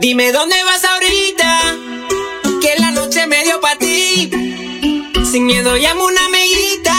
Dime 0.00 0.30
dónde 0.30 0.54
vas 0.62 0.84
ahorita, 0.84 1.76
que 2.62 2.74
la 2.78 2.92
noche 2.92 3.26
me 3.26 3.42
dio 3.42 3.60
para 3.60 3.76
ti. 3.80 4.30
Sin 5.28 5.44
miedo 5.44 5.74
llamo 5.74 6.04
una 6.04 6.24
amiguita, 6.26 6.94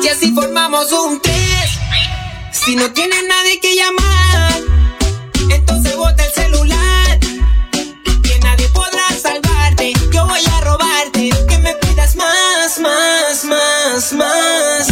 y 0.00 0.06
así 0.06 0.32
formamos 0.32 0.92
un 0.92 1.20
tres. 1.20 1.70
Si 2.52 2.76
no 2.76 2.92
tienes 2.92 3.24
nadie 3.28 3.58
que 3.58 3.74
llamar, 3.74 4.62
entonces 5.50 5.96
bota 5.96 6.24
el 6.24 6.32
celular. 6.32 7.18
Que 8.22 8.38
nadie 8.44 8.68
podrá 8.68 9.08
salvarte, 9.20 9.92
yo 10.12 10.24
voy 10.24 10.46
a 10.52 10.60
robarte. 10.60 11.30
Que 11.48 11.58
me 11.58 11.74
pidas 11.74 12.14
más, 12.14 12.78
más, 12.78 13.44
más, 13.44 14.12
más. 14.12 14.87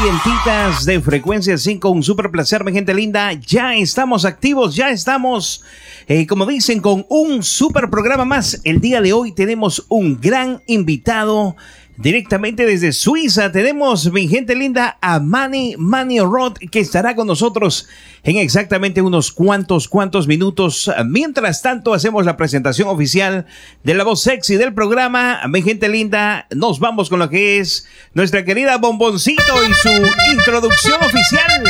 Calientitas 0.00 0.86
de 0.86 0.98
frecuencia 1.02 1.58
5. 1.58 1.90
Un 1.90 2.02
super 2.02 2.30
placer, 2.30 2.64
mi 2.64 2.72
gente 2.72 2.94
linda. 2.94 3.34
Ya 3.34 3.74
estamos 3.74 4.24
activos, 4.24 4.74
ya 4.74 4.88
estamos, 4.88 5.62
eh, 6.06 6.26
como 6.26 6.46
dicen, 6.46 6.80
con 6.80 7.04
un 7.10 7.42
super 7.42 7.90
programa 7.90 8.24
más. 8.24 8.62
El 8.64 8.80
día 8.80 9.02
de 9.02 9.12
hoy 9.12 9.32
tenemos 9.32 9.84
un 9.90 10.18
gran 10.18 10.62
invitado 10.66 11.54
Directamente 12.00 12.64
desde 12.64 12.92
Suiza 12.92 13.52
tenemos, 13.52 14.10
mi 14.10 14.26
gente 14.26 14.54
linda, 14.54 14.96
a 15.02 15.20
Manny 15.20 15.74
Manny 15.76 16.20
Rod, 16.20 16.54
que 16.72 16.80
estará 16.80 17.14
con 17.14 17.26
nosotros 17.26 17.88
en 18.22 18.38
exactamente 18.38 19.02
unos 19.02 19.30
cuantos, 19.30 19.86
cuantos 19.86 20.26
minutos. 20.26 20.90
Mientras 21.04 21.60
tanto, 21.60 21.92
hacemos 21.92 22.24
la 22.24 22.38
presentación 22.38 22.88
oficial 22.88 23.44
de 23.84 23.92
la 23.92 24.04
voz 24.04 24.22
sexy 24.22 24.56
del 24.56 24.72
programa. 24.72 25.42
Mi 25.48 25.60
gente 25.60 25.90
linda, 25.90 26.46
nos 26.56 26.80
vamos 26.80 27.10
con 27.10 27.18
lo 27.18 27.28
que 27.28 27.58
es 27.58 27.86
nuestra 28.14 28.46
querida 28.46 28.78
Bomboncito 28.78 29.42
y 29.68 29.74
su 29.74 29.90
introducción 30.32 31.02
oficial. 31.02 31.64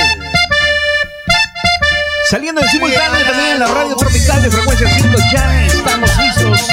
Saliendo 2.30 2.60
en 2.60 2.68
simultáneo 2.68 3.26
también 3.26 3.54
en 3.54 3.58
la 3.58 3.66
radio 3.66 3.96
tropical 3.96 4.40
de 4.44 4.50
frecuencia 4.52 4.88
5, 4.88 5.08
ya 5.32 5.66
estamos 5.66 6.10
listos 6.18 6.68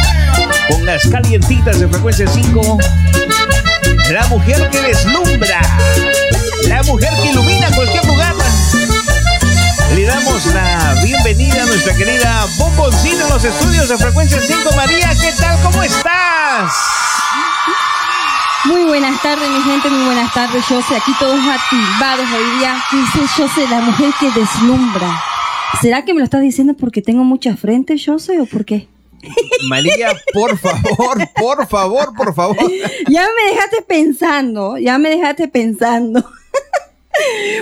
con 0.68 0.86
las 0.86 1.08
calientitas 1.08 1.80
de 1.80 1.88
frecuencia 1.88 2.28
5 2.28 2.78
la 4.12 4.26
mujer 4.28 4.70
que 4.70 4.82
deslumbra, 4.82 5.60
la 6.68 6.82
mujer 6.84 7.10
que 7.22 7.30
ilumina 7.32 7.70
cualquier 7.76 8.06
lugar. 8.06 8.36
Le 9.94 10.06
damos 10.06 10.46
la 10.48 10.96
bienvenida 11.04 11.64
a 11.64 11.66
nuestra 11.66 11.94
querida 11.96 12.46
Bomboncina 12.58 13.24
en 13.24 13.30
los 13.30 13.44
estudios 13.44 13.90
de 13.90 13.98
Frecuencia 13.98 14.40
5. 14.40 14.72
María, 14.76 15.10
¿qué 15.20 15.32
tal? 15.38 15.60
¿Cómo 15.62 15.84
estás? 15.84 16.74
Muy 18.66 18.84
buenas 18.86 19.22
tardes, 19.22 19.50
mi 19.50 19.62
gente, 19.62 19.90
muy 19.90 20.06
buenas 20.06 20.34
tardes. 20.34 20.64
Yo 20.70 20.80
aquí 20.80 21.12
todos 21.20 21.40
activados 21.40 22.28
hoy 22.32 22.60
día. 22.60 22.82
Dice, 22.92 23.20
yo 23.38 23.68
la 23.70 23.82
mujer 23.82 24.14
que 24.20 24.32
deslumbra. 24.32 25.22
¿Será 25.82 26.06
que 26.06 26.14
me 26.14 26.20
lo 26.20 26.26
estás 26.26 26.42
diciendo 26.42 26.76
porque 26.76 27.02
tengo 27.02 27.24
mucha 27.24 27.58
frente, 27.58 27.98
yo 27.98 28.16
o 28.16 28.46
por 28.46 28.64
qué? 28.64 28.88
María, 29.70 30.14
por 30.34 30.58
favor, 30.58 31.18
por 31.36 31.68
favor, 31.68 32.14
por 32.16 32.34
favor. 32.34 32.58
Ya 33.10 33.28
me 33.36 33.52
dejaste 33.52 33.82
pensando, 33.88 34.78
ya 34.78 34.98
me 34.98 35.10
dejaste 35.10 35.48
pensando. 35.48 36.24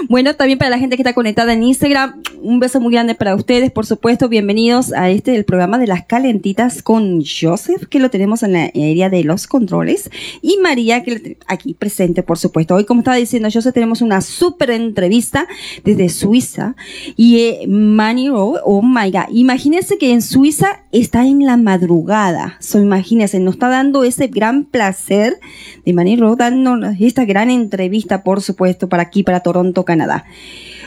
Bueno, 0.07 0.35
también 0.35 0.59
para 0.59 0.69
la 0.69 0.77
gente 0.77 0.95
que 0.95 1.01
está 1.01 1.13
conectada 1.13 1.53
en 1.53 1.63
Instagram, 1.63 2.21
un 2.41 2.59
beso 2.59 2.79
muy 2.79 2.93
grande 2.93 3.15
para 3.15 3.35
ustedes, 3.35 3.71
por 3.71 3.85
supuesto. 3.85 4.29
Bienvenidos 4.29 4.93
a 4.93 5.09
este, 5.09 5.35
el 5.35 5.45
programa 5.45 5.79
de 5.79 5.87
las 5.87 6.05
calentitas 6.05 6.83
con 6.83 7.23
Joseph, 7.23 7.85
que 7.89 7.99
lo 7.99 8.09
tenemos 8.09 8.43
en 8.43 8.53
la 8.53 8.65
área 8.65 9.09
de 9.09 9.23
los 9.23 9.47
controles, 9.47 10.11
y 10.41 10.57
María, 10.61 11.03
que 11.03 11.37
aquí 11.47 11.73
presente, 11.73 12.23
por 12.23 12.37
supuesto. 12.37 12.75
Hoy, 12.75 12.85
como 12.85 13.01
estaba 13.01 13.17
diciendo 13.17 13.49
Joseph, 13.51 13.73
tenemos 13.73 14.01
una 14.01 14.21
súper 14.21 14.71
entrevista 14.71 15.47
desde 15.83 16.09
Suiza. 16.09 16.75
Y 17.15 17.39
eh, 17.39 17.67
Manny 17.67 18.29
oh 18.29 18.81
my 18.81 19.11
God, 19.11 19.29
imagínense 19.31 19.97
que 19.97 20.11
en 20.11 20.21
Suiza 20.21 20.83
está 20.91 21.25
en 21.25 21.45
la 21.45 21.57
madrugada. 21.57 22.57
So, 22.59 22.79
imagínense, 22.79 23.39
nos 23.39 23.55
está 23.55 23.69
dando 23.69 24.03
ese 24.03 24.27
gran 24.27 24.65
placer 24.65 25.39
de 25.85 25.93
Manny 25.93 26.15
Rowe, 26.15 26.35
dándonos 26.35 26.95
esta 26.99 27.25
gran 27.25 27.49
entrevista, 27.49 28.23
por 28.23 28.41
supuesto, 28.41 28.89
para 28.89 29.03
aquí, 29.03 29.23
para 29.23 29.41
Toronto, 29.45 29.85
Canadá. 29.85 30.25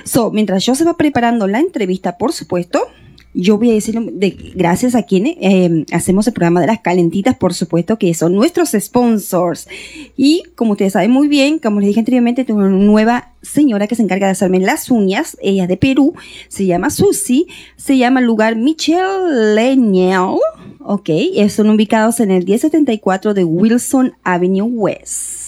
So, 0.03 0.33
mientras 0.33 0.67
yo 0.67 0.75
se 0.75 0.85
va 0.85 0.97
preparando 0.97 1.47
la 1.47 1.61
entrevista, 1.61 2.19
por 2.19 2.33
supuesto, 2.33 2.89
yo 3.35 3.57
voy 3.57 3.71
a 3.71 3.75
decir 3.75 4.01
de, 4.01 4.31
gracias 4.57 4.97
a 4.97 5.05
quienes 5.05 5.37
eh, 5.41 5.85
hacemos 5.93 6.27
el 6.27 6.33
programa 6.33 6.61
de 6.61 6.67
las 6.67 6.81
calentitas, 6.81 7.37
por 7.37 7.55
supuesto, 7.55 7.97
que 7.97 8.13
son 8.15 8.35
nuestros 8.35 8.71
sponsors. 8.71 9.69
Y 10.17 10.43
como 10.57 10.73
ustedes 10.73 10.95
saben 10.95 11.13
muy 11.13 11.29
bien, 11.29 11.61
como 11.61 11.79
les 11.79 11.87
dije 11.87 12.01
anteriormente, 12.01 12.45
tengo 12.45 12.59
una 12.59 12.71
nueva 12.71 13.35
señora 13.41 13.87
que 13.87 13.95
se 13.95 14.03
encarga 14.03 14.27
de 14.27 14.33
hacerme 14.33 14.59
las 14.59 14.91
uñas. 14.91 15.37
Ella 15.41 15.65
es 15.65 15.69
de 15.69 15.77
Perú, 15.77 16.15
se 16.49 16.67
llama 16.67 16.91
Susi, 16.91 17.47
se 17.77 17.97
llama 17.97 18.19
el 18.19 18.27
lugar 18.27 18.57
Michelle 18.57 19.55
Leñel. 19.55 20.39
Ok, 20.81 21.11
son 21.49 21.71
ubicados 21.71 22.19
en 22.19 22.33
el 22.33 22.45
1074 22.45 23.35
de 23.35 23.45
Wilson 23.45 24.15
Avenue 24.25 24.63
West. 24.63 25.48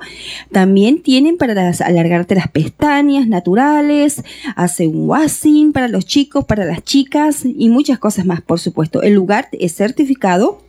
También 0.51 1.01
tienen 1.01 1.37
para 1.37 1.53
alargarte 1.69 2.35
las 2.35 2.47
pestañas 2.47 3.27
naturales, 3.27 4.23
hace 4.55 4.87
un 4.87 5.09
washing 5.09 5.73
para 5.73 5.87
los 5.87 6.05
chicos, 6.05 6.45
para 6.45 6.65
las 6.65 6.83
chicas 6.83 7.43
y 7.45 7.69
muchas 7.69 7.99
cosas 7.99 8.25
más, 8.25 8.41
por 8.41 8.59
supuesto. 8.59 9.01
El 9.01 9.13
lugar 9.13 9.49
es 9.51 9.75
certificado 9.75 10.66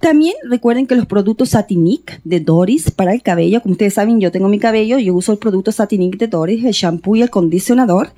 También 0.00 0.34
recuerden 0.48 0.86
que 0.86 0.94
los 0.94 1.06
productos 1.06 1.50
Satinic 1.50 2.20
de 2.24 2.40
Doris 2.40 2.90
para 2.90 3.12
el 3.12 3.22
cabello, 3.22 3.62
como 3.62 3.72
ustedes 3.72 3.94
saben, 3.94 4.20
yo 4.20 4.30
tengo 4.30 4.48
mi 4.48 4.58
cabello, 4.58 4.98
yo 4.98 5.14
uso 5.14 5.32
el 5.32 5.38
producto 5.38 5.72
Satinic 5.72 6.18
de 6.18 6.28
Doris, 6.28 6.64
el 6.64 6.72
shampoo 6.72 7.16
y 7.16 7.22
el 7.22 7.30
condicionador. 7.30 8.12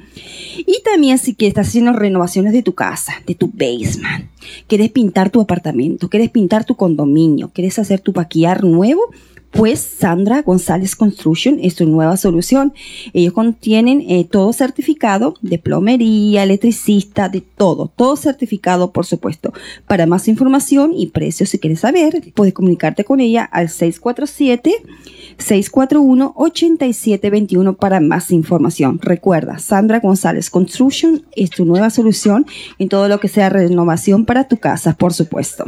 Y 0.58 0.82
también 0.84 1.16
si 1.18 1.34
que 1.34 1.46
estás 1.46 1.68
haciendo 1.68 1.94
renovaciones 1.94 2.52
de 2.52 2.62
tu 2.62 2.74
casa, 2.74 3.14
de 3.26 3.34
tu 3.34 3.48
basement, 3.48 4.26
quieres 4.66 4.90
pintar 4.90 5.30
tu 5.30 5.40
apartamento, 5.40 6.10
quieres 6.10 6.30
pintar 6.30 6.64
tu 6.64 6.76
condominio, 6.76 7.50
quieres 7.52 7.78
hacer 7.78 8.00
tu 8.00 8.12
paquillar 8.12 8.62
nuevo, 8.62 9.00
pues 9.56 9.80
Sandra 9.80 10.42
González 10.42 10.94
Construction 10.94 11.58
es 11.62 11.76
tu 11.76 11.86
nueva 11.86 12.18
solución. 12.18 12.74
Ellos 13.14 13.32
contienen 13.32 14.02
eh, 14.06 14.26
todo 14.30 14.52
certificado 14.52 15.34
de 15.40 15.58
plomería, 15.58 16.42
electricista, 16.42 17.30
de 17.30 17.40
todo, 17.40 17.90
todo 17.94 18.16
certificado 18.16 18.92
por 18.92 19.06
supuesto. 19.06 19.54
Para 19.86 20.06
más 20.06 20.28
información 20.28 20.92
y 20.94 21.06
precios 21.06 21.48
si 21.48 21.58
quieres 21.58 21.80
saber, 21.80 22.22
puedes 22.34 22.52
comunicarte 22.52 23.04
con 23.04 23.20
ella 23.20 23.44
al 23.44 23.70
647 23.70 24.74
641 25.38 26.32
8721 26.36 27.76
para 27.76 28.00
más 28.00 28.30
información. 28.32 28.98
Recuerda, 29.00 29.58
Sandra 29.58 30.00
González 30.00 30.50
Construction 30.50 31.24
es 31.34 31.48
tu 31.50 31.64
nueva 31.64 31.88
solución 31.88 32.46
en 32.78 32.90
todo 32.90 33.08
lo 33.08 33.20
que 33.20 33.28
sea 33.28 33.48
renovación 33.48 34.26
para 34.26 34.48
tu 34.48 34.58
casa, 34.58 34.94
por 34.98 35.14
supuesto. 35.14 35.64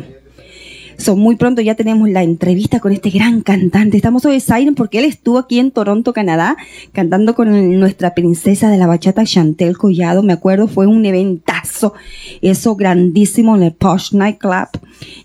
So, 0.99 1.15
muy 1.15 1.37
pronto 1.37 1.63
ya 1.63 1.77
tenemos 1.77 2.11
la 2.11 2.25
entrevista 2.25 2.81
con 2.81 2.93
este 2.93 3.11
gran 3.11 3.41
cantante. 3.41 3.97
Estamos 3.97 4.25
hoy 4.25 4.41
Siren 4.41 4.75
porque 4.75 4.99
él 4.99 5.05
estuvo 5.05 5.39
aquí 5.39 5.61
en 5.61 5.71
Toronto, 5.71 6.13
Canadá, 6.13 6.57
cantando 6.93 7.37
con 7.37 7.79
nuestra 7.79 8.15
princesa 8.15 8.69
de 8.69 8.79
la 8.79 8.89
bachata, 8.89 9.25
Chantel 9.25 9.79
Collado. 9.79 10.25
Me 10.25 10.33
acuerdo, 10.33 10.67
fue 10.67 10.89
un 10.89 11.07
eventazo, 11.07 11.95
eso 12.43 12.75
grandísimo 12.75 13.55
en 13.55 13.63
el 13.63 13.73
Posh 13.73 14.13
Night 14.13 14.39
Club. 14.39 14.69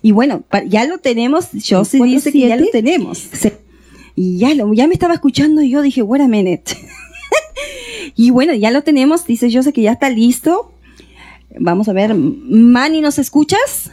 Y 0.00 0.12
bueno, 0.12 0.44
ya 0.68 0.86
lo 0.86 0.98
tenemos. 0.98 1.50
Yo 1.50 1.84
sí 1.84 2.00
dice 2.04 2.30
que 2.30 2.48
ya 2.48 2.56
lo 2.56 2.66
tenemos. 2.70 3.28
y 4.14 4.38
ya, 4.38 4.54
lo, 4.54 4.72
ya 4.74 4.86
me 4.86 4.94
estaba 4.94 5.14
escuchando 5.14 5.60
y 5.60 5.70
yo 5.70 5.82
dije, 5.82 6.02
wait 6.02 6.22
a 6.22 6.28
minute. 6.28 6.76
y 8.14 8.30
bueno, 8.30 8.54
ya 8.54 8.70
lo 8.70 8.82
tenemos. 8.82 9.26
Dice 9.26 9.50
yo 9.50 9.64
sé 9.64 9.72
que 9.72 9.82
ya 9.82 9.92
está 9.92 10.08
listo. 10.08 10.70
Vamos 11.58 11.88
a 11.88 11.92
ver, 11.92 12.14
Manny, 12.14 13.00
¿nos 13.00 13.18
escuchas? 13.18 13.90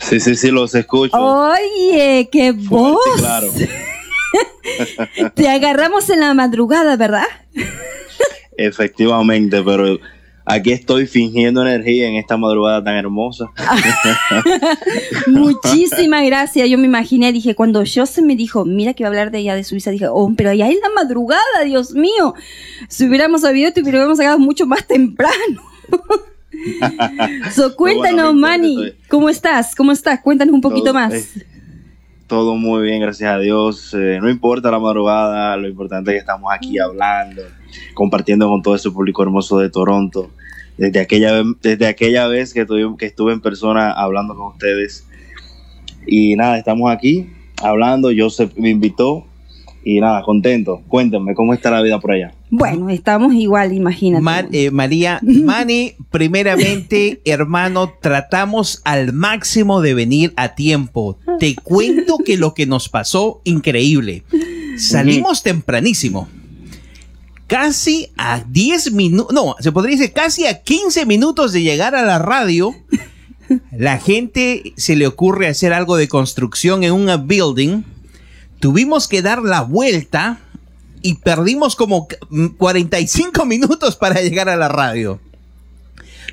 Sí, 0.00 0.20
sí, 0.20 0.36
sí, 0.36 0.50
los 0.50 0.74
escucho. 0.74 1.16
Oye, 1.16 2.28
qué 2.30 2.52
voz. 2.52 2.98
claro. 3.18 3.48
Te 5.34 5.48
agarramos 5.48 6.10
en 6.10 6.20
la 6.20 6.34
madrugada, 6.34 6.96
¿verdad? 6.96 7.24
Efectivamente, 8.56 9.62
pero 9.62 9.98
aquí 10.44 10.72
estoy 10.72 11.06
fingiendo 11.06 11.62
energía 11.62 12.08
en 12.08 12.14
esta 12.14 12.36
madrugada 12.36 12.82
tan 12.82 12.94
hermosa. 12.96 13.46
Muchísimas 15.26 16.24
gracias. 16.24 16.68
Yo 16.68 16.78
me 16.78 16.86
imaginé, 16.86 17.32
dije, 17.32 17.54
cuando 17.54 17.82
yo 17.84 18.06
se 18.06 18.22
me 18.22 18.36
dijo, 18.36 18.64
mira 18.64 18.94
que 18.94 19.04
va 19.04 19.08
a 19.08 19.10
hablar 19.10 19.30
de 19.30 19.38
ella 19.38 19.54
de 19.54 19.64
Suiza, 19.64 19.90
dije, 19.90 20.08
oh, 20.08 20.32
pero 20.36 20.50
allá 20.50 20.68
es 20.68 20.78
la 20.80 20.90
madrugada, 20.94 21.64
Dios 21.64 21.92
mío. 21.92 22.34
Si 22.88 23.06
hubiéramos 23.06 23.42
sabido, 23.42 23.72
te 23.72 23.82
hubiéramos 23.82 24.18
llegado 24.18 24.38
mucho 24.38 24.66
más 24.66 24.86
temprano. 24.86 25.62
so, 27.52 27.74
cuéntanos, 27.76 28.34
Manny, 28.34 28.92
¿cómo 29.08 29.28
estás? 29.28 29.74
¿Cómo 29.74 29.92
estás? 29.92 30.20
Cuéntanos 30.20 30.54
un 30.54 30.60
poquito 30.60 30.92
más. 30.92 31.34
todo 32.26 32.56
muy 32.56 32.82
bien, 32.82 33.00
gracias 33.00 33.30
a 33.30 33.38
Dios. 33.38 33.94
Eh, 33.94 34.18
no 34.20 34.28
importa 34.28 34.70
la 34.70 34.78
madrugada, 34.78 35.56
lo 35.56 35.68
importante 35.68 36.10
es 36.10 36.14
que 36.16 36.20
estamos 36.20 36.52
aquí 36.52 36.78
hablando, 36.78 37.42
compartiendo 37.94 38.48
con 38.48 38.62
todo 38.62 38.74
ese 38.74 38.90
público 38.90 39.22
hermoso 39.22 39.58
de 39.58 39.70
Toronto. 39.70 40.30
Desde 40.76 41.00
aquella, 41.00 41.42
desde 41.62 41.86
aquella 41.86 42.26
vez 42.26 42.52
que, 42.52 42.66
que 42.98 43.06
estuve 43.06 43.32
en 43.32 43.40
persona 43.40 43.92
hablando 43.92 44.34
con 44.34 44.48
ustedes. 44.48 45.06
Y 46.06 46.36
nada, 46.36 46.58
estamos 46.58 46.90
aquí 46.90 47.30
hablando. 47.62 48.10
Joseph 48.16 48.52
me 48.56 48.70
invitó 48.70 49.24
y 49.84 50.00
nada, 50.00 50.22
contento. 50.22 50.82
Cuéntame, 50.88 51.34
¿cómo 51.34 51.54
está 51.54 51.70
la 51.70 51.80
vida 51.80 51.98
por 51.98 52.12
allá? 52.12 52.35
Bueno, 52.48 52.90
estamos 52.90 53.34
igual, 53.34 53.72
imagínate. 53.72 54.66
Eh, 54.66 54.70
María, 54.70 55.18
Mani, 55.22 55.94
primeramente, 56.10 57.20
hermano, 57.24 57.92
tratamos 58.00 58.80
al 58.84 59.12
máximo 59.12 59.80
de 59.80 59.94
venir 59.94 60.32
a 60.36 60.54
tiempo. 60.54 61.18
Te 61.40 61.56
cuento 61.56 62.18
que 62.24 62.36
lo 62.36 62.54
que 62.54 62.66
nos 62.66 62.88
pasó, 62.88 63.40
increíble. 63.44 64.22
Salimos 64.78 65.42
tempranísimo. 65.42 66.28
casi 67.46 68.08
a 68.16 68.40
10 68.40 68.92
minutos, 68.92 69.34
no, 69.34 69.56
se 69.60 69.72
podría 69.72 69.96
decir 69.96 70.12
casi 70.12 70.46
a 70.46 70.62
15 70.62 71.06
minutos 71.06 71.52
de 71.52 71.62
llegar 71.62 71.94
a 71.94 72.04
la 72.04 72.18
radio, 72.18 72.74
la 73.72 73.98
gente 73.98 74.72
se 74.76 74.96
le 74.96 75.06
ocurre 75.06 75.48
hacer 75.48 75.72
algo 75.72 75.96
de 75.96 76.08
construcción 76.08 76.84
en 76.84 76.92
un 76.92 77.26
building. 77.26 77.82
Tuvimos 78.60 79.06
que 79.06 79.22
dar 79.22 79.42
la 79.42 79.62
vuelta 79.62 80.40
y 81.02 81.14
perdimos 81.14 81.76
como 81.76 82.08
45 82.58 83.44
minutos 83.46 83.96
para 83.96 84.20
llegar 84.20 84.48
a 84.48 84.56
la 84.56 84.68
radio. 84.68 85.20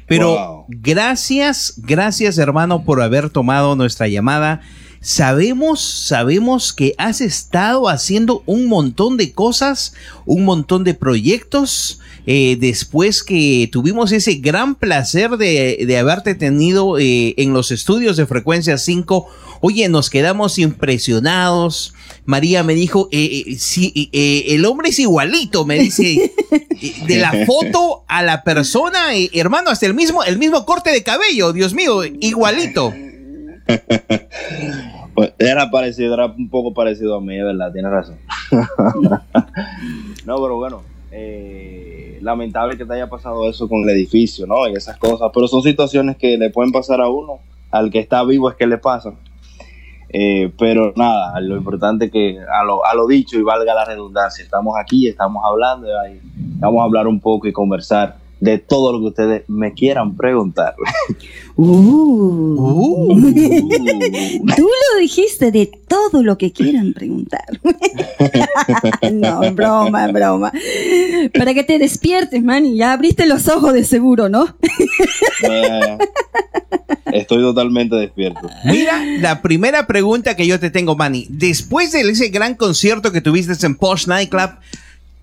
Pero 0.07 0.65
gracias, 0.67 1.75
gracias 1.77 2.37
hermano 2.37 2.83
por 2.83 3.01
haber 3.01 3.29
tomado 3.29 3.75
nuestra 3.75 4.07
llamada. 4.07 4.61
Sabemos, 4.99 5.81
sabemos 5.81 6.71
que 6.71 6.93
has 6.97 7.19
estado 7.19 7.89
haciendo 7.89 8.41
un 8.45 8.67
montón 8.67 9.17
de 9.17 9.33
cosas, 9.33 9.93
un 10.25 10.45
montón 10.45 10.85
de 10.85 10.93
proyectos. 10.93 11.99
Eh, 12.25 12.57
después 12.57 13.21
que 13.21 13.67
tuvimos 13.69 14.13
ese 14.13 14.35
gran 14.35 14.75
placer 14.75 15.31
de, 15.31 15.97
haberte 15.99 16.35
tenido 16.35 16.97
eh, 16.99 17.33
en 17.37 17.51
los 17.51 17.71
estudios 17.71 18.15
de 18.15 18.25
Frecuencia 18.25 18.77
5, 18.77 19.27
oye, 19.59 19.89
nos 19.89 20.09
quedamos 20.09 20.57
impresionados. 20.57 21.93
María 22.25 22.63
me 22.63 22.73
dijo, 22.73 23.09
eh, 23.11 23.55
si, 23.57 24.09
el 24.13 24.65
hombre 24.65 24.89
es 24.89 24.99
igualito, 24.99 25.65
me 25.65 25.77
dice, 25.77 26.31
de 27.07 27.17
la 27.17 27.45
foto 27.45 28.03
a 28.07 28.23
la 28.23 28.43
persona, 28.43 28.99
hermano, 29.33 29.69
hasta 29.69 29.85
el 29.85 29.93
mismo, 29.93 30.23
el 30.23 30.37
mismo 30.37 30.65
corte 30.65 30.91
de 30.91 31.03
cabello, 31.03 31.53
Dios 31.53 31.73
mío, 31.73 32.03
igualito. 32.05 32.93
Pues, 35.13 35.31
era 35.37 35.69
parecido, 35.69 36.15
era 36.15 36.25
un 36.25 36.49
poco 36.49 36.73
parecido 36.73 37.15
a 37.15 37.21
mí, 37.21 37.37
verdad, 37.37 37.71
tienes 37.71 37.91
razón. 37.91 38.17
no, 40.25 40.41
pero 40.41 40.55
bueno, 40.55 40.81
eh, 41.11 42.17
lamentable 42.21 42.77
que 42.77 42.85
te 42.85 42.93
haya 42.93 43.07
pasado 43.07 43.47
eso 43.47 43.69
con 43.69 43.83
el 43.83 43.89
edificio, 43.89 44.47
¿no? 44.47 44.67
Y 44.67 44.73
esas 44.73 44.97
cosas, 44.97 45.29
pero 45.33 45.47
son 45.47 45.61
situaciones 45.61 46.17
que 46.17 46.37
le 46.37 46.49
pueden 46.49 46.71
pasar 46.71 46.99
a 46.99 47.09
uno, 47.09 47.39
al 47.69 47.91
que 47.91 47.99
está 47.99 48.23
vivo 48.23 48.49
es 48.49 48.55
que 48.55 48.65
le 48.65 48.79
pasan. 48.79 49.17
Eh, 50.15 50.53
pero 50.59 50.93
nada, 50.95 51.39
lo 51.41 51.57
importante 51.57 52.11
que 52.11 52.37
a 52.39 52.63
lo, 52.63 52.85
a 52.85 52.93
lo 52.93 53.07
dicho 53.07 53.35
y 53.39 53.41
valga 53.41 53.73
la 53.73 53.83
redundancia, 53.83 54.43
estamos 54.43 54.75
aquí, 54.79 55.07
estamos 55.07 55.43
hablando, 55.43 55.87
vamos 56.59 56.81
a 56.81 56.83
hablar 56.83 57.07
un 57.07 57.19
poco 57.19 57.47
y 57.47 57.51
conversar 57.51 58.17
de 58.43 58.57
todo 58.57 58.91
lo 58.91 58.99
que 58.99 59.05
ustedes 59.05 59.43
me 59.47 59.73
quieran 59.73 60.17
preguntar. 60.17 60.75
Uh. 61.55 61.63
Uh. 61.65 63.21
Tú 64.55 64.63
lo 64.67 64.99
dijiste 64.99 65.51
de 65.51 65.71
todo 65.87 66.23
lo 66.23 66.37
que 66.37 66.51
quieran 66.51 66.91
preguntar. 66.91 67.45
no, 69.13 69.53
broma, 69.53 70.07
broma. 70.07 70.51
Para 71.37 71.53
que 71.53 71.63
te 71.63 71.79
despiertes, 71.79 72.43
man, 72.43 72.75
ya 72.75 72.91
abriste 72.91 73.27
los 73.27 73.47
ojos 73.47 73.73
de 73.73 73.85
seguro, 73.85 74.27
¿no? 74.27 74.57
estoy 77.13 77.41
totalmente 77.43 77.95
despierto. 77.95 78.49
Mira, 78.65 79.05
la 79.19 79.41
primera 79.41 79.87
pregunta 79.87 80.35
que 80.35 80.47
yo 80.47 80.59
te 80.59 80.69
tengo, 80.69 80.97
Manny. 80.97 81.27
Después 81.29 81.93
de 81.93 82.01
ese 82.01 82.27
gran 82.27 82.55
concierto 82.55 83.13
que 83.13 83.21
tuviste 83.21 83.53
en 83.65 83.75
Posh 83.75 84.07
Nightclub, 84.07 84.51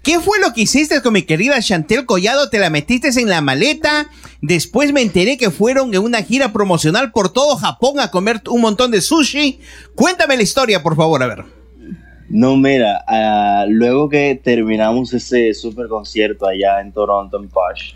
¿Qué 0.03 0.19
fue 0.19 0.39
lo 0.41 0.55
que 0.55 0.63
hiciste 0.63 1.03
con 1.03 1.13
mi 1.13 1.23
querida 1.23 1.61
Chantel 1.61 2.07
Collado? 2.07 2.49
¿Te 2.49 2.59
la 2.59 2.71
metiste 2.71 3.09
en 3.21 3.29
la 3.29 3.43
maleta? 3.43 4.09
Después 4.41 4.93
me 4.95 5.03
enteré 5.03 5.37
que 5.37 5.51
fueron 5.51 5.93
en 5.93 6.01
una 6.01 6.23
gira 6.23 6.53
promocional 6.53 7.13
por 7.13 7.31
todo 7.33 7.57
Japón 7.57 8.01
a 8.01 8.11
comer 8.11 8.41
un 8.49 8.63
montón 8.63 8.91
de 8.91 9.03
sushi. 9.03 9.61
Cuéntame 9.95 10.37
la 10.37 10.43
historia, 10.43 10.83
por 10.83 10.97
favor, 10.97 11.23
a 11.23 11.27
ver. 11.27 11.45
No, 12.31 12.57
mira, 12.57 13.05
ah, 13.07 13.67
luego 13.69 14.09
que 14.09 14.41
terminamos 14.43 15.13
ese 15.13 15.53
super 15.53 15.89
concierto 15.89 16.47
allá 16.47 16.81
en 16.81 16.93
Toronto, 16.93 17.39
en 17.39 17.49
Posh, 17.49 17.95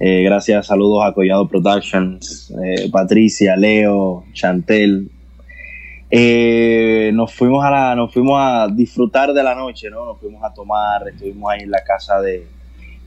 eh, 0.00 0.24
gracias, 0.24 0.66
saludos 0.66 1.04
a 1.04 1.12
Collado 1.12 1.46
Productions, 1.46 2.52
eh, 2.60 2.90
Patricia, 2.90 3.54
Leo, 3.54 4.24
Chantel, 4.32 5.08
eh, 6.14 7.10
nos 7.14 7.32
fuimos 7.32 7.64
a 7.64 7.70
la, 7.70 7.96
nos 7.96 8.12
fuimos 8.12 8.38
a 8.38 8.68
disfrutar 8.68 9.32
de 9.32 9.42
la 9.42 9.54
noche, 9.54 9.88
¿no? 9.88 10.04
Nos 10.04 10.20
fuimos 10.20 10.44
a 10.44 10.52
tomar, 10.52 11.08
estuvimos 11.08 11.50
ahí 11.50 11.62
en 11.62 11.70
la 11.70 11.82
casa 11.82 12.20
de, 12.20 12.46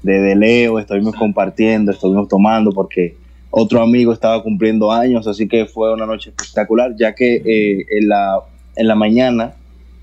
de, 0.02 0.36
Leo, 0.36 0.80
estuvimos 0.80 1.16
compartiendo, 1.16 1.92
estuvimos 1.92 2.28
tomando 2.28 2.72
porque 2.72 3.16
otro 3.52 3.84
amigo 3.84 4.12
estaba 4.12 4.42
cumpliendo 4.42 4.92
años, 4.92 5.28
así 5.28 5.48
que 5.48 5.68
fue 5.68 5.94
una 5.94 6.08
noche 6.08 6.32
espectacular, 6.32 6.96
ya 6.98 7.14
que 7.14 7.36
eh, 7.36 7.86
en, 7.92 8.10
la, 8.10 8.40
en 8.76 8.88
la 8.88 8.96
mañana 8.96 9.54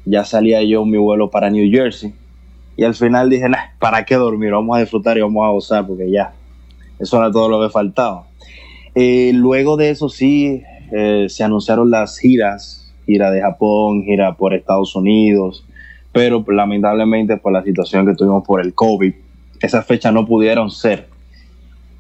ya 0.05 0.25
salía 0.25 0.63
yo 0.63 0.85
mi 0.85 0.97
vuelo 0.97 1.29
para 1.29 1.51
New 1.51 1.69
Jersey 1.73 2.15
y 2.77 2.85
al 2.85 2.95
final 2.95 3.29
dije, 3.29 3.49
nah, 3.49 3.73
¿para 3.81 4.05
qué 4.05 4.15
dormir? 4.15 4.53
Vamos 4.53 4.77
a 4.77 4.81
disfrutar 4.81 5.19
y 5.19 5.23
vamos 5.23 5.45
a 5.45 5.51
gozar 5.51 5.89
porque 5.89 6.09
ya, 6.09 6.35
eso 7.01 7.19
era 7.19 7.33
todo 7.33 7.49
lo 7.49 7.61
que 7.61 7.69
faltaba. 7.69 8.29
Eh, 8.95 9.33
luego 9.35 9.77
de 9.77 9.91
eso 9.91 10.09
sí, 10.09 10.63
se 11.27 11.43
anunciaron 11.43 11.91
las 11.91 12.19
giras 12.19 12.82
gira 13.13 13.31
de 13.31 13.43
Japón, 13.43 14.05
gira 14.05 14.35
por 14.35 14.55
Estados 14.55 14.97
Unidos, 14.97 15.65
pero 16.13 16.45
lamentablemente 16.49 17.37
por 17.37 17.53
la 17.53 17.63
situación 17.63 18.07
que 18.07 18.15
tuvimos 18.15 18.45
por 18.45 18.61
el 18.61 18.75
COVID, 18.75 19.13
esas 19.61 19.87
fechas 19.87 20.13
no 20.13 20.27
pudieron 20.27 20.71
ser. 20.71 21.09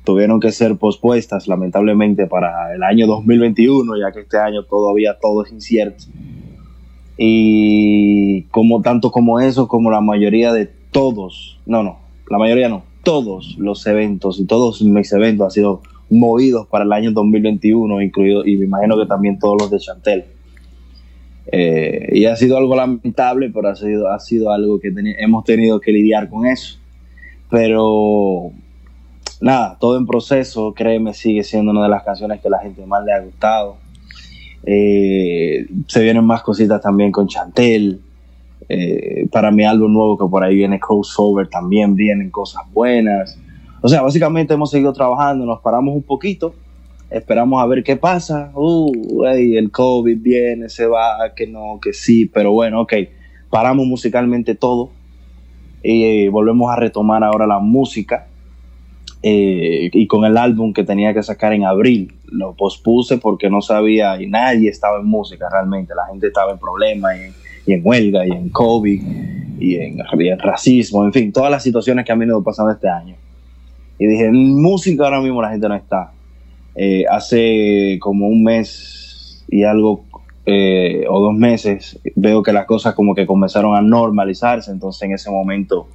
Tuvieron 0.04 0.40
que 0.40 0.50
ser 0.50 0.76
pospuestas 0.76 1.47
lamentablemente 1.47 2.26
para 2.26 2.75
el 2.75 2.83
año 2.83 3.07
2021, 3.07 3.97
ya 3.99 4.11
que 4.12 4.21
este 4.21 4.38
año 4.38 4.64
todavía 4.64 5.16
todo 5.21 5.45
es 5.45 5.52
incierto. 5.52 6.04
Y 7.16 8.42
como 8.45 8.83
tanto 8.83 9.11
como 9.11 9.38
eso, 9.38 9.69
como 9.69 9.90
la 9.90 10.00
mayoría 10.00 10.52
de 10.52 10.69
todos, 10.90 11.61
no, 11.66 11.83
no, 11.83 11.99
la 12.28 12.38
mayoría 12.38 12.69
no, 12.69 12.83
todos 13.04 13.57
los 13.59 13.87
eventos 13.87 14.40
y 14.40 14.47
todos 14.47 14.83
mis 14.83 15.12
eventos 15.12 15.45
han 15.45 15.50
sido 15.50 15.83
movidos 16.11 16.66
para 16.66 16.85
el 16.85 16.92
año 16.92 17.12
2021, 17.12 18.02
incluido, 18.02 18.45
y 18.45 18.57
me 18.57 18.66
imagino 18.66 18.99
que 18.99 19.07
también 19.07 19.38
todos 19.38 19.57
los 19.61 19.71
de 19.71 19.78
Chantel. 19.78 20.25
Eh, 21.46 22.11
y 22.12 22.25
ha 22.26 22.37
sido 22.37 22.56
algo 22.56 22.76
lamentable, 22.76 23.50
pero 23.52 23.68
ha 23.68 23.75
sido, 23.75 24.08
ha 24.08 24.20
sido 24.20 24.50
algo 24.50 24.78
que 24.78 24.92
hemos 25.18 25.44
tenido 25.44 25.80
que 25.80 25.92
lidiar 25.92 26.28
con 26.28 26.46
eso. 26.46 26.78
Pero 27.50 28.52
nada, 29.40 29.76
todo 29.78 29.99
en 29.99 30.06
proceso, 30.06 30.72
créeme, 30.72 31.14
sigue 31.14 31.42
siendo 31.42 31.72
una 31.72 31.82
de 31.82 31.88
las 31.88 32.02
canciones 32.02 32.40
que 32.40 32.49
la 32.49 32.61
gente 32.61 32.87
más 32.87 33.04
le 33.04 33.12
ha 33.12 33.20
gustado. 33.20 33.76
Eh, 34.64 35.66
se 35.88 36.02
vienen 36.02 36.25
más 36.25 36.42
cositas 36.42 36.80
también 36.80 37.11
con 37.11 37.26
Chantel. 37.26 38.00
Eh, 38.68 39.26
para 39.30 39.50
mi 39.50 39.64
álbum 39.64 39.92
nuevo 39.92 40.16
que 40.16 40.25
por 40.30 40.42
ahí 40.44 40.54
viene 40.54 40.78
crossover 40.78 41.49
también 41.49 41.94
vienen 41.94 42.30
cosas 42.30 42.62
buenas. 42.72 43.37
O 43.80 43.88
sea, 43.88 44.00
básicamente 44.00 44.54
hemos 44.54 44.70
seguido 44.70 44.92
trabajando, 44.92 45.44
nos 45.44 45.61
paramos 45.61 45.94
un 45.94 46.02
poquito 46.02 46.54
esperamos 47.12 47.62
a 47.62 47.66
ver 47.66 47.83
qué 47.85 47.97
pasa. 47.97 48.50
Uh, 48.54 49.25
el 49.26 49.71
COVID 49.71 50.19
viene, 50.19 50.69
se 50.69 50.87
va, 50.87 51.33
que 51.37 51.47
no, 51.47 51.78
que 51.81 51.92
sí, 51.92 52.26
pero 52.26 52.52
bueno, 52.52 52.83
ok. 52.83 52.95
Paramos 53.50 53.87
musicalmente 53.87 54.54
todo 54.54 54.90
y 55.83 56.04
eh, 56.04 56.28
volvemos 56.31 56.73
a 56.73 56.76
retomar 56.76 57.23
ahora 57.23 57.47
la 57.47 57.59
música. 57.59 58.26
Eh, 59.25 59.90
y 59.92 60.07
con 60.09 60.25
el 60.25 60.37
álbum 60.37 60.73
que 60.73 60.83
tenía 60.83 61.14
que 61.14 61.23
sacar 61.23 61.52
en 61.52 61.64
abril, 61.64 62.12
lo 62.25 62.54
pospuse 62.54 63.19
porque 63.19 63.49
no 63.49 63.62
sabía 63.62 64.21
y 64.21 64.26
nadie 64.26 64.69
estaba 64.69 64.99
en 64.99 65.07
música 65.07 65.49
realmente. 65.50 65.95
La 65.95 66.07
gente 66.07 66.28
estaba 66.28 66.52
en 66.52 66.59
problemas 66.59 67.14
y, 67.66 67.73
en 67.73 67.83
huelga 67.85 68.26
y 68.26 68.31
en 68.31 68.49
COVID 68.49 69.02
y 69.61 69.76
en, 69.76 69.99
y 70.19 70.28
en 70.28 70.38
racismo, 70.40 71.04
en 71.04 71.12
fin, 71.12 71.33
todas 71.33 71.50
las 71.50 71.62
situaciones 71.62 72.04
que 72.04 72.11
han 72.11 72.19
venido 72.19 72.42
pasando 72.42 72.73
este 72.73 72.88
año. 72.88 73.14
Y 73.99 74.07
dije, 74.07 74.25
en 74.26 74.61
música 74.61 75.04
ahora 75.04 75.21
mismo 75.21 75.40
la 75.40 75.50
gente 75.50 75.69
no 75.69 75.76
está 75.76 76.11
eh, 76.75 77.05
hace 77.11 77.99
como 78.00 78.29
un 78.29 78.43
mes 78.43 79.45
y 79.49 79.64
algo 79.64 80.05
eh, 80.45 81.05
o 81.09 81.21
dos 81.21 81.35
meses 81.35 82.00
veo 82.17 82.43
que 82.43 82.52
las 82.52 82.67
cosas 82.67 82.95
como 82.95 83.14
que 83.14 83.26
comenzaron 83.26 83.76
a 83.76 83.83
normalizarse, 83.83 84.71
entonces 84.71 85.02
en 85.02 85.12
ese 85.12 85.31
momento 85.31 85.88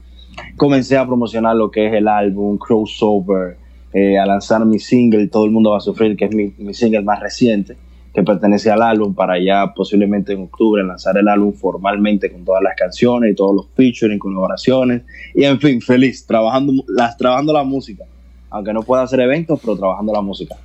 comencé 0.56 0.98
a 0.98 1.06
promocionar 1.06 1.56
lo 1.56 1.72
que 1.72 1.88
es 1.88 1.94
el 1.94 2.08
álbum, 2.08 2.58
crossover, 2.58 3.58
eh, 3.94 4.18
a 4.18 4.26
lanzar 4.26 4.66
mi 4.66 4.80
single, 4.80 5.28
Todo 5.28 5.46
el 5.46 5.52
mundo 5.52 5.72
va 5.72 5.78
a 5.78 5.82
sufrir, 5.82 6.16
que 6.16 6.26
es 6.26 6.36
mi, 6.36 6.54
single 6.74 7.02
más 7.02 7.20
reciente, 7.20 7.78
que 8.14 8.24
pertenece 8.24 8.70
al 8.70 8.82
álbum, 8.82 9.14
para 9.14 9.40
ya 9.40 9.74
posiblemente 9.74 10.34
en 10.34 10.44
octubre 10.44 10.84
lanzar 10.84 11.18
el 11.18 11.28
álbum 11.28 11.54
formalmente 11.54 12.32
con 12.32 12.44
todas 12.44 12.62
las 12.62 12.76
canciones 12.76 13.32
y 13.32 13.36
todos 13.36 13.56
los 13.56 13.68
featuring, 13.76 14.20
colaboraciones, 14.20 15.04
y 15.34 15.44
en 15.44 15.60
fin, 15.60 15.82
feliz, 15.82 16.26
trabajando, 16.26 16.84
las, 16.88 17.18
trabajando 17.18 17.54
la 17.54 17.64
música, 17.64 18.06
aunque 18.50 18.74
no 18.74 18.84
pueda 18.84 19.04
hacer 19.04 19.20
eventos, 19.20 19.60
pero 19.62 19.78
trabajando 19.78 20.14
la 20.14 20.22
música. 20.22 20.56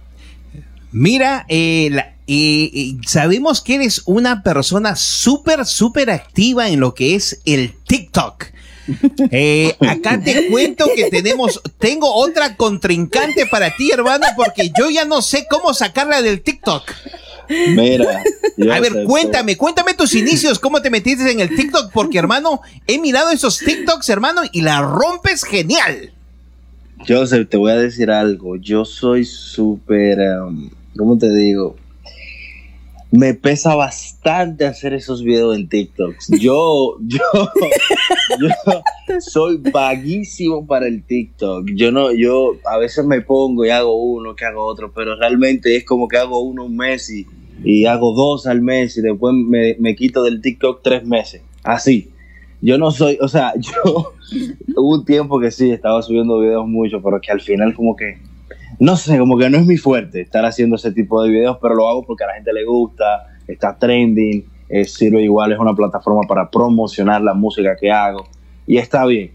Mira, 0.93 1.47
eh, 1.49 1.91
eh, 2.27 2.97
sabemos 3.07 3.63
que 3.63 3.77
eres 3.77 4.03
una 4.05 4.43
persona 4.43 4.95
súper, 4.95 5.65
súper 5.65 6.11
activa 6.11 6.69
en 6.69 6.81
lo 6.81 6.95
que 6.95 7.15
es 7.15 7.41
el 7.45 7.75
TikTok. 7.87 8.47
Eh, 9.31 9.77
acá 9.79 10.21
te 10.21 10.49
cuento 10.49 10.87
que 10.95 11.09
tenemos, 11.09 11.63
tengo 11.79 12.13
otra 12.13 12.57
contrincante 12.57 13.47
para 13.47 13.75
ti, 13.77 13.93
hermano, 13.93 14.27
porque 14.35 14.73
yo 14.77 14.91
ya 14.91 15.05
no 15.05 15.23
sé 15.23 15.47
cómo 15.49 15.73
sacarla 15.73 16.21
del 16.21 16.43
TikTok. 16.43 16.91
Mira. 17.69 18.23
A 18.73 18.81
ver, 18.81 19.05
cuéntame, 19.07 19.57
cuéntame 19.57 19.95
tus 19.95 20.15
inicios, 20.15 20.59
cómo 20.59 20.83
te 20.83 20.91
metiste 20.91 21.31
en 21.31 21.39
el 21.39 21.55
TikTok, 21.55 21.93
porque 21.93 22.19
hermano, 22.19 22.61
he 22.89 22.99
mirado 22.99 23.31
esos 23.31 23.59
TikToks, 23.59 24.09
hermano, 24.09 24.43
y 24.51 24.63
la 24.63 24.83
rompes 24.83 25.45
genial. 25.45 26.13
Joseph, 27.07 27.49
te 27.49 27.57
voy 27.57 27.73
a 27.73 27.77
decir 27.77 28.11
algo. 28.11 28.57
Yo 28.57 28.85
soy 28.85 29.25
súper, 29.25 30.19
um, 30.41 30.71
¿cómo 30.97 31.19
te 31.19 31.33
digo? 31.35 31.77
Me 33.11 33.35
pesa 33.35 33.75
bastante 33.75 34.65
hacer 34.65 34.95
esos 34.95 35.23
videos 35.23 35.57
en 35.57 35.69
TikTok. 35.69 36.15
Yo, 36.41 36.97
yo, 37.07 37.21
yo 38.41 39.21
soy 39.21 39.59
vaguísimo 39.59 40.67
para 40.67 40.87
el 40.87 41.03
TikTok. 41.03 41.71
Yo 41.75 41.93
no, 41.93 42.13
yo 42.13 42.57
a 42.65 42.79
veces 42.79 43.05
me 43.05 43.21
pongo 43.21 43.67
y 43.67 43.71
hago 43.71 43.95
uno, 43.95 44.35
que 44.35 44.45
hago 44.45 44.65
otro, 44.65 44.93
pero 44.95 45.17
realmente 45.17 45.77
es 45.77 45.85
como 45.85 46.09
que 46.09 46.17
hago 46.17 46.41
uno 46.41 46.65
un 46.67 46.77
mes 46.77 47.11
y, 47.11 47.27
y 47.65 47.85
hago 47.85 48.15
dos 48.15 48.47
al 48.47 48.63
mes 48.63 48.97
y 48.97 49.03
después 49.03 49.35
me, 49.35 49.77
me 49.79 49.95
quito 49.95 50.23
del 50.23 50.41
TikTok 50.41 50.81
tres 50.83 51.05
meses. 51.05 51.43
Así. 51.65 52.12
Yo 52.63 52.79
no 52.79 52.93
soy, 52.93 53.19
o 53.21 53.27
sea, 53.27 53.53
yo 53.59 54.15
hubo 54.77 54.95
un 54.95 55.05
tiempo 55.05 55.41
que 55.41 55.51
sí, 55.51 55.71
estaba 55.71 56.01
subiendo 56.01 56.39
videos 56.39 56.67
mucho, 56.67 57.03
pero 57.03 57.21
que 57.21 57.33
al 57.33 57.41
final 57.41 57.75
como 57.75 57.97
que, 57.97 58.19
no 58.79 58.97
sé, 58.97 59.19
como 59.19 59.37
que 59.37 59.51
no 59.51 59.59
es 59.59 59.67
mi 59.67 59.77
fuerte 59.77 60.21
estar 60.21 60.45
haciendo 60.47 60.77
ese 60.77 60.93
tipo 60.93 61.23
de 61.23 61.31
videos, 61.31 61.59
pero 61.61 61.75
lo 61.75 61.89
hago 61.89 62.05
porque 62.05 62.23
a 62.23 62.29
la 62.29 62.35
gente 62.35 62.53
le 62.53 62.65
gusta, 62.65 63.27
está 63.49 63.77
trending, 63.77 64.47
eh, 64.69 64.85
sirve 64.85 65.23
igual, 65.23 65.53
es 65.53 65.59
una 65.59 65.75
plataforma 65.75 66.23
para 66.29 66.49
promocionar 66.51 67.21
la 67.21 67.35
música 67.35 67.77
que 67.79 67.91
hago 67.91 68.25
y 68.67 68.79
está 68.79 69.05
bien. 69.07 69.33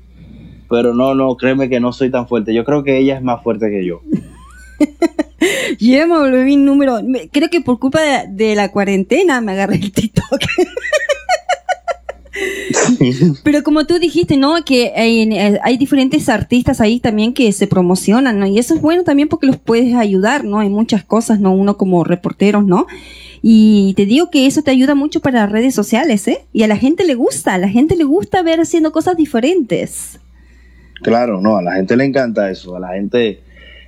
Pero 0.70 0.94
no, 0.94 1.14
no, 1.14 1.36
créeme 1.36 1.70
que 1.70 1.80
no 1.80 1.94
soy 1.94 2.10
tan 2.10 2.28
fuerte. 2.28 2.54
Yo 2.54 2.66
creo 2.66 2.84
que 2.84 2.98
ella 2.98 3.16
es 3.16 3.22
más 3.22 3.42
fuerte 3.42 3.70
que 3.70 3.86
yo. 3.86 4.02
yo 5.80 6.08
me 6.08 6.18
volví 6.18 6.58
número. 6.58 7.00
Creo 7.32 7.50
que 7.50 7.62
por 7.62 7.80
culpa 7.80 8.02
de, 8.02 8.28
de 8.30 8.56
la 8.56 8.70
cuarentena 8.72 9.40
me 9.40 9.54
agarré 9.54 9.76
el 9.76 9.94
TikTok. 9.94 10.42
Pero 13.44 13.64
como 13.64 13.86
tú 13.86 14.00
dijiste, 14.00 14.38
¿no? 14.38 14.64
Que 14.66 14.94
eh, 14.96 15.60
hay, 15.64 15.78
diferentes 15.78 16.30
artistas 16.30 16.82
ahí 16.82 17.00
también 17.00 17.34
que 17.34 17.52
se 17.52 17.68
promocionan, 17.68 18.40
¿no? 18.40 18.48
Y 18.48 18.60
eso 18.60 18.76
es 18.76 18.82
bueno 18.82 19.04
también 19.04 19.28
porque 19.28 19.48
los 19.48 19.58
puedes 19.58 19.96
ayudar, 19.96 20.44
¿no? 20.44 20.60
Hay 20.60 20.70
muchas 20.70 21.04
cosas, 21.04 21.40
¿no? 21.40 21.54
Uno 21.54 21.78
como 21.78 22.04
reporteros, 22.04 22.66
¿no? 22.66 22.88
Y 23.42 23.94
te 23.96 24.06
digo 24.06 24.30
que 24.30 24.46
eso 24.46 24.62
te 24.62 24.72
ayuda 24.72 24.96
mucho 24.96 25.22
para 25.22 25.42
las 25.42 25.52
redes 25.52 25.76
sociales, 25.76 26.28
¿eh? 26.28 26.46
Y 26.54 26.64
a 26.64 26.68
la 26.68 26.78
gente 26.78 27.06
le 27.06 27.16
gusta, 27.16 27.54
a 27.54 27.58
la 27.58 27.70
gente 27.70 27.96
le 27.96 28.04
gusta 28.04 28.42
ver 28.42 28.60
haciendo 28.60 28.92
cosas 28.92 29.16
diferentes. 29.16 30.20
Claro, 31.02 31.40
no, 31.42 31.58
a 31.58 31.62
la 31.62 31.76
gente 31.76 31.96
le 31.96 32.06
encanta 32.06 32.50
eso, 32.50 32.76
a 32.76 32.80
la 32.80 32.94
gente... 32.94 33.42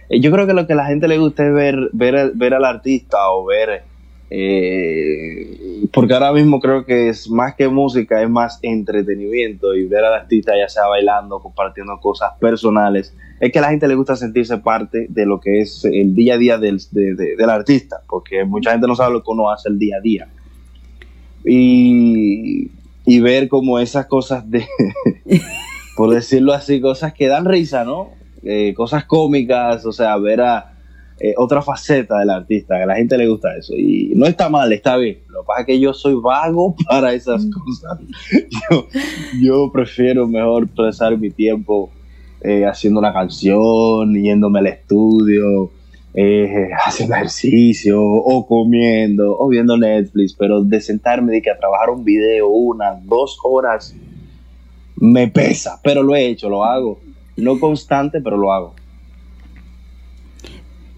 Eh, 0.10 0.20
yo 0.20 0.32
creo 0.32 0.46
que 0.46 0.54
lo 0.54 0.68
que 0.68 0.74
a 0.74 0.76
la 0.76 0.86
gente 0.86 1.08
le 1.08 1.18
gusta 1.18 1.46
es 1.46 1.54
ver, 1.54 1.90
ver, 1.94 2.32
ver 2.36 2.54
al 2.54 2.66
artista 2.66 3.18
o 3.32 3.46
ver 3.46 3.84
eh, 4.30 5.88
porque 5.92 6.14
ahora 6.14 6.32
mismo 6.32 6.60
creo 6.60 6.86
que 6.86 7.10
es 7.10 7.30
más 7.30 7.56
que 7.56 7.68
música, 7.68 8.22
es 8.22 8.30
más 8.30 8.60
entretenimiento 8.62 9.74
y 9.74 9.86
ver 9.88 10.06
al 10.06 10.14
artista 10.14 10.54
ya 10.58 10.70
sea 10.70 10.88
bailando, 10.88 11.40
compartiendo 11.40 12.00
cosas 12.00 12.34
personales, 12.40 13.16
es 13.40 13.52
que 13.52 13.60
a 13.60 13.64
la 13.64 13.70
gente 13.70 13.88
le 13.88 13.96
gusta 13.96 14.16
sentirse 14.16 14.58
parte 14.58 15.08
de 15.10 15.26
lo 15.26 15.40
que 15.40 15.62
es 15.62 15.84
el 15.86 16.14
día 16.14 16.36
a 16.36 16.38
día 16.38 16.58
del, 16.58 16.80
del 16.92 17.50
artista, 17.50 18.02
porque 18.08 18.44
mucha 18.44 18.72
gente 18.72 18.88
no 18.88 18.96
sabe 18.96 19.14
lo 19.14 19.24
que 19.24 19.32
uno 19.32 19.50
hace 19.50 19.70
el 19.70 19.80
día 19.80 19.98
a 19.98 20.02
día. 20.02 20.28
Y, 21.46 22.70
y 23.06 23.20
ver 23.22 23.48
como 23.48 23.80
esas 23.80 24.06
cosas 24.08 24.50
de, 24.50 24.68
por 25.96 26.14
decirlo 26.14 26.54
así, 26.54 26.82
cosas 26.82 27.14
que 27.14 27.28
dan 27.28 27.46
risa, 27.46 27.86
¿no? 27.86 28.10
Eh, 28.44 28.74
cosas 28.76 29.06
cómicas, 29.06 29.86
o 29.86 29.92
sea, 29.92 30.16
ver 30.18 30.42
a 30.42 30.79
eh, 31.20 31.34
otra 31.38 31.62
faceta 31.62 32.20
del 32.20 32.30
artista, 32.30 32.78
que 32.78 32.84
a 32.84 32.86
la 32.86 32.96
gente 32.96 33.18
le 33.18 33.28
gusta 33.28 33.56
eso. 33.58 33.74
Y 33.76 34.14
no 34.16 34.26
está 34.26 34.48
mal, 34.48 34.72
está 34.72 34.96
bien. 34.96 35.20
Lo 35.28 35.42
que 35.42 35.48
pasa 35.48 35.62
es 35.62 35.66
que 35.68 35.80
yo 35.80 35.94
soy 35.94 36.16
vago 36.16 36.76
para 36.90 37.14
esas 37.14 37.46
mm. 37.46 37.52
cosas. 37.52 38.00
Yo, 39.42 39.72
prefiero 39.72 40.28
mejor 40.28 40.68
pasar 40.70 41.18
mi 41.18 41.30
tiempo 41.30 41.90
eh, 42.42 42.66
haciendo 42.66 43.00
una 43.00 43.12
canción, 43.12 44.14
yéndome 44.14 44.60
al 44.60 44.68
estudio, 44.68 45.72
eh, 46.14 46.70
haciendo 46.86 47.16
ejercicio, 47.16 48.02
o 48.02 48.48
comiendo, 48.48 49.38
o 49.38 49.50
viendo 49.50 49.78
Netflix, 49.78 50.34
pero 50.34 50.64
de 50.64 50.80
sentarme 50.80 51.34
de 51.34 51.42
que 51.42 51.52
a 51.52 51.58
trabajar 51.58 51.90
un 51.90 52.06
video, 52.06 52.48
unas, 52.48 53.06
dos 53.06 53.38
horas, 53.44 53.94
me 54.96 55.28
pesa, 55.28 55.80
pero 55.84 56.02
lo 56.02 56.16
he 56.16 56.28
hecho, 56.28 56.50
lo 56.50 56.64
hago. 56.64 57.00
No 57.36 57.60
constante, 57.60 58.22
pero 58.22 58.38
lo 58.38 58.54
hago. 58.54 58.76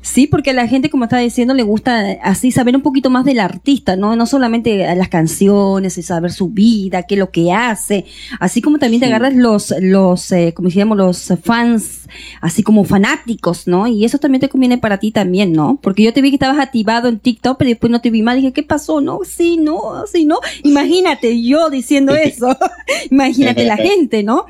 Sí, 0.02 0.26
porque 0.26 0.50
a 0.50 0.54
la 0.54 0.68
gente, 0.68 0.90
como 0.90 1.04
estaba 1.04 1.22
diciendo, 1.22 1.54
le 1.54 1.62
gusta 1.62 2.18
así 2.24 2.52
saber 2.52 2.76
un 2.76 2.82
poquito 2.82 3.12
más 3.12 3.24
del 3.24 3.40
artista, 3.40 3.96
¿no? 3.96 4.16
No 4.16 4.26
solamente 4.26 4.96
las 4.96 5.10
canciones 5.10 5.98
y 5.98 6.02
saber 6.04 6.32
su 6.32 6.50
vida, 6.50 7.04
qué 7.04 7.16
es 7.16 7.20
lo 7.20 7.30
que 7.30 7.52
hace, 7.52 8.06
así 8.40 8.62
como 8.62 8.80
también 8.80 9.00
te 9.00 9.06
agarras 9.06 9.36
los, 9.36 9.74
los, 9.80 10.32
eh, 10.32 10.54
como 10.56 10.70
decíamos, 10.70 10.98
los 10.98 11.34
fans, 11.44 12.08
así 12.42 12.64
como 12.64 12.84
fanáticos, 12.84 13.68
¿no? 13.68 13.86
Y 13.86 14.04
eso 14.04 14.18
también 14.18 14.42
te 14.42 14.50
conviene 14.50 14.80
para 14.80 14.98
ti 14.98 15.12
también, 15.12 15.54
¿no? 15.54 15.80
Porque 15.82 16.04
yo 16.04 16.14
te 16.14 16.22
vi 16.22 16.30
que 16.30 16.36
estabas 16.36 16.60
activado 16.60 17.08
en 17.08 17.20
TikTok, 17.20 17.58
pero 17.60 17.70
después 17.70 17.92
no 17.92 18.02
te 18.02 18.10
vi 18.10 18.24
más, 18.24 18.36
dije, 18.36 18.54
¿qué 18.54 18.64
pasó? 18.64 19.02
No, 19.02 19.20
sí, 19.24 19.58
no, 19.58 20.06
sí, 20.12 20.26
no. 20.26 20.40
Imagínate 20.64 21.44
yo 21.44 21.70
diciendo 21.70 22.16
eso, 22.16 22.58
imagínate 23.12 23.66
la 23.66 23.78
gente, 23.78 24.24
¿no? 24.24 24.48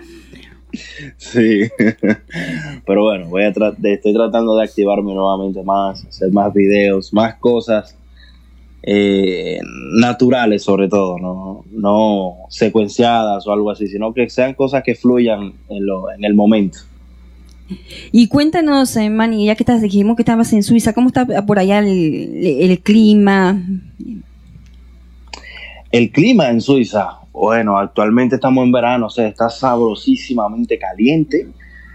Sí, 1.17 1.63
pero 2.85 3.03
bueno, 3.03 3.27
voy 3.27 3.43
a 3.43 3.49
estoy 3.49 4.13
tratando 4.13 4.55
de 4.55 4.63
activarme 4.63 5.13
nuevamente 5.13 5.63
más, 5.63 6.05
hacer 6.05 6.31
más 6.31 6.53
videos, 6.53 7.13
más 7.13 7.35
cosas 7.35 7.97
eh, 8.83 9.59
naturales 9.99 10.63
sobre 10.63 10.87
todo, 10.87 11.19
¿no? 11.19 11.65
no 11.71 12.35
secuenciadas 12.49 13.45
o 13.45 13.51
algo 13.51 13.69
así, 13.69 13.87
sino 13.87 14.13
que 14.13 14.29
sean 14.29 14.53
cosas 14.53 14.83
que 14.83 14.95
fluyan 14.95 15.53
en, 15.69 15.85
lo, 15.85 16.11
en 16.11 16.23
el 16.23 16.33
momento. 16.33 16.79
Y 18.11 18.27
cuéntanos, 18.27 18.97
eh, 18.97 19.09
Manny, 19.09 19.45
ya 19.45 19.55
que 19.55 19.63
estás, 19.63 19.81
dijimos 19.81 20.15
que 20.15 20.23
estabas 20.23 20.51
en 20.53 20.63
Suiza, 20.63 20.93
¿cómo 20.93 21.07
está 21.07 21.25
por 21.45 21.59
allá 21.59 21.79
el 21.79 22.79
clima? 22.83 23.61
El 25.91 26.11
clima 26.11 26.49
en 26.49 26.59
Suiza, 26.59 27.20
bueno, 27.33 27.77
actualmente 27.77 28.35
estamos 28.35 28.65
en 28.65 28.71
verano, 28.71 29.07
o 29.07 29.09
sea, 29.09 29.27
está 29.27 29.49
sabrosísimamente 29.49 30.77
caliente. 30.77 31.47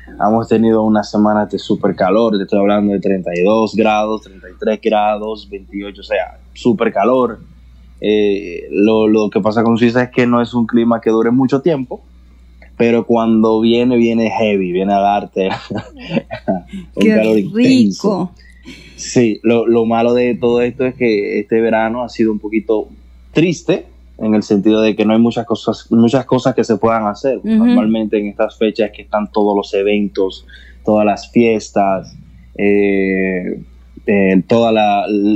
Hemos 0.09 0.49
tenido 0.49 0.83
unas 0.83 1.11
semanas 1.11 1.51
de 1.51 1.59
super 1.59 1.95
calor, 1.95 2.37
te 2.37 2.45
estoy 2.45 2.61
hablando 2.61 2.93
de 2.93 3.01
32 3.01 3.75
grados, 3.75 4.23
33 4.23 4.81
grados, 4.81 5.49
28, 5.51 6.01
o 6.01 6.05
sea, 6.05 6.39
super 6.55 6.93
calor. 6.93 7.41
Eh, 8.01 8.69
lo, 8.71 9.29
que 9.31 9.41
pasa 9.41 9.63
con 9.63 9.77
Suiza 9.77 10.05
es 10.05 10.11
que 10.11 10.27
no 10.27 10.41
es 10.41 10.55
un 10.55 10.67
clima 10.67 11.01
que 11.01 11.11
dure 11.11 11.31
mucho 11.31 11.61
tiempo, 11.61 12.03
pero 12.77 13.05
cuando 13.05 13.61
viene, 13.61 13.97
viene 13.97 14.31
heavy, 14.31 14.73
viene 14.73 14.95
a 14.95 15.01
darte 15.01 15.49
un 16.95 17.03
Qué 17.03 17.09
calor 17.09 17.37
rico. 17.55 18.33
Sí, 18.97 19.41
lo, 19.43 19.67
lo 19.67 19.85
malo 19.85 20.15
de 20.15 20.35
todo 20.35 20.63
esto 20.63 20.87
es 20.87 20.95
que 20.95 21.41
este 21.41 21.61
verano 21.61 22.03
ha 22.03 22.09
sido 22.09 22.33
un 22.33 22.39
poquito 22.39 22.89
triste, 23.33 23.87
en 24.19 24.35
el 24.35 24.43
sentido 24.43 24.81
de 24.81 24.97
que 24.97 25.05
no 25.05 25.13
hay 25.13 25.19
muchas 25.19 25.45
cosas, 25.45 25.91
muchas 25.91 26.25
cosas 26.25 26.55
que 26.55 26.65
se 26.65 26.77
puedan 26.77 27.07
hacer. 27.07 27.41
Normalmente 27.45 28.19
en 28.19 28.29
estas 28.29 28.57
fechas 28.57 28.91
que 28.95 29.03
están 29.03 29.31
todos 29.31 29.55
los 29.55 29.73
eventos, 29.75 30.47
todas 30.85 31.05
las 31.05 31.31
fiestas, 31.31 32.17
eh, 32.57 33.63
eh, 34.07 34.43
todos 34.47 34.75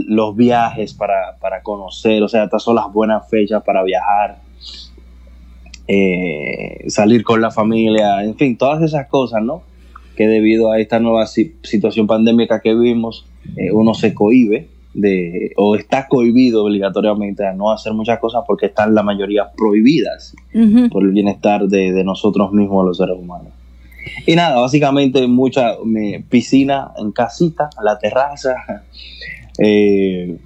los 0.07 0.37
viajes 0.37 0.95
para, 0.95 1.37
conocer, 1.63 2.23
o 2.23 2.29
sea, 2.29 2.45
estas 2.45 2.63
son 2.63 2.77
las 2.77 2.91
buenas 2.93 3.29
fechas 3.29 3.63
para 3.63 3.83
viajar, 3.83 4.39
eh, 5.87 6.85
salir 6.89 7.23
con 7.23 7.41
la 7.41 7.51
familia, 7.51 8.23
en 8.23 8.37
fin, 8.37 8.57
todas 8.57 8.83
esas 8.83 9.09
cosas, 9.09 9.43
¿no? 9.43 9.63
Que 10.17 10.27
debido 10.27 10.71
a 10.71 10.79
esta 10.79 11.01
nueva 11.01 11.27
situación 11.27 12.07
pandémica 12.07 12.61
que 12.61 12.75
vimos, 12.75 13.27
uno 13.73 13.95
se 13.95 14.15
cohibe 14.15 14.69
de, 14.95 15.53
o 15.57 15.77
está 15.77 16.09
cohibido 16.09 16.65
obligatoriamente 16.65 17.47
a 17.47 17.53
no 17.53 17.71
hacer 17.71 17.93
muchas 17.93 18.19
cosas 18.19 18.43
porque 18.47 18.67
están 18.67 18.95
la 18.95 19.03
mayoría 19.03 19.51
prohibidas 19.57 20.35
por 20.91 21.05
el 21.05 21.13
bienestar 21.13 21.67
de, 21.69 22.03
nosotros 22.05 22.53
mismos 22.53 22.87
los 22.87 22.97
seres 22.97 23.17
humanos. 23.19 23.53
Y 24.27 24.35
nada, 24.35 24.61
básicamente 24.61 25.27
mucha 25.27 25.77
piscina 26.29 26.93
en 26.97 27.13
casita, 27.13 27.71
la 27.83 27.99
terraza, 27.99 28.55
eh, 29.59 30.39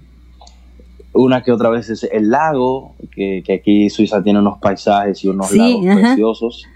una 1.14 1.42
que 1.42 1.52
otra 1.52 1.70
vez 1.70 1.88
es 1.90 2.02
el 2.04 2.30
lago, 2.30 2.94
que, 3.14 3.42
aquí 3.48 3.88
Suiza 3.88 4.22
tiene 4.22 4.40
unos 4.40 4.59
paisajes 4.59 5.24
y 5.24 5.28
unos 5.28 5.52
lagos 5.52 5.85
preciosos. 5.85 6.66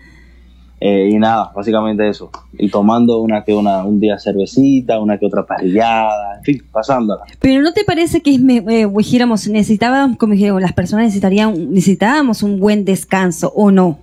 Eh, 0.80 1.10
y 1.12 1.18
nada, 1.18 1.50
básicamente 1.54 2.08
eso. 2.08 2.30
Y 2.52 2.70
tomando 2.70 3.20
una 3.20 3.42
que 3.42 3.52
una, 3.52 3.84
un 3.84 3.98
día 3.98 4.18
cervecita, 4.18 5.00
una 5.00 5.18
que 5.18 5.26
otra 5.26 5.44
parrillada, 5.44 6.36
en 6.38 6.44
fin, 6.44 6.62
pasándola. 6.70 7.22
Pero 7.40 7.62
¿no 7.62 7.72
te 7.72 7.84
parece 7.84 8.20
que 8.20 8.34
eh, 8.34 8.86
dijéramos, 8.96 9.48
necesitábamos, 9.48 10.16
como 10.18 10.34
dijéramos, 10.34 10.62
las 10.62 10.72
personas 10.72 11.06
necesitarían, 11.06 11.72
necesitábamos 11.72 12.42
un 12.42 12.60
buen 12.60 12.84
descanso 12.84 13.52
o 13.56 13.70
no? 13.70 13.98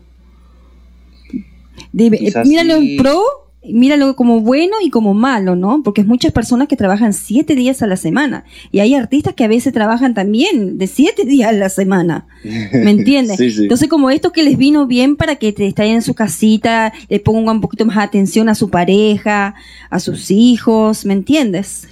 Dime, 1.93 2.19
míralo 2.43 2.73
en 2.73 2.97
pro, 2.97 3.21
míralo 3.71 4.15
como 4.15 4.41
bueno 4.41 4.78
y 4.84 4.89
como 4.89 5.13
malo, 5.13 5.56
¿no? 5.56 5.82
Porque 5.84 6.01
es 6.01 6.08
muchas 6.08 6.32
personas 6.32 6.67
que 6.67 6.75
trabajan 6.75 7.13
siete 7.13 7.56
días 7.56 7.82
a 7.82 7.88
la 7.88 7.97
semana. 7.97 8.45
Y 8.71 8.80
hay 8.80 8.95
artistas 8.95 9.34
que 9.34 9.43
a 9.43 9.47
veces 9.47 9.73
trabajan 9.73 10.13
también 10.13 10.78
de 10.78 10.88
siete 10.88 11.25
días 11.25 11.49
a 11.49 11.54
la 11.54 11.69
semana. 11.69 12.28
¿Me 12.43 12.91
entiendes? 12.91 13.38
Sí, 13.45 13.51
sí. 13.51 13.63
Entonces, 13.63 13.89
como 13.89 14.10
esto 14.10 14.32
que 14.32 14.43
les 14.43 14.58
vino 14.58 14.88
bien 14.88 15.17
para 15.17 15.36
que 15.36 15.51
te 15.51 15.67
estén 15.67 15.88
en 15.88 16.01
su 16.01 16.13
casita, 16.13 16.93
le 17.10 17.19
pongan 17.19 17.58
un 17.58 17.62
poquito 17.62 17.86
más 17.86 17.97
atención 17.97 18.47
a 18.47 18.56
su 18.56 18.69
pareja, 18.69 19.56
a 19.89 19.99
sus 19.99 20.32
hijos, 20.32 21.06
¿me 21.06 21.13
entiendes? 21.13 21.88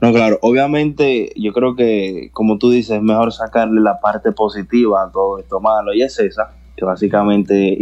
No, 0.00 0.12
claro, 0.12 0.38
obviamente 0.42 1.32
yo 1.36 1.52
creo 1.52 1.74
que, 1.74 2.30
como 2.32 2.58
tú 2.58 2.70
dices, 2.70 2.96
es 2.96 3.02
mejor 3.02 3.32
sacarle 3.32 3.80
la 3.80 4.00
parte 4.00 4.32
positiva 4.32 5.02
a 5.02 5.10
todo 5.10 5.38
esto 5.38 5.60
malo, 5.60 5.92
y 5.92 6.02
es 6.02 6.18
esa, 6.18 6.50
que 6.78 6.84
básicamente 6.84 7.76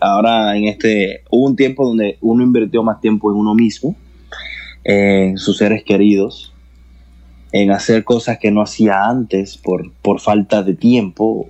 ahora 0.00 0.56
en 0.56 0.64
este, 0.66 1.22
hubo 1.30 1.46
un 1.46 1.56
tiempo 1.56 1.84
donde 1.86 2.16
uno 2.20 2.44
invirtió 2.44 2.82
más 2.82 3.00
tiempo 3.00 3.30
en 3.30 3.36
uno 3.38 3.54
mismo, 3.54 3.96
en 4.84 5.36
sus 5.36 5.58
seres 5.58 5.82
queridos, 5.82 6.52
en 7.52 7.70
hacer 7.72 8.04
cosas 8.04 8.38
que 8.38 8.50
no 8.50 8.62
hacía 8.62 9.04
antes 9.04 9.56
por, 9.56 9.90
por 10.02 10.20
falta 10.20 10.62
de 10.62 10.74
tiempo, 10.74 11.48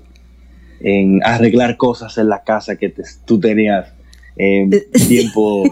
en 0.80 1.20
arreglar 1.22 1.76
cosas 1.76 2.16
en 2.18 2.28
la 2.28 2.42
casa 2.44 2.76
que 2.76 2.88
te- 2.88 3.02
tú 3.26 3.38
tenías 3.40 3.92
eh, 4.38 4.68
tiempo 5.08 5.64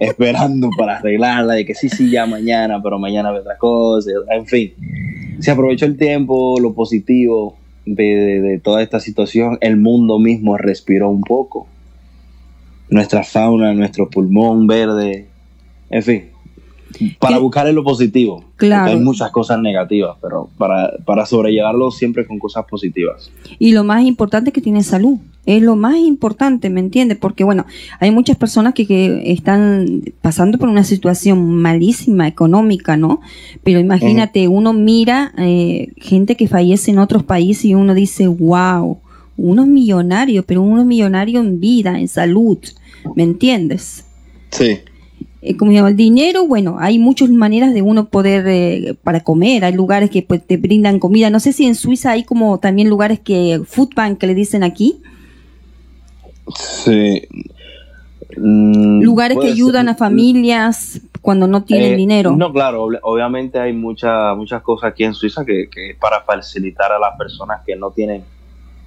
esperando 0.00 0.70
para 0.76 0.96
arreglarla, 0.98 1.54
de 1.54 1.64
que 1.64 1.74
sí, 1.74 1.88
sí, 1.88 2.10
ya 2.10 2.26
mañana, 2.26 2.82
pero 2.82 2.98
mañana 2.98 3.30
ve 3.30 3.40
otra 3.40 3.56
cosa, 3.58 4.10
en 4.32 4.46
fin. 4.46 4.72
Se 5.40 5.50
aprovechó 5.50 5.86
el 5.86 5.96
tiempo, 5.96 6.58
lo 6.60 6.72
positivo 6.74 7.56
de, 7.86 8.40
de- 8.42 8.58
toda 8.60 8.82
esta 8.82 9.00
situación, 9.00 9.58
el 9.60 9.76
mundo 9.76 10.18
mismo 10.18 10.58
respiró 10.58 11.08
un 11.08 11.22
poco. 11.22 11.66
Nuestra 12.90 13.24
fauna, 13.24 13.72
nuestro 13.72 14.10
pulmón 14.10 14.66
verde, 14.66 15.26
en 15.90 16.02
fin. 16.02 16.35
Para 17.18 17.36
¿Qué? 17.36 17.42
buscar 17.42 17.72
lo 17.72 17.84
positivo. 17.84 18.44
Claro. 18.56 18.92
Hay 18.92 18.98
muchas 18.98 19.30
cosas 19.30 19.60
negativas, 19.60 20.16
pero 20.20 20.48
para, 20.56 20.92
para 21.04 21.26
sobrellevarlo 21.26 21.90
siempre 21.90 22.26
con 22.26 22.38
cosas 22.38 22.64
positivas. 22.64 23.30
Y 23.58 23.72
lo 23.72 23.84
más 23.84 24.04
importante 24.04 24.50
es 24.50 24.54
que 24.54 24.60
tiene 24.60 24.82
salud. 24.82 25.18
Es 25.44 25.62
lo 25.62 25.76
más 25.76 25.96
importante, 25.96 26.70
¿me 26.70 26.80
entiendes? 26.80 27.18
Porque, 27.18 27.44
bueno, 27.44 27.66
hay 28.00 28.10
muchas 28.10 28.36
personas 28.36 28.74
que, 28.74 28.86
que 28.86 29.30
están 29.30 30.02
pasando 30.20 30.58
por 30.58 30.68
una 30.68 30.82
situación 30.82 31.54
malísima 31.54 32.26
económica, 32.26 32.96
¿no? 32.96 33.20
Pero 33.62 33.78
imagínate, 33.78 34.48
uno 34.48 34.72
mira 34.72 35.32
eh, 35.38 35.92
gente 35.98 36.36
que 36.36 36.48
fallece 36.48 36.90
en 36.90 36.98
otros 36.98 37.22
países 37.22 37.66
y 37.66 37.74
uno 37.74 37.94
dice, 37.94 38.26
wow, 38.26 38.98
uno 39.36 39.62
es 39.62 39.68
millonario, 39.68 40.42
pero 40.42 40.62
uno 40.62 40.80
es 40.80 40.86
millonario 40.86 41.40
en 41.40 41.60
vida, 41.60 41.98
en 41.98 42.08
salud, 42.08 42.58
¿me 43.14 43.22
entiendes? 43.22 44.04
Sí. 44.50 44.78
Eh, 45.46 45.56
como 45.56 45.70
digo, 45.70 45.86
el 45.86 45.96
dinero, 45.96 46.46
bueno, 46.46 46.76
hay 46.78 46.98
muchas 46.98 47.30
maneras 47.30 47.72
de 47.74 47.82
uno 47.82 48.06
poder 48.06 48.44
eh, 48.48 48.94
para 49.02 49.20
comer. 49.20 49.64
Hay 49.64 49.72
lugares 49.74 50.10
que 50.10 50.22
pues, 50.22 50.46
te 50.46 50.56
brindan 50.56 50.98
comida. 50.98 51.30
No 51.30 51.40
sé 51.40 51.52
si 51.52 51.64
en 51.66 51.74
Suiza 51.74 52.10
hay 52.12 52.24
como 52.24 52.58
también 52.58 52.88
lugares 52.88 53.20
que 53.20 53.60
food 53.66 53.90
bank 53.94 54.18
que 54.18 54.26
le 54.26 54.34
dicen 54.34 54.62
aquí, 54.62 55.00
Sí. 56.54 57.22
Mm, 58.36 59.02
lugares 59.02 59.38
que 59.40 59.48
ayudan 59.48 59.86
ser. 59.86 59.94
a 59.94 59.94
familias 59.96 61.00
cuando 61.22 61.46
no 61.46 61.64
tienen 61.64 61.94
Eh, 61.94 61.96
dinero. 61.96 62.36
No, 62.36 62.52
claro, 62.52 62.86
ob- 62.86 62.98
obviamente 63.02 63.58
hay 63.58 63.72
muchas 63.72 64.36
muchas 64.36 64.62
cosas 64.62 64.90
aquí 64.92 65.04
en 65.04 65.14
Suiza 65.14 65.44
que, 65.44 65.68
que 65.70 65.90
es 65.90 65.96
para 65.96 66.20
facilitar 66.22 66.92
a 66.92 66.98
las 66.98 67.16
personas 67.16 67.62
que 67.66 67.74
no 67.76 67.90
tienen 67.90 68.22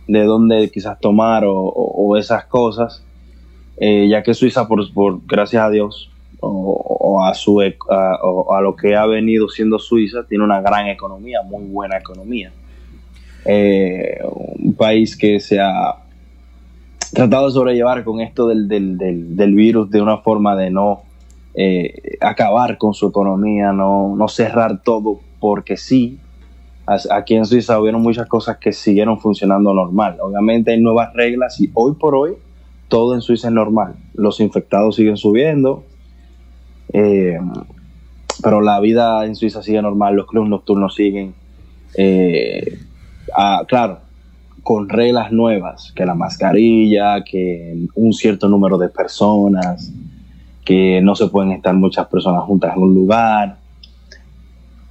de 0.08 0.24
dónde 0.24 0.70
quizás 0.72 1.00
tomar 1.00 1.46
o, 1.46 1.54
o- 1.54 2.08
o 2.08 2.18
esas 2.18 2.46
cosas, 2.46 3.04
eh, 3.78 4.08
ya 4.10 4.24
que 4.24 4.34
Suiza, 4.34 4.68
por, 4.68 4.92
por 4.94 5.20
gracias 5.26 5.62
a 5.64 5.70
Dios, 5.70 6.10
o, 6.42 7.24
a, 7.24 7.34
su, 7.34 7.58
ec- 7.58 7.90
a, 7.90 8.18
a 8.58 8.62
lo 8.62 8.76
que 8.76 8.96
ha 8.96 9.06
venido 9.06 9.50
siendo 9.50 9.80
Suiza, 9.80 10.24
tiene 10.28 10.44
una 10.44 10.62
gran 10.62 10.88
economía, 10.88 11.42
muy 11.42 11.64
buena 11.66 11.98
economía. 11.98 12.52
Eh, 13.46 14.20
un 14.60 14.74
país 14.74 15.16
que 15.16 15.40
se 15.40 15.60
ha 15.60 15.96
tratado 17.14 17.48
de 17.48 17.54
sobrellevar 17.54 18.04
con 18.04 18.22
esto 18.22 18.48
del, 18.48 18.68
del, 18.68 18.98
del, 18.98 19.56
virus 19.56 19.90
de 19.90 20.02
una 20.02 20.18
forma 20.18 20.56
de 20.56 20.70
no 20.70 21.02
eh, 21.56 22.18
acabar 22.22 22.78
con 22.78 22.94
su 22.94 23.08
economía, 23.08 23.72
no, 23.72 24.16
no 24.16 24.28
cerrar 24.28 24.82
todo 24.84 25.20
porque 25.40 25.78
sí. 25.78 26.20
Aquí 27.12 27.36
en 27.36 27.46
Suiza 27.46 27.80
hubieron 27.80 28.02
muchas 28.02 28.28
cosas 28.28 28.58
que 28.58 28.72
siguieron 28.74 29.20
funcionando 29.20 29.74
normal. 29.74 30.18
Obviamente 30.22 30.72
hay 30.72 30.82
nuevas 30.82 31.14
reglas 31.14 31.60
y 31.62 31.70
hoy 31.76 31.94
por 31.94 32.16
hoy 32.16 32.34
todo 32.88 33.14
en 33.14 33.22
Suiza 33.22 33.48
es 33.48 33.54
normal. 33.54 33.96
Los 34.16 34.40
infectados 34.40 34.96
siguen 34.96 35.16
subiendo, 35.16 35.84
eh, 36.94 37.40
pero 38.42 38.62
la 38.62 38.80
vida 38.80 39.26
en 39.26 39.36
Suiza 39.36 39.62
sigue 39.62 39.82
normal, 39.82 40.16
los 40.16 40.28
clubes 40.28 40.50
nocturnos 40.50 40.96
siguen. 40.96 41.34
eh, 41.96 42.80
ah, 43.36 43.64
claro, 43.68 44.00
con 44.64 44.90
reglas 44.90 45.32
nuevas, 45.32 45.92
que 45.96 46.06
la 46.06 46.16
mascarilla, 46.16 47.24
que 47.24 47.88
un 47.96 48.14
cierto 48.14 48.48
número 48.48 48.78
de 48.78 48.90
personas, 48.90 49.92
que 50.64 51.02
no 51.02 51.16
se 51.16 51.28
pueden 51.28 51.52
estar 51.52 51.74
muchas 51.74 52.08
personas 52.08 52.44
juntas 52.44 52.76
en 52.76 52.84
un 52.84 52.94
lugar, 52.94 53.58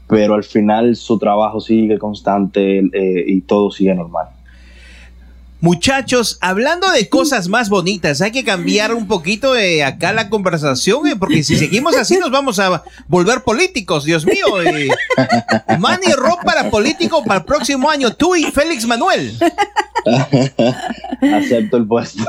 pero 0.08 0.34
al 0.34 0.42
final 0.42 0.96
su 0.96 1.18
trabajo 1.18 1.60
sigue 1.60 1.98
constante 1.98 2.78
eh, 2.78 3.24
y 3.26 3.42
todo 3.42 3.70
sigue 3.70 3.94
normal. 3.94 4.26
Muchachos, 5.60 6.38
hablando 6.40 6.88
de 6.92 7.08
cosas 7.08 7.48
más 7.48 7.68
bonitas, 7.68 8.20
hay 8.20 8.30
que 8.30 8.44
cambiar 8.44 8.94
un 8.94 9.08
poquito 9.08 9.54
de 9.54 9.82
acá 9.82 10.12
la 10.12 10.30
conversación, 10.30 11.08
eh, 11.08 11.16
porque 11.16 11.42
si 11.42 11.56
seguimos 11.56 11.96
así 11.96 12.16
nos 12.18 12.30
vamos 12.30 12.60
a 12.60 12.84
volver 13.08 13.42
políticos, 13.42 14.04
Dios 14.04 14.24
mío. 14.24 14.62
Eh. 14.62 14.88
Manny 15.80 16.12
Rock 16.12 16.44
para 16.44 16.70
político 16.70 17.24
para 17.24 17.40
el 17.40 17.44
próximo 17.44 17.90
año, 17.90 18.14
tú 18.14 18.36
y 18.36 18.44
Félix 18.44 18.86
Manuel. 18.86 19.36
Acepto 21.20 21.76
el 21.76 21.86
puesto. 21.88 22.24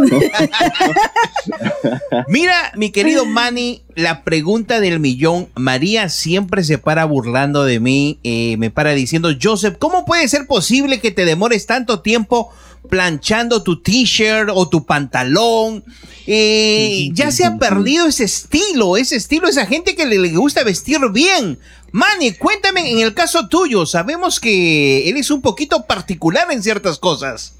Mira, 2.28 2.72
mi 2.76 2.90
querido 2.92 3.26
Manny, 3.26 3.84
la 3.96 4.24
pregunta 4.24 4.80
del 4.80 5.00
millón. 5.00 5.50
María 5.56 6.10
siempre 6.10 6.64
se 6.64 6.80
para 6.80 7.06
burlando 7.06 7.64
de 7.64 7.80
mí, 7.80 8.20
eh, 8.24 8.58
me 8.58 8.72
para 8.72 8.92
diciendo, 8.94 9.30
Joseph, 9.40 9.76
¿cómo 9.78 10.04
puede 10.06 10.28
ser 10.28 10.48
posible 10.48 11.00
que 11.00 11.12
te 11.12 11.26
demores 11.26 11.68
tanto 11.68 12.00
tiempo 12.02 12.52
planchando 12.88 13.64
tu 13.64 13.82
t-shirt 13.82 14.50
o 14.54 14.70
tu 14.70 14.86
pantalón? 14.86 15.84
Eh, 16.28 17.10
ya 17.14 17.32
se 17.32 17.44
ha 17.44 17.58
perdido 17.58 18.06
ese 18.06 18.24
estilo, 18.24 18.98
ese 18.98 19.16
estilo, 19.16 19.48
esa 19.48 19.66
gente 19.66 19.96
que 19.96 20.06
le, 20.06 20.20
le 20.20 20.30
gusta 20.30 20.64
vestir 20.64 21.00
bien. 21.12 21.60
Manny, 21.92 22.34
cuéntame 22.34 22.92
en 22.92 23.00
el 23.00 23.14
caso 23.14 23.48
tuyo, 23.48 23.86
sabemos 23.86 24.40
que 24.40 25.10
eres 25.10 25.32
un 25.32 25.42
poquito 25.42 25.86
particular 25.86 26.48
en 26.52 26.62
ciertas 26.62 27.00
cosas. 27.00 27.56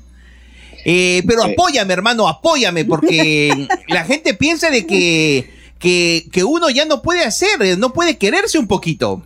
Eh, 0.86 1.24
pero 1.28 1.44
apóyame, 1.44 1.94
hermano, 1.94 2.28
apóyame, 2.28 2.86
porque 2.86 3.68
la 3.88 4.06
gente 4.06 4.34
piensa 4.34 4.70
de 4.70 4.86
que, 4.86 5.50
que, 5.78 6.28
que 6.32 6.44
uno 6.44 6.70
ya 6.70 6.86
no 6.86 7.02
puede 7.02 7.24
hacer, 7.24 7.62
eh, 7.62 7.78
no 7.78 7.92
puede 7.92 8.18
quererse 8.18 8.60
un 8.60 8.68
poquito. 8.68 9.24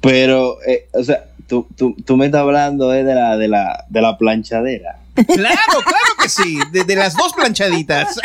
Pero, 0.00 0.58
eh, 0.66 0.88
o 0.92 1.04
sea, 1.04 1.29
tú, 1.50 1.66
tú, 1.76 1.94
tú 2.06 2.16
me 2.16 2.26
estás 2.26 2.40
hablando 2.40 2.94
eh, 2.94 3.04
de, 3.04 3.14
la, 3.14 3.36
de, 3.36 3.48
la, 3.48 3.84
de 3.90 4.00
la 4.00 4.16
planchadera. 4.16 5.00
Claro, 5.14 5.82
claro 5.82 6.12
que 6.22 6.28
sí, 6.28 6.58
de, 6.72 6.84
de 6.84 6.96
las 6.96 7.14
dos 7.16 7.34
planchaditas. 7.34 8.18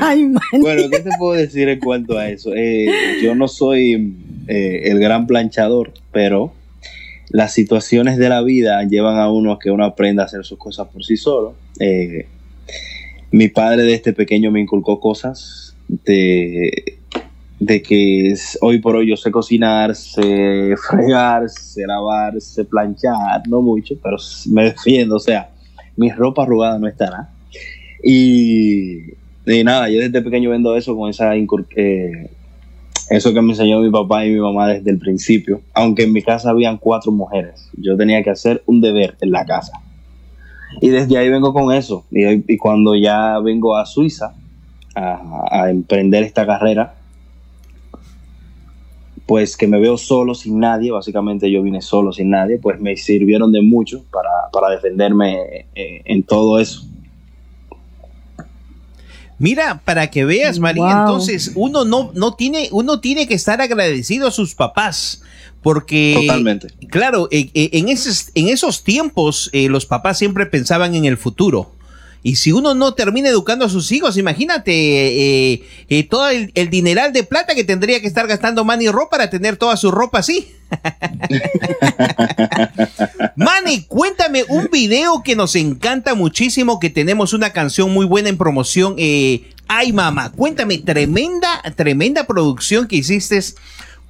Ay. 0.00 0.32
Bueno, 0.58 0.90
¿qué 0.90 1.00
te 1.00 1.10
puedo 1.18 1.32
decir 1.32 1.68
en 1.68 1.78
cuanto 1.78 2.18
a 2.18 2.28
eso? 2.28 2.52
Eh, 2.54 3.20
yo 3.22 3.34
no 3.34 3.48
soy 3.48 4.14
eh, 4.48 4.80
el 4.84 4.98
gran 4.98 5.26
planchador, 5.26 5.92
pero 6.12 6.52
las 7.30 7.54
situaciones 7.54 8.18
de 8.18 8.28
la 8.28 8.42
vida 8.42 8.82
llevan 8.82 9.18
a 9.18 9.30
uno 9.30 9.52
a 9.52 9.58
que 9.58 9.70
uno 9.70 9.84
aprenda 9.84 10.24
a 10.24 10.26
hacer 10.26 10.44
sus 10.44 10.58
cosas 10.58 10.88
por 10.88 11.04
sí 11.04 11.16
solo. 11.16 11.54
Eh, 11.78 12.26
mi 13.30 13.48
padre 13.48 13.84
desde 13.84 14.12
pequeño 14.12 14.50
me 14.50 14.60
inculcó 14.60 15.00
cosas 15.00 15.76
de, 15.88 16.97
de 17.60 17.82
que 17.82 18.34
hoy 18.60 18.78
por 18.78 18.96
hoy 18.96 19.08
yo 19.08 19.16
sé 19.16 19.30
cocinar, 19.30 19.94
sé 19.94 20.74
fregar, 20.88 21.48
sé 21.48 21.86
lavar, 21.86 22.40
sé 22.40 22.64
planchar, 22.64 23.48
no 23.48 23.60
mucho, 23.60 23.94
pero 24.02 24.16
me 24.50 24.64
defiendo, 24.64 25.16
o 25.16 25.20
sea, 25.20 25.50
mi 25.96 26.10
ropa 26.10 26.44
arrugada 26.44 26.78
no 26.78 26.86
estará. 26.86 27.30
Y, 28.02 29.14
y 29.44 29.64
nada, 29.64 29.88
yo 29.90 29.98
desde 29.98 30.22
pequeño 30.22 30.50
vendo 30.50 30.76
eso 30.76 30.96
con 30.96 31.10
esa 31.10 31.34
eh, 31.36 32.30
eso 33.10 33.34
que 33.34 33.42
me 33.42 33.52
enseñó 33.52 33.80
mi 33.80 33.90
papá 33.90 34.24
y 34.24 34.30
mi 34.30 34.40
mamá 34.40 34.68
desde 34.68 34.90
el 34.90 34.98
principio. 34.98 35.62
Aunque 35.74 36.04
en 36.04 36.12
mi 36.12 36.22
casa 36.22 36.50
habían 36.50 36.78
cuatro 36.78 37.10
mujeres, 37.10 37.68
yo 37.76 37.96
tenía 37.96 38.22
que 38.22 38.30
hacer 38.30 38.62
un 38.66 38.80
deber 38.80 39.16
en 39.20 39.32
la 39.32 39.44
casa. 39.44 39.72
Y 40.80 40.90
desde 40.90 41.16
ahí 41.16 41.28
vengo 41.28 41.52
con 41.52 41.74
eso. 41.74 42.04
Y, 42.10 42.52
y 42.52 42.56
cuando 42.56 42.94
ya 42.94 43.40
vengo 43.40 43.76
a 43.76 43.86
Suiza 43.86 44.34
a, 44.94 45.44
a 45.50 45.70
emprender 45.70 46.22
esta 46.22 46.46
carrera, 46.46 46.97
pues 49.28 49.58
que 49.58 49.66
me 49.66 49.78
veo 49.78 49.98
solo 49.98 50.34
sin 50.34 50.58
nadie, 50.58 50.90
básicamente 50.90 51.50
yo 51.50 51.62
vine 51.62 51.82
solo 51.82 52.12
sin 52.12 52.30
nadie, 52.30 52.56
pues 52.56 52.80
me 52.80 52.96
sirvieron 52.96 53.52
de 53.52 53.60
mucho 53.60 54.02
para, 54.10 54.30
para 54.50 54.70
defenderme 54.70 55.66
eh, 55.74 56.00
en 56.06 56.22
todo 56.22 56.58
eso. 56.58 56.86
Mira, 59.38 59.82
para 59.84 60.10
que 60.10 60.24
veas, 60.24 60.58
María, 60.58 61.00
entonces 61.00 61.52
uno 61.56 61.84
no, 61.84 62.10
no 62.14 62.36
tiene, 62.36 62.70
uno 62.72 63.00
tiene 63.00 63.28
que 63.28 63.34
estar 63.34 63.60
agradecido 63.60 64.28
a 64.28 64.30
sus 64.30 64.54
papás. 64.54 65.22
Porque, 65.62 66.14
Totalmente. 66.20 66.68
claro, 66.88 67.28
eh, 67.30 67.50
eh, 67.52 67.70
en, 67.74 67.90
esos, 67.90 68.30
en 68.34 68.48
esos 68.48 68.82
tiempos 68.82 69.50
eh, 69.52 69.68
los 69.68 69.84
papás 69.84 70.16
siempre 70.16 70.46
pensaban 70.46 70.94
en 70.94 71.04
el 71.04 71.18
futuro. 71.18 71.72
Y 72.22 72.36
si 72.36 72.52
uno 72.52 72.74
no 72.74 72.94
termina 72.94 73.28
educando 73.28 73.64
a 73.64 73.68
sus 73.68 73.90
hijos, 73.92 74.16
imagínate 74.16 75.62
todo 76.10 76.28
el, 76.28 76.50
el, 76.54 76.70
dineral 76.70 77.12
de 77.12 77.22
plata 77.22 77.54
que 77.54 77.64
tendría 77.64 78.00
que 78.00 78.06
estar 78.06 78.26
gastando 78.26 78.64
Manny 78.64 78.88
Ro 78.88 79.08
para 79.10 79.30
tener 79.30 79.56
toda 79.56 79.76
su 79.76 79.90
ropa 79.90 80.18
así. 80.18 80.52
Manny, 83.36 83.84
cuéntame 83.84 84.44
un 84.48 84.68
video 84.70 85.22
que 85.22 85.36
nos 85.36 85.54
encanta 85.56 86.14
muchísimo, 86.14 86.80
que 86.80 86.90
tenemos 86.90 87.32
una 87.32 87.50
canción 87.50 87.92
muy 87.92 88.06
buena 88.06 88.28
en 88.28 88.36
promoción. 88.36 88.96
Ay, 89.68 89.92
mamá, 89.92 90.32
cuéntame, 90.32 90.78
tremenda, 90.78 91.62
tremenda 91.76 92.26
producción 92.26 92.88
que 92.88 92.96
hiciste 92.96 93.38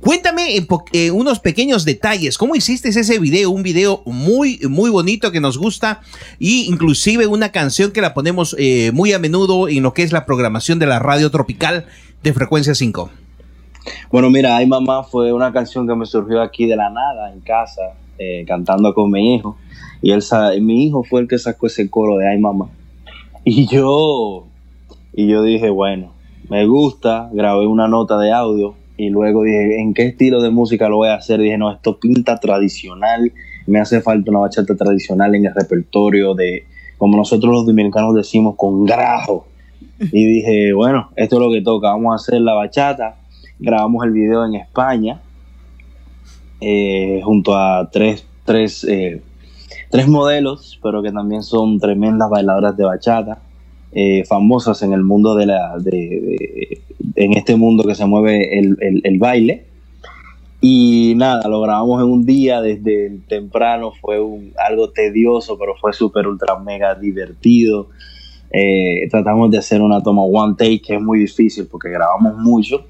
Cuéntame 0.00 0.64
eh, 0.92 1.10
unos 1.10 1.40
pequeños 1.40 1.84
detalles, 1.84 2.38
¿cómo 2.38 2.54
hiciste 2.54 2.88
ese 2.88 3.18
video? 3.18 3.50
Un 3.50 3.64
video 3.64 4.00
muy, 4.06 4.60
muy 4.70 4.90
bonito 4.90 5.32
que 5.32 5.40
nos 5.40 5.58
gusta 5.58 6.02
y 6.38 6.66
inclusive 6.70 7.26
una 7.26 7.50
canción 7.50 7.90
que 7.90 8.00
la 8.00 8.14
ponemos 8.14 8.54
eh, 8.60 8.92
muy 8.92 9.12
a 9.12 9.18
menudo 9.18 9.68
en 9.68 9.82
lo 9.82 9.94
que 9.94 10.04
es 10.04 10.12
la 10.12 10.24
programación 10.24 10.78
de 10.78 10.86
la 10.86 11.00
radio 11.00 11.32
tropical 11.32 11.86
de 12.22 12.32
Frecuencia 12.32 12.76
5. 12.76 13.10
Bueno, 14.12 14.30
mira, 14.30 14.56
Ay 14.56 14.66
Mamá 14.68 15.02
fue 15.02 15.32
una 15.32 15.52
canción 15.52 15.88
que 15.88 15.96
me 15.96 16.06
surgió 16.06 16.42
aquí 16.42 16.66
de 16.66 16.76
la 16.76 16.90
nada, 16.90 17.32
en 17.32 17.40
casa, 17.40 17.94
eh, 18.18 18.44
cantando 18.46 18.94
con 18.94 19.10
mi 19.10 19.34
hijo. 19.34 19.56
Y 20.00 20.12
él, 20.12 20.22
mi 20.62 20.86
hijo 20.86 21.02
fue 21.02 21.22
el 21.22 21.28
que 21.28 21.38
sacó 21.38 21.66
ese 21.66 21.90
coro 21.90 22.18
de 22.18 22.28
Ay 22.28 22.38
Mamá. 22.38 22.68
Y 23.44 23.66
yo, 23.66 24.46
y 25.12 25.26
yo 25.26 25.42
dije, 25.42 25.70
bueno, 25.70 26.12
me 26.48 26.66
gusta, 26.66 27.30
grabé 27.32 27.66
una 27.66 27.88
nota 27.88 28.16
de 28.18 28.30
audio 28.30 28.76
y 28.98 29.10
luego 29.10 29.44
dije, 29.44 29.80
¿en 29.80 29.94
qué 29.94 30.06
estilo 30.06 30.42
de 30.42 30.50
música 30.50 30.88
lo 30.88 30.96
voy 30.96 31.08
a 31.08 31.14
hacer? 31.14 31.38
Dije, 31.38 31.56
no, 31.56 31.70
esto 31.70 31.98
pinta 32.00 32.36
tradicional, 32.36 33.32
me 33.66 33.78
hace 33.78 34.00
falta 34.00 34.32
una 34.32 34.40
bachata 34.40 34.74
tradicional 34.74 35.36
en 35.36 35.46
el 35.46 35.54
repertorio 35.54 36.34
de, 36.34 36.64
como 36.98 37.16
nosotros 37.16 37.52
los 37.54 37.64
dominicanos 37.64 38.16
decimos, 38.16 38.56
con 38.56 38.84
grajo. 38.84 39.46
Y 40.00 40.26
dije, 40.26 40.72
bueno, 40.72 41.10
esto 41.14 41.36
es 41.36 41.42
lo 41.42 41.52
que 41.52 41.62
toca, 41.62 41.90
vamos 41.90 42.12
a 42.12 42.16
hacer 42.16 42.40
la 42.40 42.54
bachata. 42.54 43.14
Grabamos 43.60 44.04
el 44.04 44.10
video 44.10 44.44
en 44.44 44.56
España, 44.56 45.20
eh, 46.60 47.20
junto 47.22 47.56
a 47.56 47.88
tres, 47.92 48.26
tres, 48.44 48.82
eh, 48.82 49.22
tres 49.90 50.08
modelos, 50.08 50.80
pero 50.82 51.02
que 51.04 51.12
también 51.12 51.44
son 51.44 51.78
tremendas 51.78 52.28
bailadoras 52.30 52.76
de 52.76 52.84
bachata. 52.84 53.38
Eh, 53.92 54.24
famosas 54.26 54.82
en 54.82 54.92
el 54.92 55.02
mundo 55.02 55.34
de 55.34 55.46
la 55.46 55.78
de, 55.78 56.82
en 57.14 57.32
este 57.32 57.56
mundo 57.56 57.84
que 57.84 57.94
se 57.94 58.04
mueve 58.04 58.58
el, 58.58 58.76
el, 59.02 59.18
baile. 59.18 59.64
Y 60.60 61.14
nada 61.16 61.48
lo 61.48 61.62
grabamos 61.62 62.02
en 62.02 62.10
un 62.10 62.26
día 62.26 62.60
desde 62.60 63.18
temprano 63.28 63.92
fue 64.00 64.20
un, 64.20 64.52
algo 64.58 64.90
tedioso 64.90 65.56
pero 65.56 65.74
fue 65.76 65.92
súper 65.92 66.26
ultra 66.26 66.58
mega 66.58 66.94
divertido. 66.94 67.88
Eh, 68.50 69.08
tratamos 69.10 69.50
de 69.50 69.58
hacer 69.58 69.80
una 69.80 70.02
toma 70.02 70.22
one 70.22 70.54
take 70.56 70.80
que 70.80 70.94
es 70.96 71.00
muy 71.00 71.20
difícil 71.20 71.66
porque 71.70 71.90
grabamos 71.90 72.36
mucho 72.38 72.86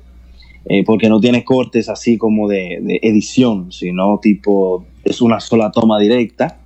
eh, 0.64 0.84
porque 0.84 1.08
no 1.08 1.20
tiene 1.20 1.44
cortes 1.44 1.88
así 1.88 2.16
como 2.16 2.46
de, 2.48 2.78
de 2.80 3.00
edición 3.02 3.72
sino 3.72 4.20
tipo 4.22 4.84
es 5.02 5.20
una 5.20 5.40
sola 5.40 5.72
toma 5.72 5.98
directa 5.98 6.58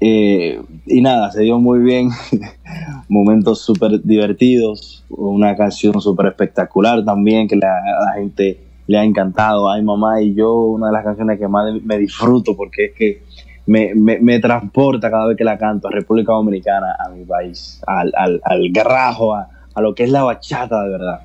eh, 0.00 0.60
y 0.86 1.00
nada, 1.00 1.30
se 1.30 1.42
dio 1.42 1.58
muy 1.58 1.78
bien, 1.78 2.10
momentos 3.08 3.62
súper 3.62 4.02
divertidos, 4.02 5.04
una 5.08 5.56
canción 5.56 6.00
súper 6.00 6.26
espectacular 6.26 7.04
también 7.04 7.48
que 7.48 7.56
la, 7.56 7.80
la 8.04 8.12
gente 8.14 8.60
le 8.86 8.98
ha 8.98 9.04
encantado. 9.04 9.70
Ay 9.70 9.82
mamá 9.82 10.20
y 10.20 10.34
yo, 10.34 10.54
una 10.54 10.88
de 10.88 10.92
las 10.92 11.04
canciones 11.04 11.38
que 11.38 11.48
más 11.48 11.72
me 11.82 11.98
disfruto 11.98 12.56
porque 12.56 12.86
es 12.86 12.92
que 12.92 13.22
me, 13.66 13.94
me, 13.94 14.38
transporta 14.38 15.10
cada 15.10 15.26
vez 15.26 15.36
que 15.36 15.42
la 15.42 15.58
canto 15.58 15.88
a 15.88 15.90
República 15.90 16.32
Dominicana, 16.32 16.94
a 17.04 17.08
mi 17.08 17.24
país, 17.24 17.80
al, 17.86 18.12
al, 18.16 18.40
al 18.44 18.70
garrajo, 18.70 19.34
a, 19.34 19.48
a, 19.74 19.80
lo 19.80 19.94
que 19.94 20.04
es 20.04 20.10
la 20.10 20.22
bachata 20.22 20.84
de 20.84 20.90
verdad. 20.90 21.20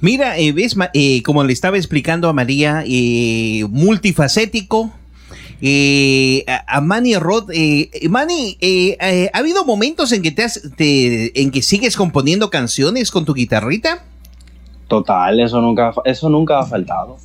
Mira, 0.00 0.38
eh, 0.38 0.52
ves, 0.52 0.76
eh, 0.92 1.22
como 1.24 1.42
le 1.42 1.52
estaba 1.52 1.76
explicando 1.76 2.28
a 2.28 2.32
María, 2.32 2.84
multifacético, 3.68 4.92
eh, 5.60 6.44
a, 6.66 6.80
Manny 6.80 7.16
Rod. 7.16 7.50
Eh, 7.52 7.90
Manny, 8.08 8.56
eh, 8.60 8.96
eh, 9.00 9.30
¿ha 9.32 9.38
habido 9.38 9.64
momentos 9.64 10.12
en 10.12 10.22
que 10.22 10.30
te, 10.30 10.42
has, 10.42 10.62
en 10.78 11.50
que 11.50 11.62
sigues 11.62 11.96
componiendo 11.96 12.50
canciones 12.50 13.10
con 13.10 13.24
tu 13.24 13.34
guitarrita? 13.34 14.04
Total, 14.88 15.40
eso 15.40 15.60
nunca, 15.60 15.92
eso 16.04 16.28
nunca 16.28 16.60
ha 16.60 16.66
faltado. 16.66 17.16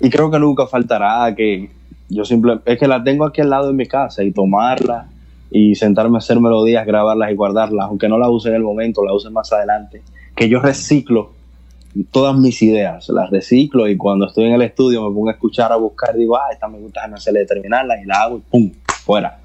Y 0.00 0.10
creo 0.10 0.30
que 0.30 0.38
nunca 0.38 0.66
faltará 0.66 1.34
que 1.34 1.70
yo 2.08 2.24
simplemente, 2.24 2.72
es 2.72 2.78
que 2.78 2.86
la 2.86 3.02
tengo 3.02 3.24
aquí 3.24 3.40
al 3.40 3.50
lado 3.50 3.68
de 3.68 3.72
mi 3.72 3.86
casa 3.86 4.22
y 4.22 4.32
tomarla 4.32 5.08
y 5.50 5.74
sentarme 5.74 6.16
a 6.16 6.18
hacer 6.18 6.40
melodías, 6.40 6.86
grabarlas 6.86 7.30
y 7.30 7.34
guardarlas, 7.34 7.86
aunque 7.86 8.08
no 8.08 8.18
las 8.18 8.28
use 8.28 8.48
en 8.48 8.56
el 8.56 8.62
momento, 8.62 9.04
las 9.04 9.14
use 9.14 9.30
más 9.30 9.52
adelante, 9.52 10.02
que 10.34 10.48
yo 10.48 10.60
reciclo 10.60 11.32
todas 12.10 12.36
mis 12.36 12.62
ideas, 12.62 13.08
las 13.08 13.30
reciclo 13.30 13.88
y 13.88 13.96
cuando 13.96 14.26
estoy 14.26 14.46
en 14.46 14.54
el 14.54 14.62
estudio 14.62 15.02
me 15.02 15.14
pongo 15.14 15.28
a 15.28 15.32
escuchar, 15.32 15.72
a 15.72 15.76
buscar, 15.76 16.16
digo, 16.16 16.36
ah, 16.36 16.48
esta 16.50 16.68
me 16.68 16.78
gusta, 16.78 17.06
me 17.08 17.14
hacerle 17.14 17.44
terminarla 17.44 18.00
y 18.00 18.06
la 18.06 18.22
hago 18.22 18.38
y 18.38 18.40
pum, 18.40 18.72
fuera. 19.04 19.41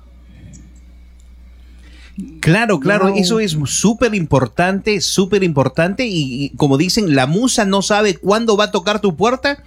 Claro, 2.39 2.80
claro, 2.80 3.10
eso 3.15 3.39
es 3.39 3.56
súper 3.65 4.15
importante, 4.15 5.01
súper 5.01 5.43
importante 5.43 6.08
y, 6.08 6.49
como 6.58 6.77
dicen, 6.77 7.15
la 7.15 7.27
musa 7.27 7.63
no 7.63 7.82
sabe 7.84 8.15
cuándo 8.15 8.58
va 8.58 8.65
a 8.65 8.71
tocar 8.71 9.01
tu 9.01 9.15
puerta. 9.15 9.63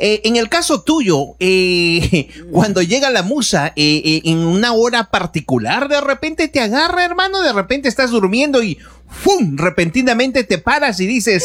Eh, 0.00 0.20
en 0.24 0.36
el 0.36 0.48
caso 0.48 0.82
tuyo, 0.82 1.34
eh, 1.40 2.28
cuando 2.52 2.82
llega 2.82 3.10
la 3.10 3.24
musa 3.24 3.72
eh, 3.74 4.20
en 4.24 4.38
una 4.38 4.72
hora 4.72 5.10
particular, 5.10 5.88
de 5.88 6.00
repente 6.00 6.46
te 6.46 6.60
agarra, 6.60 7.04
hermano, 7.04 7.40
de 7.40 7.52
repente 7.52 7.88
estás 7.88 8.10
durmiendo 8.10 8.62
y 8.62 8.78
¡fum! 9.08 9.56
Repentinamente 9.56 10.44
te 10.44 10.58
paras 10.58 11.00
y 11.00 11.06
dices, 11.08 11.44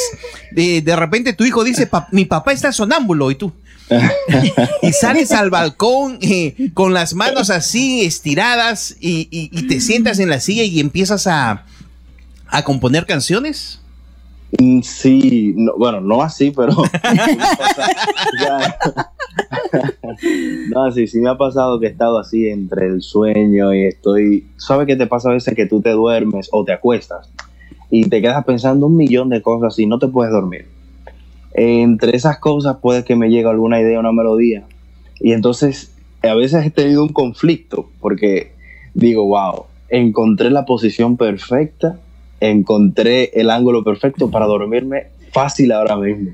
de, 0.52 0.96
repente 0.96 1.34
tu 1.34 1.46
hijo 1.46 1.64
dice, 1.64 1.90
mi 2.12 2.26
papá 2.26 2.54
está 2.54 2.72
sonámbulo 2.72 3.32
y 3.32 3.36
tú. 3.36 3.52
y 4.82 4.92
sales 4.94 5.32
al 5.32 5.50
balcón 5.50 6.18
eh, 6.22 6.72
con 6.74 6.94
las 6.94 7.14
manos 7.14 7.50
así 7.50 8.02
estiradas 8.02 8.96
y, 9.00 9.50
te 9.68 9.80
sientas 9.80 10.20
en 10.20 10.30
la 10.30 10.40
silla 10.40 10.64
y 10.64 10.80
empiezas 10.80 11.28
a, 11.28 11.66
a 12.48 12.64
componer 12.64 13.06
canciones. 13.06 13.80
Mm, 14.60 14.82
sí, 14.82 15.56
bueno, 15.78 16.00
no 16.02 16.22
así, 16.22 16.52
pero. 16.52 16.74
no, 20.70 20.92
sí, 20.92 21.08
sí 21.08 21.20
me 21.20 21.30
ha 21.30 21.38
pasado 21.38 21.80
que 21.80 21.88
he 21.88 21.90
estado 21.90 22.20
así 22.20 22.48
entre 22.48 22.86
el 22.88 23.02
sueño 23.02 23.74
y 23.74 23.86
estoy. 23.86 24.48
¿Sabes 24.58 24.86
qué 24.88 24.96
te 24.96 25.08
pasa 25.08 25.30
a 25.30 25.34
veces 25.34 25.56
que 25.56 25.66
tú 25.66 25.82
te 25.82 25.90
duermes 25.92 26.50
o 26.52 26.64
te 26.64 26.72
acuestas 26.72 27.30
y 27.96 28.10
te 28.10 28.24
quedas 28.24 28.44
pensando 28.44 28.88
un 28.88 28.98
millón 28.98 29.30
de 29.30 29.44
cosas 29.44 29.78
y 29.78 29.86
no 29.86 30.00
te 30.00 30.08
puedes 30.08 30.34
dormir. 30.34 30.66
Entre 31.54 32.16
esas 32.16 32.40
cosas 32.40 32.78
puede 32.82 33.04
que 33.04 33.16
me 33.16 33.30
llegue 33.30 33.48
alguna 33.48 33.80
idea, 33.80 34.00
una 34.00 34.12
melodía. 34.12 34.64
Y 35.20 35.34
entonces 35.34 35.94
a 36.22 36.34
veces 36.36 36.66
he 36.66 36.72
tenido 36.72 37.04
un 37.04 37.10
conflicto 37.10 37.90
porque 38.00 38.54
digo, 38.94 39.26
wow, 39.26 39.66
encontré 39.90 40.50
la 40.50 40.66
posición 40.66 41.18
perfecta, 41.18 41.98
encontré 42.40 43.32
el 43.40 43.50
ángulo 43.50 43.84
perfecto 43.84 44.32
para 44.32 44.46
dormirme 44.46 45.08
fácil 45.32 45.72
ahora 45.72 45.98
mismo. 45.98 46.32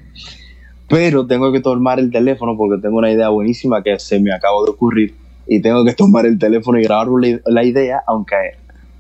Pero 0.88 1.28
tengo 1.28 1.52
que 1.52 1.60
tomar 1.60 2.00
el 2.00 2.12
teléfono 2.12 2.58
porque 2.58 2.82
tengo 2.82 2.98
una 2.98 3.12
idea 3.12 3.30
buenísima 3.30 3.84
que 3.84 4.00
se 4.00 4.20
me 4.20 4.34
acaba 4.34 4.64
de 4.64 4.72
ocurrir 4.72 5.14
y 5.48 5.62
tengo 5.62 5.84
que 5.84 5.94
tomar 5.94 6.26
el 6.26 6.40
teléfono 6.40 6.80
y 6.80 6.84
grabar 6.84 7.08
la 7.46 7.64
idea, 7.64 8.04
aunque 8.08 8.36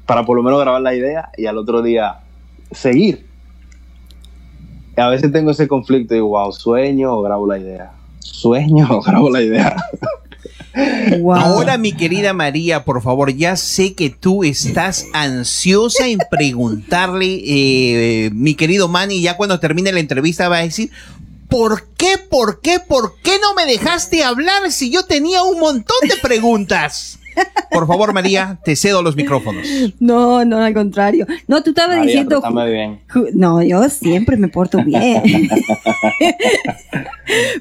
para 0.06 0.26
por 0.26 0.36
lo 0.36 0.44
menos 0.44 0.60
grabar 0.60 0.82
la 0.82 0.96
idea 0.96 1.30
y 1.38 1.46
al 1.46 1.58
otro 1.58 1.82
día 1.82 2.18
seguir. 2.72 3.29
A 5.00 5.10
veces 5.10 5.32
tengo 5.32 5.52
ese 5.52 5.68
conflicto 5.68 6.14
y 6.14 6.18
digo, 6.18 6.30
wow, 6.30 6.52
sueño 6.52 7.14
o 7.14 7.22
grabo 7.22 7.48
la 7.48 7.58
idea. 7.58 7.92
Sueño 8.20 8.88
o 8.90 9.02
grabo 9.02 9.30
la 9.30 9.42
idea. 9.42 9.76
Ahora, 11.36 11.78
mi 11.78 11.94
querida 11.94 12.34
María, 12.34 12.86
por 12.86 13.02
favor, 13.02 13.34
ya 13.34 13.56
sé 13.56 13.94
que 13.94 14.10
tú 14.10 14.44
estás 14.44 15.08
ansiosa 15.14 16.08
en 16.08 16.20
preguntarle, 16.30 17.42
eh, 17.46 18.30
mi 18.34 18.56
querido 18.56 18.88
Manny, 18.88 19.22
ya 19.22 19.36
cuando 19.36 19.60
termine 19.60 19.92
la 19.92 20.00
entrevista 20.00 20.48
va 20.48 20.58
a 20.58 20.62
decir, 20.62 20.92
¿por 21.50 21.88
qué, 21.98 22.18
por 22.18 22.62
qué, 22.62 22.80
por 22.80 23.16
qué 23.24 23.40
no 23.42 23.54
me 23.56 23.66
dejaste 23.66 24.24
hablar 24.24 24.72
si 24.72 24.92
yo 24.92 25.06
tenía 25.06 25.44
un 25.44 25.60
montón 25.60 25.98
de 26.08 26.16
preguntas? 26.22 27.20
Por 27.72 27.86
favor, 27.88 28.14
María, 28.14 28.60
te 28.64 28.76
cedo 28.76 29.02
los 29.04 29.16
micrófonos. 29.16 29.66
No, 30.00 30.44
no, 30.44 30.58
al 30.58 30.74
contrario. 30.74 31.26
No, 31.48 31.62
tú 31.64 31.70
estabas 31.72 31.98
María, 31.98 32.24
diciendo. 32.24 32.42
bien. 32.68 33.00
No, 33.34 33.62
yo 33.62 33.88
siempre 33.90 34.38
me 34.38 34.48
porto 34.48 34.84
bien. 34.84 35.22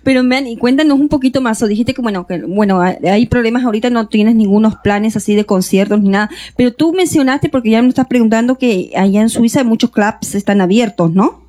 Pero, 0.02 0.24
man, 0.24 0.46
y 0.46 0.56
cuéntanos 0.56 0.98
un 0.98 1.08
poquito 1.08 1.40
más. 1.40 1.62
O 1.62 1.66
dijiste 1.66 1.92
que, 1.94 2.00
bueno, 2.02 2.26
que, 2.26 2.38
bueno, 2.42 2.80
hay- 2.80 2.96
hay 3.06 3.26
problemas 3.26 3.64
ahorita, 3.64 3.90
no 3.90 4.08
tienes 4.08 4.34
ningunos 4.34 4.76
planes 4.82 5.16
así 5.16 5.34
de 5.34 5.44
conciertos 5.44 6.00
ni 6.00 6.08
nada. 6.08 6.30
Pero 6.56 6.72
tú 6.72 6.92
mencionaste, 6.92 7.48
porque 7.50 7.70
ya 7.70 7.82
me 7.82 7.88
estás 7.88 8.06
preguntando 8.06 8.56
que 8.56 8.90
allá 8.96 9.20
en 9.20 9.28
Suiza 9.28 9.62
muchos 9.64 9.90
clubs 9.90 10.34
están 10.34 10.60
abiertos, 10.60 11.12
¿no? 11.12 11.42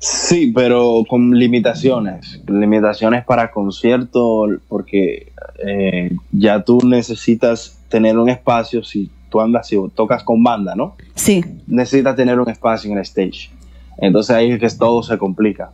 Sí, 0.00 0.50
pero 0.54 1.04
con 1.06 1.38
limitaciones. 1.38 2.42
Limitaciones 2.48 3.22
para 3.24 3.50
conciertos, 3.50 4.52
porque 4.66 5.32
eh, 5.58 6.16
ya 6.32 6.64
tú 6.64 6.80
necesitas 6.82 7.78
tener 7.90 8.16
un 8.16 8.30
espacio 8.30 8.82
si 8.82 9.10
tú 9.28 9.42
andas, 9.42 9.68
si 9.68 9.76
tocas 9.94 10.24
con 10.24 10.42
banda, 10.42 10.74
¿no? 10.74 10.96
Sí. 11.14 11.44
necesitas 11.66 12.16
tener 12.16 12.40
un 12.40 12.48
espacio 12.48 12.90
en 12.90 12.96
el 12.96 13.02
stage. 13.02 13.50
Entonces 13.98 14.34
ahí 14.34 14.52
es 14.52 14.58
que 14.58 14.70
todo 14.70 15.02
se 15.02 15.18
complica. 15.18 15.72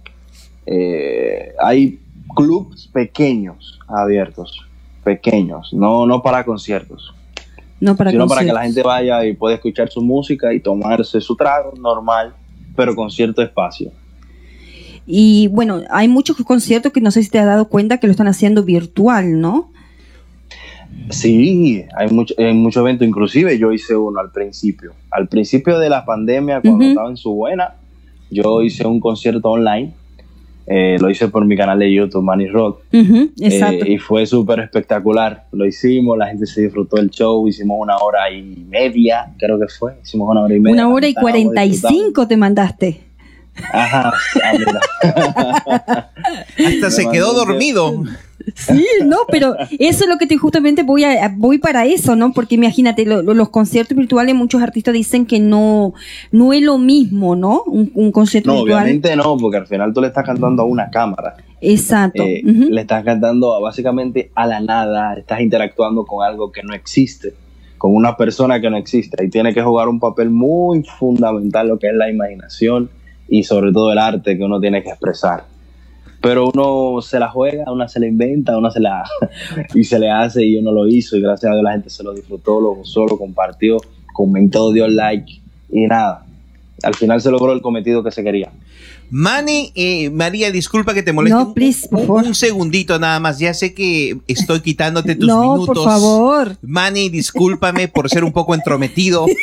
Eh, 0.67 1.55
hay 1.63 2.01
clubs 2.35 2.89
pequeños 2.93 3.79
abiertos, 3.87 4.67
pequeños, 5.05 5.73
no, 5.73 6.05
no 6.05 6.21
para 6.21 6.45
conciertos, 6.45 7.15
No 7.79 7.95
para 7.95 8.11
sino 8.11 8.27
para 8.27 8.45
que 8.45 8.53
la 8.53 8.65
gente 8.65 8.83
vaya 8.83 9.25
y 9.25 9.35
pueda 9.35 9.55
escuchar 9.55 9.89
su 9.89 10.03
música 10.03 10.53
y 10.53 10.59
tomarse 10.59 11.21
su 11.21 11.37
trago 11.37 11.73
normal, 11.79 12.35
pero 12.75 12.97
con 12.97 13.09
cierto 13.09 13.41
espacio. 13.41 13.93
Y 15.07 15.49
bueno, 15.49 15.83
hay 15.91 16.09
muchos 16.09 16.37
conciertos 16.39 16.93
que 16.93 17.01
no 17.01 17.11
sé 17.11 17.23
si 17.23 17.31
te 17.31 17.39
has 17.39 17.47
dado 17.47 17.69
cuenta 17.69 17.99
que 17.99 18.07
lo 18.07 18.11
están 18.11 18.29
haciendo 18.29 18.65
virtual, 18.65 19.41
¿no? 19.41 19.71
Sí, 21.11 21.85
hay 21.97 22.09
mucho, 22.11 22.35
hay 22.39 22.53
muchos 22.55 22.81
eventos, 22.81 23.07
inclusive 23.07 23.59
yo 23.59 23.73
hice 23.73 23.95
uno 23.95 24.19
al 24.19 24.33
principio. 24.33 24.95
Al 25.11 25.29
principio 25.29 25.79
de 25.79 25.89
la 25.89 26.05
pandemia, 26.05 26.61
cuando 26.61 26.85
estaba 26.85 27.09
en 27.09 27.17
su 27.17 27.33
buena, 27.33 27.75
yo 28.31 28.63
hice 28.63 28.87
un 28.87 28.99
concierto 28.99 29.51
online. 29.51 29.95
Eh, 30.69 30.97
lo 31.01 31.09
hice 31.09 31.29
por 31.29 31.45
mi 31.45 31.57
canal 31.57 31.79
de 31.79 31.93
YouTube, 31.93 32.25
Manny 32.25 32.49
Rock. 32.49 32.81
Ujú, 32.93 33.31
exacto. 33.39 33.85
Eh, 33.85 33.93
y 33.93 33.99
fue 33.99 34.27
súper 34.27 34.59
espectacular. 34.59 35.47
Lo 35.53 35.65
hicimos, 35.65 36.19
la 36.19 36.27
gente 36.27 36.45
se 36.47 36.63
disfrutó 36.63 36.97
del 36.97 37.09
show. 37.11 37.47
Hicimos 37.47 37.79
una 37.81 37.97
hora 37.99 38.29
y 38.33 38.67
media, 38.69 39.33
creo 39.39 39.61
que 39.61 39.69
fue. 39.69 39.93
Hicimos 40.03 40.29
una 40.29 40.41
hora 40.41 40.57
y 40.57 40.59
media. 40.59 40.75
Una 40.75 40.93
hora 40.93 41.07
y 41.07 41.15
cuarenta 41.15 41.65
y 41.65 41.75
cinco 41.75 42.27
te 42.27 42.37
mandaste. 42.37 43.06
Ajá, 43.73 44.13
ah. 44.43 44.53
Hasta 46.67 46.91
se 46.91 47.09
quedó 47.11 47.33
dormido. 47.33 48.05
Sí, 48.55 48.87
no, 49.05 49.17
pero 49.29 49.57
eso 49.79 50.05
es 50.05 50.09
lo 50.09 50.19
que 50.19 50.27
te 50.27 50.37
justamente 50.37 50.83
voy 50.85 51.03
a 51.03 51.33
voy 51.37 51.59
para 51.59 51.85
eso, 51.85 52.15
¿no? 52.15 52.33
Porque 52.33 52.55
imagínate, 52.55 53.05
lo- 53.05 53.23
lo- 53.23 53.35
los 53.35 53.49
conciertos 53.49 53.97
virtuales, 53.97 54.35
muchos 54.37 54.63
artistas 54.63 54.95
dicen 54.95 55.27
que 55.27 55.41
no 55.41 55.95
no 56.31 56.53
es 56.53 56.63
lo 56.63 56.79
mismo, 56.79 57.35
¿no? 57.35 57.63
Un, 57.65 57.91
un 57.95 58.13
concierto 58.13 58.51
No, 58.53 58.63
virtual. 58.63 58.83
obviamente 58.85 59.17
no, 59.17 59.37
porque 59.37 59.57
al 59.57 59.67
final 59.67 59.93
tú 59.93 60.01
le 60.01 60.09
estás 60.09 60.25
cantando 60.25 60.63
a 60.63 60.67
una 60.67 60.91
cámara. 60.91 61.35
Exacto. 61.61 62.23
Eh. 62.23 62.43
Le 62.45 62.81
estás 62.83 63.03
cantando 63.05 63.55
a- 63.55 63.61
básicamente 63.61 64.31
a 64.35 64.47
la 64.47 64.61
nada, 64.61 65.15
estás 65.15 65.41
interactuando 65.41 66.05
con 66.05 66.25
algo 66.25 66.53
que 66.53 66.63
no 66.63 66.73
existe, 66.75 67.35
con 67.79 67.95
una 67.97 68.17
persona 68.17 68.61
que 68.61 68.71
no 68.71 68.77
existe. 68.77 69.25
Y 69.25 69.29
tiene 69.31 69.55
que 69.55 69.63
jugar 69.63 69.89
un 69.89 69.99
papel 69.99 70.31
muy 70.31 70.85
fundamental 70.85 71.67
lo 71.69 71.79
que 71.81 71.89
es 71.89 71.95
la 71.95 72.09
imaginación 72.11 72.91
y 73.29 73.43
sobre 73.43 73.73
todo 73.73 73.93
el 73.93 73.99
arte 73.99 74.37
que 74.37 74.45
uno 74.45 74.61
tiene 74.61 74.83
que 74.83 74.91
expresar. 74.91 75.45
Pero 76.21 76.51
uno 76.53 77.01
se 77.03 77.19
la 77.21 77.29
juega, 77.29 77.71
uno 77.71 77.87
se 77.89 78.01
la 78.01 78.07
inventa, 78.07 78.57
uno 78.57 78.71
se 78.71 78.81
la 78.81 79.05
y 79.75 79.85
se 79.85 79.99
le 79.99 80.11
hace 80.11 80.45
y 80.45 80.57
uno 80.57 80.73
lo 80.73 80.89
hizo 80.89 81.17
y 81.17 81.21
gracias 81.21 81.51
a 81.51 81.55
Dios 81.55 81.65
la 81.65 81.73
gente 81.73 81.91
se 81.91 82.03
lo 82.03 82.15
disfrutó, 82.15 82.61
lo 82.61 82.75
gozó, 82.75 83.07
lo 83.07 83.19
compartió, 83.19 83.77
comentó, 84.13 84.73
dio 84.73 84.89
like 84.89 85.41
y 85.71 85.87
nada. 85.87 86.25
Al 86.83 86.95
final 86.95 87.21
se 87.21 87.31
logró 87.31 87.53
el 87.53 87.63
cometido 87.63 88.03
que 88.03 88.11
se 88.11 88.23
quería. 88.23 88.51
Manny, 89.11 89.73
eh, 89.75 90.11
María, 90.11 90.51
disculpa 90.51 90.93
que 90.93 91.03
te 91.03 91.13
moleste. 91.13 91.39
No, 91.39 91.55
please, 91.55 91.89
por 91.89 92.01
un, 92.01 92.07
favor. 92.07 92.25
un 92.25 92.35
segundito 92.35 92.99
nada 92.99 93.21
más. 93.21 93.39
Ya 93.39 93.55
sé 93.55 93.73
que 93.73 94.19
estoy 94.27 94.61
quitándote 94.61 95.15
tus 95.15 95.29
no, 95.29 95.41
minutos. 95.41 95.67
por 95.67 95.85
favor. 95.85 96.57
Manny, 96.63 97.09
discúlpame 97.09 97.89
por 97.89 98.11
ser 98.11 98.25
un 98.25 98.33
poco 98.33 98.55
entrometido. 98.55 99.27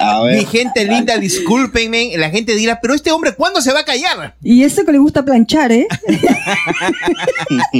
A 0.00 0.22
Mi 0.24 0.44
gente 0.46 0.84
linda, 0.84 1.16
discúlpenme. 1.18 2.12
La 2.16 2.30
gente 2.30 2.54
dirá, 2.54 2.78
pero 2.80 2.94
este 2.94 3.12
hombre, 3.12 3.34
¿cuándo 3.34 3.60
se 3.60 3.72
va 3.72 3.80
a 3.80 3.84
callar? 3.84 4.34
Y 4.42 4.62
eso 4.64 4.84
que 4.84 4.92
le 4.92 4.98
gusta 4.98 5.24
planchar, 5.24 5.70
¿eh? 5.72 5.86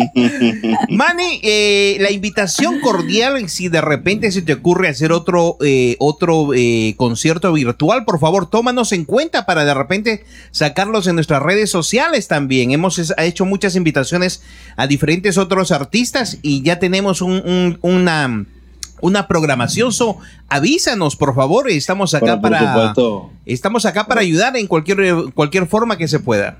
Manny, 0.88 1.40
eh, 1.42 1.96
la 2.00 2.10
invitación 2.10 2.80
cordial, 2.80 3.48
si 3.48 3.68
de 3.68 3.80
repente 3.80 4.30
se 4.30 4.42
te 4.42 4.52
ocurre 4.52 4.88
hacer 4.88 5.12
otro, 5.12 5.56
eh, 5.64 5.96
otro 5.98 6.50
eh, 6.54 6.94
concierto 6.96 7.52
virtual, 7.52 8.04
por 8.04 8.18
favor, 8.20 8.48
tómanos 8.48 8.92
en 8.92 9.04
cuenta 9.04 9.46
para 9.46 9.64
de 9.64 9.74
repente 9.74 10.24
sacarlos 10.50 11.06
en 11.06 11.14
nuestras 11.16 11.42
redes 11.42 11.70
sociales 11.70 12.28
también. 12.28 12.70
Hemos 12.72 12.98
es- 12.98 13.14
hecho 13.18 13.44
muchas 13.44 13.76
invitaciones 13.76 14.42
a 14.76 14.86
diferentes 14.86 15.38
otros 15.38 15.72
artistas 15.72 16.38
y 16.42 16.62
ya 16.62 16.78
tenemos 16.78 17.22
un- 17.22 17.42
un- 17.44 17.78
una, 17.82 18.44
una 19.02 19.26
programación. 19.28 19.92
So, 19.92 20.16
avísanos, 20.48 21.16
por 21.16 21.34
favor. 21.34 21.68
Estamos 21.68 22.14
acá 22.14 22.40
para, 22.40 22.94
estamos 23.44 23.84
acá 23.84 24.06
para 24.06 24.22
ayudar 24.22 24.56
en 24.56 24.66
cualquier, 24.66 25.32
cualquier 25.34 25.66
forma 25.66 25.98
que 25.98 26.08
se 26.08 26.20
pueda. 26.20 26.56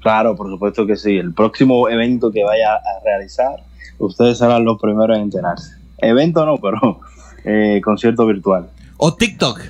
Claro, 0.00 0.34
por 0.34 0.48
supuesto 0.48 0.86
que 0.86 0.96
sí. 0.96 1.16
El 1.18 1.34
próximo 1.34 1.88
evento 1.88 2.32
que 2.32 2.42
vaya 2.42 2.74
a 2.74 3.04
realizar, 3.04 3.56
ustedes 3.98 4.38
serán 4.38 4.64
los 4.64 4.80
primeros 4.80 5.16
en 5.16 5.24
enterarse. 5.24 5.76
Evento 5.98 6.46
no, 6.46 6.56
pero 6.56 7.00
eh, 7.44 7.80
concierto 7.84 8.26
virtual. 8.26 8.70
O 8.96 9.14
TikTok. 9.14 9.60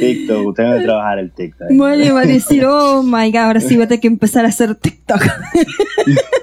TikTok, 0.00 0.46
usted 0.46 0.62
debe 0.64 0.82
trabajar 0.82 1.18
el 1.18 1.30
TikTok. 1.30 1.68
Bueno, 1.70 2.14
va 2.14 2.20
a 2.20 2.26
decir, 2.26 2.64
oh 2.66 3.02
my 3.02 3.30
god, 3.30 3.42
ahora 3.42 3.60
sí 3.60 3.76
voy 3.76 3.84
a 3.84 3.88
tener 3.88 4.00
que 4.00 4.08
empezar 4.08 4.44
a 4.44 4.48
hacer 4.48 4.74
TikTok. 4.74 5.22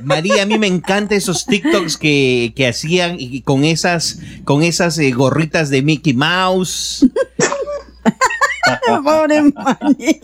María, 0.02 0.44
a 0.44 0.46
mí 0.46 0.58
me 0.58 0.68
encantan 0.68 1.18
esos 1.18 1.46
TikToks 1.46 1.98
que, 1.98 2.54
que 2.56 2.68
hacían 2.68 3.18
y 3.20 3.42
con 3.42 3.64
esas, 3.64 4.20
con 4.44 4.64
esas 4.64 4.98
eh, 4.98 5.12
gorritas 5.12 5.70
de 5.70 5.82
Mickey 5.82 6.14
Mouse. 6.14 7.06
Pobre 9.04 9.42
Manny. 9.42 10.22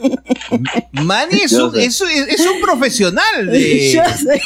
Manny 1.03 1.39
es 1.43 1.53
un, 1.53 1.75
es, 1.77 1.99
un- 2.01 2.09
es 2.09 2.45
un 2.47 2.61
profesional. 2.61 3.45
De, 3.47 3.91
Yo 3.93 4.01
sé. 4.17 4.41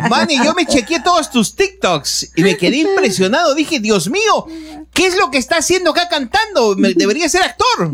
Manny, 0.10 0.36
yo 0.44 0.54
me 0.54 0.66
chequeé 0.66 1.00
todos 1.00 1.30
tus 1.30 1.54
TikToks 1.54 2.32
y 2.36 2.42
me 2.42 2.56
quedé 2.56 2.78
impresionado. 2.78 3.54
Dije, 3.54 3.80
Dios 3.80 4.08
mío, 4.10 4.46
¿qué 4.92 5.06
es 5.06 5.16
lo 5.18 5.30
que 5.30 5.38
está 5.38 5.56
haciendo 5.58 5.90
acá 5.90 6.08
cantando? 6.08 6.74
Me- 6.76 6.94
debería 6.94 7.28
ser 7.28 7.42
actor. 7.42 7.92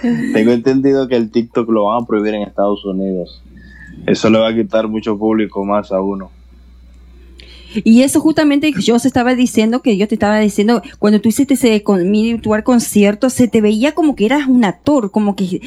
Tengo 0.00 0.52
entendido 0.52 1.08
que 1.08 1.16
el 1.16 1.30
TikTok 1.30 1.68
lo 1.70 1.84
van 1.86 2.02
a 2.02 2.06
prohibir 2.06 2.34
en 2.34 2.42
Estados 2.42 2.84
Unidos. 2.84 3.42
Eso 4.06 4.30
le 4.30 4.38
va 4.38 4.48
a 4.48 4.54
quitar 4.54 4.86
mucho 4.88 5.18
público 5.18 5.64
más 5.64 5.90
a 5.92 6.00
uno. 6.00 6.30
Y 7.74 8.02
eso 8.02 8.20
justamente 8.20 8.72
yo 8.80 8.98
se 8.98 9.08
estaba 9.08 9.34
diciendo 9.34 9.82
que 9.82 9.96
yo 9.96 10.08
te 10.08 10.14
estaba 10.14 10.38
diciendo, 10.38 10.82
cuando 10.98 11.20
tú 11.20 11.28
hiciste 11.28 11.54
ese 11.54 11.82
con, 11.82 12.00
concierto, 12.64 13.30
se 13.30 13.48
te 13.48 13.60
veía 13.60 13.92
como 13.92 14.16
que 14.16 14.26
eras 14.26 14.46
un 14.46 14.64
actor, 14.64 15.10
como 15.10 15.36
que 15.36 15.60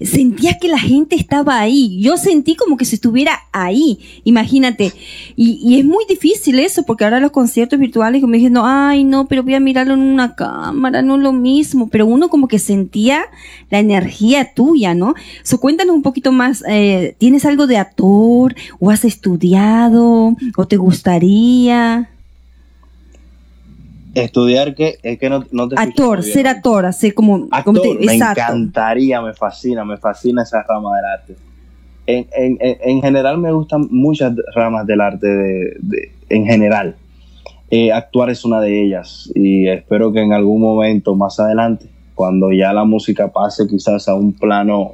sentías 0.00 0.56
que 0.60 0.68
la 0.68 0.78
gente 0.78 1.16
estaba 1.16 1.60
ahí. 1.60 2.00
Yo 2.00 2.16
sentí 2.16 2.56
como 2.56 2.76
que 2.76 2.84
si 2.84 2.96
estuviera 2.96 3.38
ahí, 3.52 3.98
imagínate. 4.24 4.92
Y, 5.36 5.78
es 5.78 5.84
muy 5.84 6.04
difícil 6.08 6.58
eso, 6.58 6.82
porque 6.84 7.04
ahora 7.04 7.20
los 7.20 7.30
conciertos 7.30 7.78
virtuales, 7.78 8.20
como 8.20 8.34
diciendo, 8.34 8.62
ay, 8.64 9.04
no, 9.04 9.26
pero 9.26 9.42
voy 9.42 9.54
a 9.54 9.60
mirarlo 9.60 9.94
en 9.94 10.00
una 10.00 10.34
cámara, 10.34 11.02
no 11.02 11.16
es 11.16 11.22
lo 11.22 11.32
mismo. 11.32 11.88
Pero 11.88 12.06
uno 12.06 12.28
como 12.28 12.48
que 12.48 12.58
sentía 12.58 13.24
la 13.70 13.78
energía 13.78 14.52
tuya, 14.54 14.94
¿no? 14.94 15.14
So, 15.42 15.58
cuéntanos 15.60 15.94
un 15.94 16.02
poquito 16.02 16.32
más, 16.32 16.64
eh, 16.68 17.14
¿tienes 17.18 17.44
algo 17.44 17.66
de 17.66 17.76
actor 17.76 18.54
o 18.80 18.90
has 18.90 19.04
estudiado 19.04 20.36
o 20.56 20.66
te 20.66 20.76
gustaría? 20.76 21.43
Estudiar 24.14 24.74
que 24.76 24.98
es 25.02 25.18
que 25.18 25.28
no, 25.28 25.44
no 25.50 25.68
te 25.68 25.74
Actor, 25.76 26.22
ser 26.22 26.46
actor, 26.46 26.86
hacer 26.86 27.14
como, 27.14 27.48
Actor, 27.50 27.64
como 27.64 27.80
te- 27.80 27.94
me 28.06 28.12
exacto. 28.14 28.40
encantaría, 28.42 29.20
me 29.20 29.34
fascina, 29.34 29.84
me 29.84 29.96
fascina 29.96 30.42
esa 30.42 30.62
rama 30.62 30.96
del 30.96 31.04
arte. 31.04 31.36
En, 32.06 32.26
en- 32.36 32.58
en- 32.60 32.76
en 32.82 33.02
general 33.02 33.38
me 33.38 33.50
gustan 33.50 33.88
muchas 33.90 34.32
ramas 34.54 34.86
del 34.86 35.00
arte, 35.00 35.26
de, 35.26 35.76
de- 35.80 36.12
en 36.28 36.46
general. 36.46 36.94
Eh, 37.70 37.90
actuar 37.90 38.30
es 38.30 38.44
una 38.44 38.60
de 38.60 38.84
ellas 38.84 39.28
y 39.34 39.66
espero 39.68 40.12
que 40.12 40.20
en 40.20 40.32
algún 40.32 40.60
momento 40.60 41.16
más 41.16 41.40
adelante, 41.40 41.86
cuando 42.14 42.52
ya 42.52 42.72
la 42.72 42.84
música 42.84 43.32
pase 43.32 43.66
quizás 43.66 44.06
a 44.06 44.14
un 44.14 44.32
plano 44.32 44.92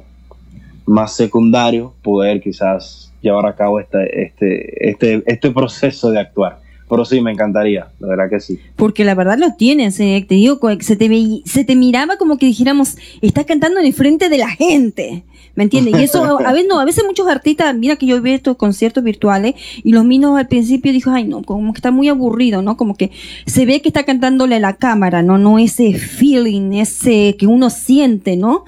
más 0.87 1.13
secundario, 1.15 1.93
poder 2.01 2.41
quizás 2.41 3.10
llevar 3.21 3.45
a 3.45 3.55
cabo 3.55 3.79
este, 3.79 4.23
este, 4.23 4.89
este, 4.89 5.23
este 5.25 5.51
proceso 5.51 6.11
de 6.11 6.19
actuar. 6.19 6.59
pero 6.89 7.05
sí, 7.05 7.21
me 7.21 7.31
encantaría, 7.31 7.87
la 7.99 8.07
verdad 8.09 8.29
que 8.29 8.39
sí. 8.41 8.59
Porque 8.75 9.05
la 9.05 9.15
verdad 9.15 9.37
lo 9.37 9.55
tienes, 9.55 9.99
eh, 9.99 10.25
te 10.27 10.35
digo, 10.35 10.59
se 10.81 10.95
te, 10.97 11.09
se 11.45 11.63
te 11.63 11.75
miraba 11.75 12.17
como 12.17 12.37
que 12.37 12.45
dijéramos, 12.45 12.97
estás 13.21 13.45
cantando 13.45 13.79
en 13.79 13.85
el 13.85 13.93
frente 13.93 14.27
de 14.27 14.37
la 14.37 14.49
gente. 14.49 15.23
¿Me 15.55 15.63
entiendes? 15.63 15.99
Y 15.99 16.03
eso, 16.03 16.39
a 16.45 16.51
veces, 16.51 16.67
no, 16.67 16.79
a 16.79 16.85
veces 16.85 17.03
muchos 17.05 17.27
artistas, 17.27 17.75
mira 17.75 17.95
que 17.95 18.05
yo 18.05 18.21
veo 18.21 18.35
estos 18.35 18.57
conciertos 18.57 19.03
virtuales 19.03 19.55
y 19.83 19.91
los 19.91 20.03
minos 20.05 20.37
al 20.37 20.47
principio 20.47 20.91
dijo, 20.91 21.11
ay 21.11 21.25
no, 21.25 21.43
como 21.43 21.73
que 21.73 21.77
está 21.77 21.91
muy 21.91 22.09
aburrido, 22.09 22.61
¿no? 22.61 22.77
Como 22.77 22.95
que 22.95 23.11
se 23.45 23.65
ve 23.65 23.81
que 23.81 23.89
está 23.89 24.03
cantándole 24.03 24.55
a 24.55 24.59
la 24.59 24.75
cámara, 24.75 25.21
¿no? 25.23 25.37
No 25.37 25.59
ese 25.59 25.93
feeling, 25.93 26.73
ese 26.73 27.35
que 27.37 27.47
uno 27.47 27.69
siente, 27.69 28.37
¿no? 28.37 28.65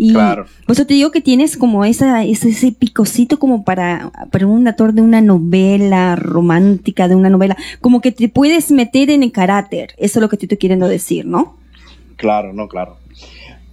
Y 0.00 0.12
Claro. 0.12 0.46
por 0.64 0.74
eso 0.76 0.86
te 0.86 0.94
digo 0.94 1.10
que 1.10 1.20
tienes 1.20 1.56
como 1.56 1.84
esa, 1.84 2.22
ese, 2.24 2.50
ese 2.50 2.70
picocito 2.70 3.38
como 3.40 3.64
para, 3.64 4.12
para 4.30 4.46
un 4.46 4.66
actor 4.68 4.92
de 4.92 5.02
una 5.02 5.20
novela 5.20 6.14
romántica, 6.14 7.08
de 7.08 7.16
una 7.16 7.28
novela, 7.30 7.56
como 7.80 8.00
que 8.00 8.12
te 8.12 8.28
puedes 8.28 8.70
meter 8.70 9.10
en 9.10 9.24
el 9.24 9.32
carácter, 9.32 9.94
eso 9.98 10.18
es 10.18 10.22
lo 10.22 10.28
que 10.28 10.36
te 10.36 10.46
estoy 10.46 10.58
queriendo 10.58 10.86
decir, 10.86 11.26
¿no? 11.26 11.56
Claro, 12.16 12.52
no, 12.52 12.68
claro. 12.68 12.96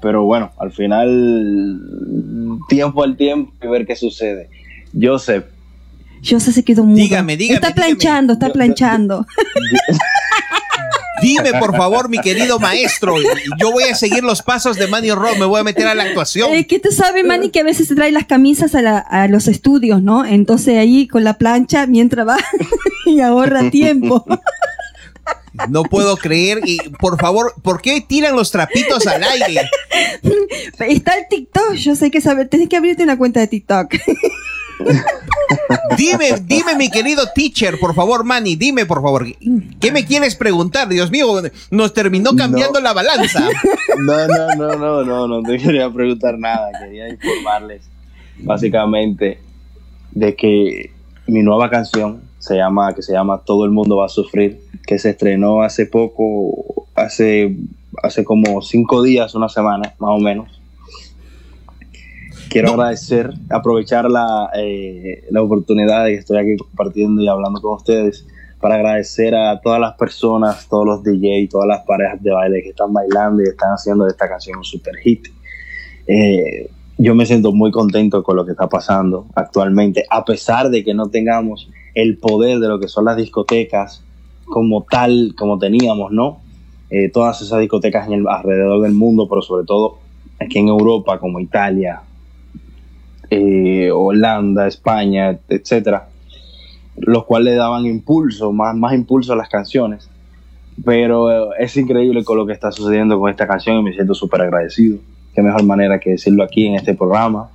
Pero 0.02 0.24
bueno, 0.24 0.52
al 0.60 0.72
final, 0.72 1.80
tiempo 2.70 3.04
al 3.04 3.16
tiempo 3.18 3.54
y 3.64 3.68
ver 3.68 3.86
qué 3.86 3.96
sucede. 3.96 4.50
Joseph, 5.00 5.46
Yo 6.24 6.40
sé 6.40 6.52
se 6.52 6.64
quedó 6.64 6.84
muy. 6.84 7.00
Dígame, 7.02 7.38
dígame, 7.38 7.56
Está 7.56 7.68
dígame. 7.70 7.96
planchando, 7.96 8.34
está 8.34 8.48
Yo- 8.48 8.50
yo- 8.50 8.54
planchando. 8.54 9.26
Dime, 11.22 11.54
por 11.60 11.76
favor, 11.76 12.10
mi 12.10 12.20
querido 12.20 12.60
maestro. 12.60 13.16
Yo 13.58 13.72
voy 13.72 13.84
a 13.84 13.96
seguir 13.96 14.24
los 14.24 14.42
pasos 14.42 14.76
de 14.78 14.88
Manny 14.88 15.12
Rock. 15.12 15.38
Me 15.38 15.46
voy 15.46 15.60
a 15.62 15.64
meter 15.64 15.88
a 15.88 15.96
la 15.96 16.04
actuación. 16.04 16.54
Eh, 16.54 16.68
¿Qué 16.68 16.80
tú 16.80 16.92
sabes, 16.92 17.24
Manny, 17.26 17.50
que 17.50 17.62
a 17.62 17.64
veces 17.64 17.88
se 17.88 17.96
trae 17.96 18.12
las 18.12 18.26
camisas 18.26 18.76
a, 18.76 18.82
la- 18.82 19.00
a 19.00 19.28
los 19.28 19.48
estudios, 19.48 20.02
¿no? 20.02 20.26
Entonces 20.26 20.78
ahí 20.78 21.08
con 21.08 21.24
la 21.24 21.38
plancha 21.38 21.88
mientras 21.88 22.28
va 22.28 22.38
y 23.06 23.22
ahorra 23.22 23.70
tiempo. 23.70 24.26
No 25.70 25.84
puedo 25.84 26.18
creer. 26.18 26.60
Y 26.66 26.78
por 27.00 27.18
favor, 27.20 27.54
¿por 27.64 27.82
qué 27.82 28.02
tiran 28.02 28.36
los 28.36 28.52
trapitos 28.52 29.08
al 29.08 29.24
aire? 29.24 29.70
Está 30.80 31.14
el 31.18 31.28
TikTok, 31.30 31.74
yo 31.76 31.96
sé 31.96 32.12
que 32.12 32.20
saber, 32.20 32.50
tienes 32.50 32.68
que 32.68 32.76
abrirte 32.76 33.04
una 33.04 33.18
cuenta 33.18 33.40
de 33.40 33.48
TikTok. 33.48 33.94
Dime, 35.98 36.32
dime, 36.44 36.76
mi 36.76 36.90
querido 36.90 37.24
teacher, 37.34 37.80
por 37.80 37.94
favor, 37.96 38.24
Manny, 38.24 38.56
dime, 38.56 38.86
por 38.86 39.02
favor. 39.02 39.26
¿Qué 39.80 39.92
me 39.92 40.06
quieres 40.06 40.36
preguntar? 40.36 40.90
Dios 40.90 41.12
mío, 41.12 41.28
nos 41.72 41.94
terminó 41.94 42.36
cambiando 42.36 42.80
No. 42.80 42.84
la 42.84 42.94
balanza. 42.94 43.48
no, 44.00 44.28
no, 44.28 44.56
no, 44.56 44.76
no, 44.76 45.04
no, 45.04 45.28
no 45.28 45.44
te 45.44 45.58
quería 45.58 45.90
preguntar 45.90 46.38
nada, 46.38 46.72
quería 46.80 47.10
informarles 47.10 47.84
básicamente 48.40 49.40
de 50.12 50.36
que 50.36 50.92
mi 51.28 51.42
nueva 51.42 51.70
canción 51.70 52.22
se 52.40 52.56
llama, 52.58 52.94
que 52.94 53.02
se 53.02 53.14
llama 53.14 53.42
Todo 53.46 53.66
el 53.66 53.72
mundo 53.72 53.98
va 53.98 54.06
a 54.06 54.10
sufrir, 54.10 54.62
que 54.86 55.00
se 55.00 55.12
estrenó 55.12 55.62
hace 55.64 55.86
poco, 55.86 56.88
hace, 56.96 57.56
hace 58.04 58.24
como 58.24 58.62
cinco 58.62 59.02
días, 59.02 59.34
una 59.36 59.50
semana, 59.50 59.94
más 60.00 60.12
o 60.12 60.20
menos. 60.20 60.55
Quiero 62.50 62.68
No. 62.70 62.74
agradecer, 62.74 63.34
aprovechar 63.50 64.10
la, 64.10 64.50
eh, 64.58 65.26
la 65.32 65.42
oportunidad 65.42 66.06
de 66.06 66.12
que 66.12 66.18
estoy 66.18 66.38
aquí 66.38 66.58
compartiendo 66.58 67.22
y 67.22 67.28
hablando 67.28 67.62
con 67.62 67.76
ustedes 67.76 68.26
para 68.60 68.76
agradecer 68.76 69.36
a 69.36 69.60
todas 69.62 69.80
las 69.80 69.96
personas, 69.96 70.68
todos 70.68 70.86
los 70.86 71.04
DJ, 71.04 71.48
todas 71.50 71.68
las 71.68 71.82
parejas 71.86 72.22
de 72.24 72.32
baile 72.32 72.64
que 72.64 72.70
están 72.70 72.94
bailando 72.94 73.44
y 73.44 73.48
están 73.48 73.72
haciendo 73.72 74.06
de 74.06 74.12
esta 74.12 74.28
canción 74.28 74.58
un 74.58 74.64
super 74.64 74.96
hit. 74.98 75.28
Eh, 76.08 76.70
yo 76.98 77.14
me 77.14 77.26
siento 77.26 77.52
muy 77.52 77.72
contento 77.72 78.24
con 78.24 78.38
lo 78.38 78.46
que 78.46 78.52
está 78.52 78.68
pasando 78.70 79.28
actualmente, 79.36 80.06
a 80.10 80.24
pesar 80.24 80.70
de 80.70 80.84
que 80.84 80.94
no 80.94 81.10
tengamos 81.10 81.70
el 81.94 82.18
poder 82.18 82.60
de 82.60 82.68
lo 82.68 82.80
que 82.80 82.88
son 82.88 83.06
las 83.06 83.18
discotecas 83.18 84.04
como 84.46 84.84
tal, 84.90 85.34
como 85.38 85.60
teníamos, 85.60 86.12
¿no? 86.12 86.40
Eh, 86.90 87.10
todas 87.10 87.42
esas 87.42 87.60
discotecas 87.60 88.08
en 88.08 88.14
el, 88.14 88.28
alrededor 88.28 88.82
del 88.82 88.94
mundo, 88.94 89.28
pero 89.28 89.42
sobre 89.42 89.66
todo 89.66 89.98
aquí 90.40 90.60
en 90.60 90.70
Europa, 90.70 91.20
como 91.20 91.40
Italia, 91.40 92.02
eh, 93.30 93.90
Holanda, 93.92 94.68
España, 94.68 95.38
etcétera, 95.50 96.08
los 96.98 97.26
cuales 97.26 97.54
le 97.54 97.58
daban 97.58 97.86
impulso, 97.86 98.52
más, 98.52 98.76
más 98.76 98.94
impulso 98.94 99.34
a 99.34 99.36
las 99.36 99.50
canciones. 99.50 100.10
Pero 100.84 101.32
eh, 101.32 101.56
es 101.60 101.78
increíble 101.78 102.24
con 102.24 102.38
lo 102.38 102.46
que 102.46 102.54
está 102.54 102.72
sucediendo 102.72 103.20
con 103.20 103.30
esta 103.30 103.48
canción 103.48 103.78
y 103.78 103.84
me 103.84 103.94
siento 103.94 104.14
súper 104.14 104.42
agradecido. 104.42 105.00
Qué 105.34 105.42
mejor 105.42 105.64
manera 105.64 106.00
que 106.00 106.12
decirlo 106.12 106.44
aquí 106.44 106.68
en 106.68 106.76
este 106.76 106.94
programa, 106.94 107.50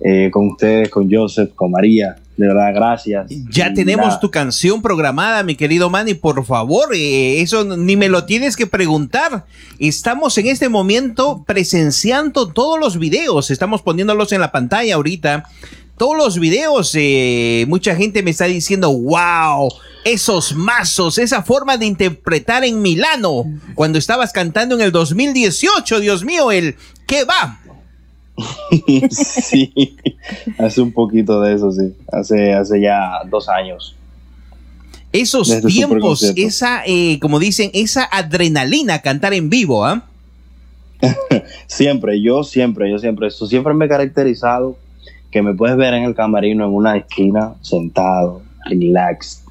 eh, 0.00 0.30
con 0.30 0.48
ustedes, 0.48 0.90
con 0.90 1.10
Joseph, 1.10 1.52
con 1.54 1.70
María. 1.70 2.16
De 2.36 2.46
verdad, 2.46 2.74
gracias. 2.74 3.26
Ya 3.50 3.68
Y 3.68 3.74
tenemos 3.74 4.06
nada, 4.08 4.20
tu 4.20 4.30
canción 4.30 4.82
programada, 4.82 5.42
mi 5.42 5.54
querido 5.54 5.88
Manny, 5.88 6.12
por 6.12 6.44
favor, 6.44 6.94
eh, 6.94 7.40
eso 7.40 7.64
ni 7.64 7.96
me 7.96 8.10
lo 8.10 8.24
tienes 8.24 8.56
que 8.56 8.66
preguntar. 8.66 9.46
Estamos 9.78 10.36
en 10.36 10.48
este 10.48 10.68
momento 10.68 11.44
presenciando 11.46 12.48
todos 12.48 12.78
los 12.78 12.98
videos, 12.98 13.50
estamos 13.50 13.80
poniéndolos 13.80 14.32
en 14.32 14.40
la 14.42 14.52
pantalla 14.52 14.96
ahorita. 14.96 15.44
Todos 15.96 16.18
los 16.18 16.38
videos, 16.38 16.92
eh, 16.94 17.64
mucha 17.68 17.96
gente 17.96 18.22
me 18.22 18.30
está 18.30 18.44
diciendo, 18.44 18.92
wow, 18.92 19.70
esos 20.04 20.54
mazos, 20.54 21.16
esa 21.16 21.42
forma 21.42 21.78
de 21.78 21.86
interpretar 21.86 22.64
en 22.64 22.82
Milano, 22.82 23.44
cuando 23.74 23.98
estabas 23.98 24.32
cantando 24.32 24.74
en 24.74 24.82
el 24.82 24.92
2018, 24.92 26.00
Dios 26.00 26.22
mío, 26.22 26.52
el 26.52 26.76
¿qué 27.06 27.24
va? 27.24 27.60
sí, 29.10 29.96
hace 30.58 30.80
un 30.80 30.92
poquito 30.92 31.40
de 31.40 31.54
eso, 31.54 31.72
sí. 31.72 31.94
Hace, 32.12 32.52
hace 32.52 32.80
ya 32.80 33.20
dos 33.30 33.48
años. 33.48 33.94
Esos 35.12 35.48
Desde 35.48 35.68
tiempos, 35.68 36.22
esa, 36.36 36.82
eh, 36.84 37.18
como 37.20 37.38
dicen, 37.38 37.70
esa 37.72 38.04
adrenalina 38.04 39.00
cantar 39.00 39.32
en 39.32 39.48
vivo, 39.48 39.84
¿ah? 39.84 40.04
Siempre, 41.66 42.20
yo 42.20 42.42
siempre, 42.42 42.90
yo 42.90 42.98
siempre, 42.98 43.28
eso 43.28 43.46
siempre 43.46 43.74
me 43.74 43.86
he 43.86 43.88
caracterizado 43.88 44.76
que 45.30 45.42
me 45.42 45.54
puedes 45.54 45.76
ver 45.76 45.94
en 45.94 46.04
el 46.04 46.14
camerino 46.14 46.64
en 46.64 46.72
una 46.72 46.96
esquina 46.96 47.54
sentado, 47.60 48.42
relax. 48.64 49.44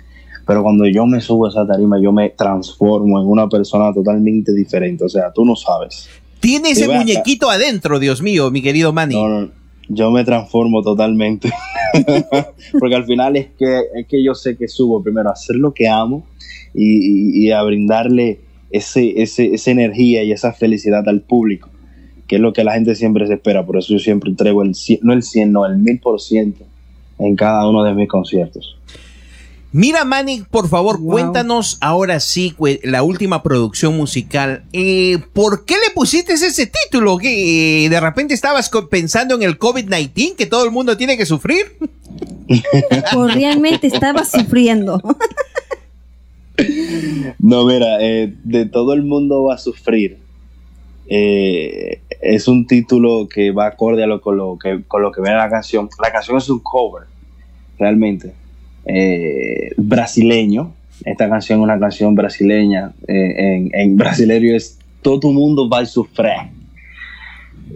Pero 0.46 0.64
cuando 0.64 0.86
yo 0.88 1.06
me 1.06 1.22
subo 1.22 1.48
a 1.48 1.50
esa 1.50 1.66
tarima, 1.66 2.00
yo 2.00 2.12
me 2.12 2.30
transformo 2.30 3.20
en 3.20 3.28
una 3.28 3.48
persona 3.48 3.94
totalmente 3.94 4.54
diferente. 4.54 5.04
O 5.04 5.10
sea, 5.10 5.32
tú 5.32 5.44
no 5.44 5.56
sabes. 5.56 6.08
Tiene 6.46 6.70
ese 6.72 6.86
muñequito 7.00 7.50
adentro, 7.50 8.00
Dios 8.00 8.22
mío, 8.22 8.52
mi 8.52 8.62
querido 8.62 8.94
Manny. 8.94 9.16
No, 9.16 9.28
no, 9.28 9.50
yo 9.90 10.12
me 10.12 10.24
transformo 10.24 10.82
totalmente. 10.84 11.52
Porque 12.80 12.96
al 12.96 13.06
final 13.06 13.36
es 13.36 13.48
que, 13.58 13.80
es 13.96 14.08
que 14.08 14.24
yo 14.24 14.34
sé 14.36 14.56
que 14.58 14.68
subo 14.68 15.02
primero 15.02 15.30
a 15.30 15.34
hacer 15.34 15.56
lo 15.56 15.74
que 15.74 15.88
amo 15.88 16.26
y, 16.74 16.84
y- 17.44 17.46
y 17.48 17.52
a 17.52 17.64
brindarle 17.64 18.42
ese, 18.72 19.22
ese, 19.22 19.54
esa 19.54 19.72
energía 19.72 20.24
y 20.24 20.32
esa 20.32 20.54
felicidad 20.54 21.08
al 21.08 21.22
público, 21.22 21.70
que 22.28 22.36
es 22.36 22.42
lo 22.42 22.54
que 22.54 22.64
la 22.64 22.74
gente 22.74 22.96
siempre 22.96 23.26
se 23.28 23.34
espera. 23.36 23.66
Por 23.66 23.78
eso 23.78 23.94
yo 23.94 24.00
siempre 24.00 24.30
entrego 24.30 24.62
el 24.64 24.76
100, 24.76 25.00
no 25.04 25.14
el 25.14 25.24
100, 25.24 25.52
no, 25.52 25.66
el 25.66 25.78
1000% 25.78 26.54
en 27.20 27.36
cada 27.36 27.68
uno 27.70 27.84
de 27.84 27.94
mis 27.94 28.10
conciertos. 28.10 28.78
Mira, 29.78 30.06
Manny, 30.06 30.46
por 30.50 30.70
favor, 30.70 31.02
Wow. 31.02 31.12
cuéntanos 31.12 31.78
ahora 31.82 32.22
sí 32.22 32.56
la 32.84 33.04
última 33.04 33.44
producción 33.44 33.98
musical. 33.98 34.64
Eh, 34.72 35.20
¿Por 35.34 35.66
qué 35.66 35.74
le 35.74 35.94
pusiste 35.94 36.32
ese 36.32 36.66
título? 36.66 37.18
¿Que 37.18 37.84
eh, 37.84 37.90
de 37.90 38.00
repente 38.00 38.34
estabas 38.34 38.72
pensando 38.90 39.36
en 39.36 39.44
el 39.44 39.60
COVID-19, 39.60 40.38
que 40.38 40.46
todo 40.46 40.64
el 40.64 40.72
mundo 40.72 40.96
tiene 40.96 41.18
que 41.18 41.26
sufrir? 41.26 41.76
O 43.18 43.28
realmente 43.28 43.88
estaba 43.88 44.24
sufriendo. 44.24 45.02
No, 47.38 47.66
mira, 47.66 47.98
eh, 48.00 48.34
de 48.46 48.66
todo 48.66 48.94
el 48.94 49.04
mundo 49.04 49.44
va 49.44 49.56
a 49.56 49.58
sufrir. 49.58 50.18
Eh, 51.10 52.00
es 52.22 52.48
un 52.48 52.66
título 52.66 53.28
que 53.28 53.52
va 53.52 53.66
acorde 53.66 54.06
a 54.06 54.08
lo, 54.08 54.22
con, 54.22 54.38
lo 54.38 54.58
que, 54.58 54.84
con 54.88 55.02
lo 55.02 55.12
que 55.12 55.20
viene 55.20 55.36
la 55.36 55.50
canción. 55.50 55.90
La 56.02 56.14
canción 56.14 56.38
es 56.38 56.48
un 56.48 56.60
cover, 56.60 57.08
realmente. 57.78 58.34
Eh, 58.86 59.72
brasileño. 59.78 60.74
Esta 61.04 61.30
canción 61.30 61.60
es 61.60 61.64
una 61.64 61.80
canción 61.80 62.16
brasileña. 62.16 62.94
eh, 63.08 63.34
en, 63.38 63.70
en 63.74 63.98
brasileño 63.98 64.56
es 64.56 64.80
Todo 65.02 65.30
el 65.30 65.36
mundo 65.36 65.70
va 65.70 65.80
a 65.80 65.86
sufrir. 65.86 66.32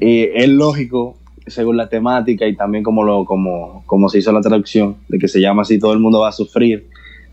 Eh, 0.01 0.31
es 0.35 0.49
lógico, 0.49 1.17
según 1.47 1.77
la 1.77 1.89
temática 1.89 2.47
y 2.47 2.55
también 2.55 2.83
como, 2.83 3.03
lo, 3.03 3.25
como, 3.25 3.83
como 3.85 4.09
se 4.09 4.19
hizo 4.19 4.31
la 4.31 4.41
traducción, 4.41 4.97
de 5.07 5.19
que 5.19 5.27
se 5.27 5.41
llama 5.41 5.63
así 5.63 5.79
Todo 5.79 5.93
el 5.93 5.99
mundo 5.99 6.19
va 6.19 6.29
a 6.29 6.33
sufrir 6.33 6.87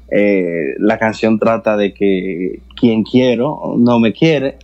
eh, 0.09 0.74
la 0.79 0.99
canción 0.99 1.39
trata 1.39 1.77
de 1.77 1.93
que 1.93 2.61
quien 2.79 3.03
quiero 3.03 3.74
no 3.77 3.99
me 3.99 4.12
quiere, 4.12 4.57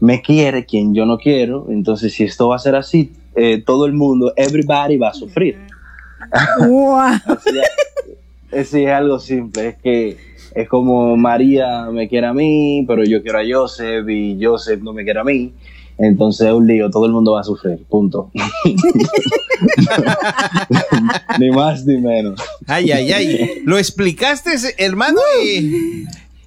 me 0.00 0.20
quiere 0.20 0.66
quien 0.66 0.94
yo 0.94 1.06
no 1.06 1.18
quiero, 1.18 1.66
entonces 1.70 2.12
si 2.12 2.24
esto 2.24 2.48
va 2.48 2.56
a 2.56 2.58
ser 2.58 2.74
así, 2.74 3.12
eh, 3.34 3.62
todo 3.64 3.86
el 3.86 3.94
mundo, 3.94 4.32
everybody 4.36 4.96
va 4.96 5.08
a 5.08 5.14
sufrir. 5.14 5.58
Wow. 6.68 7.12
sí, 8.50 8.84
es 8.84 8.90
algo 8.90 9.18
simple, 9.18 9.68
es 9.68 9.76
que 9.76 10.16
es 10.54 10.68
como 10.68 11.16
María 11.16 11.86
me 11.90 12.08
quiere 12.08 12.26
a 12.26 12.32
mí, 12.32 12.84
pero 12.86 13.04
yo 13.04 13.22
quiero 13.22 13.38
a 13.38 13.42
Joseph 13.48 14.08
y 14.08 14.38
Joseph 14.42 14.80
no 14.82 14.92
me 14.92 15.04
quiere 15.04 15.20
a 15.20 15.24
mí. 15.24 15.52
Entonces 15.98 16.46
es 16.46 16.52
un 16.52 16.66
lío, 16.66 16.90
todo 16.90 17.06
el 17.06 17.12
mundo 17.12 17.32
va 17.32 17.40
a 17.40 17.44
sufrir, 17.44 17.84
punto. 17.88 18.30
ni 21.40 21.50
más 21.50 21.84
ni 21.84 21.98
menos. 21.98 22.40
Ay, 22.66 22.92
ay, 22.92 23.12
ay. 23.12 23.62
Lo 23.64 23.78
explicaste, 23.78 24.52
hermano, 24.78 25.20
y... 25.44 26.04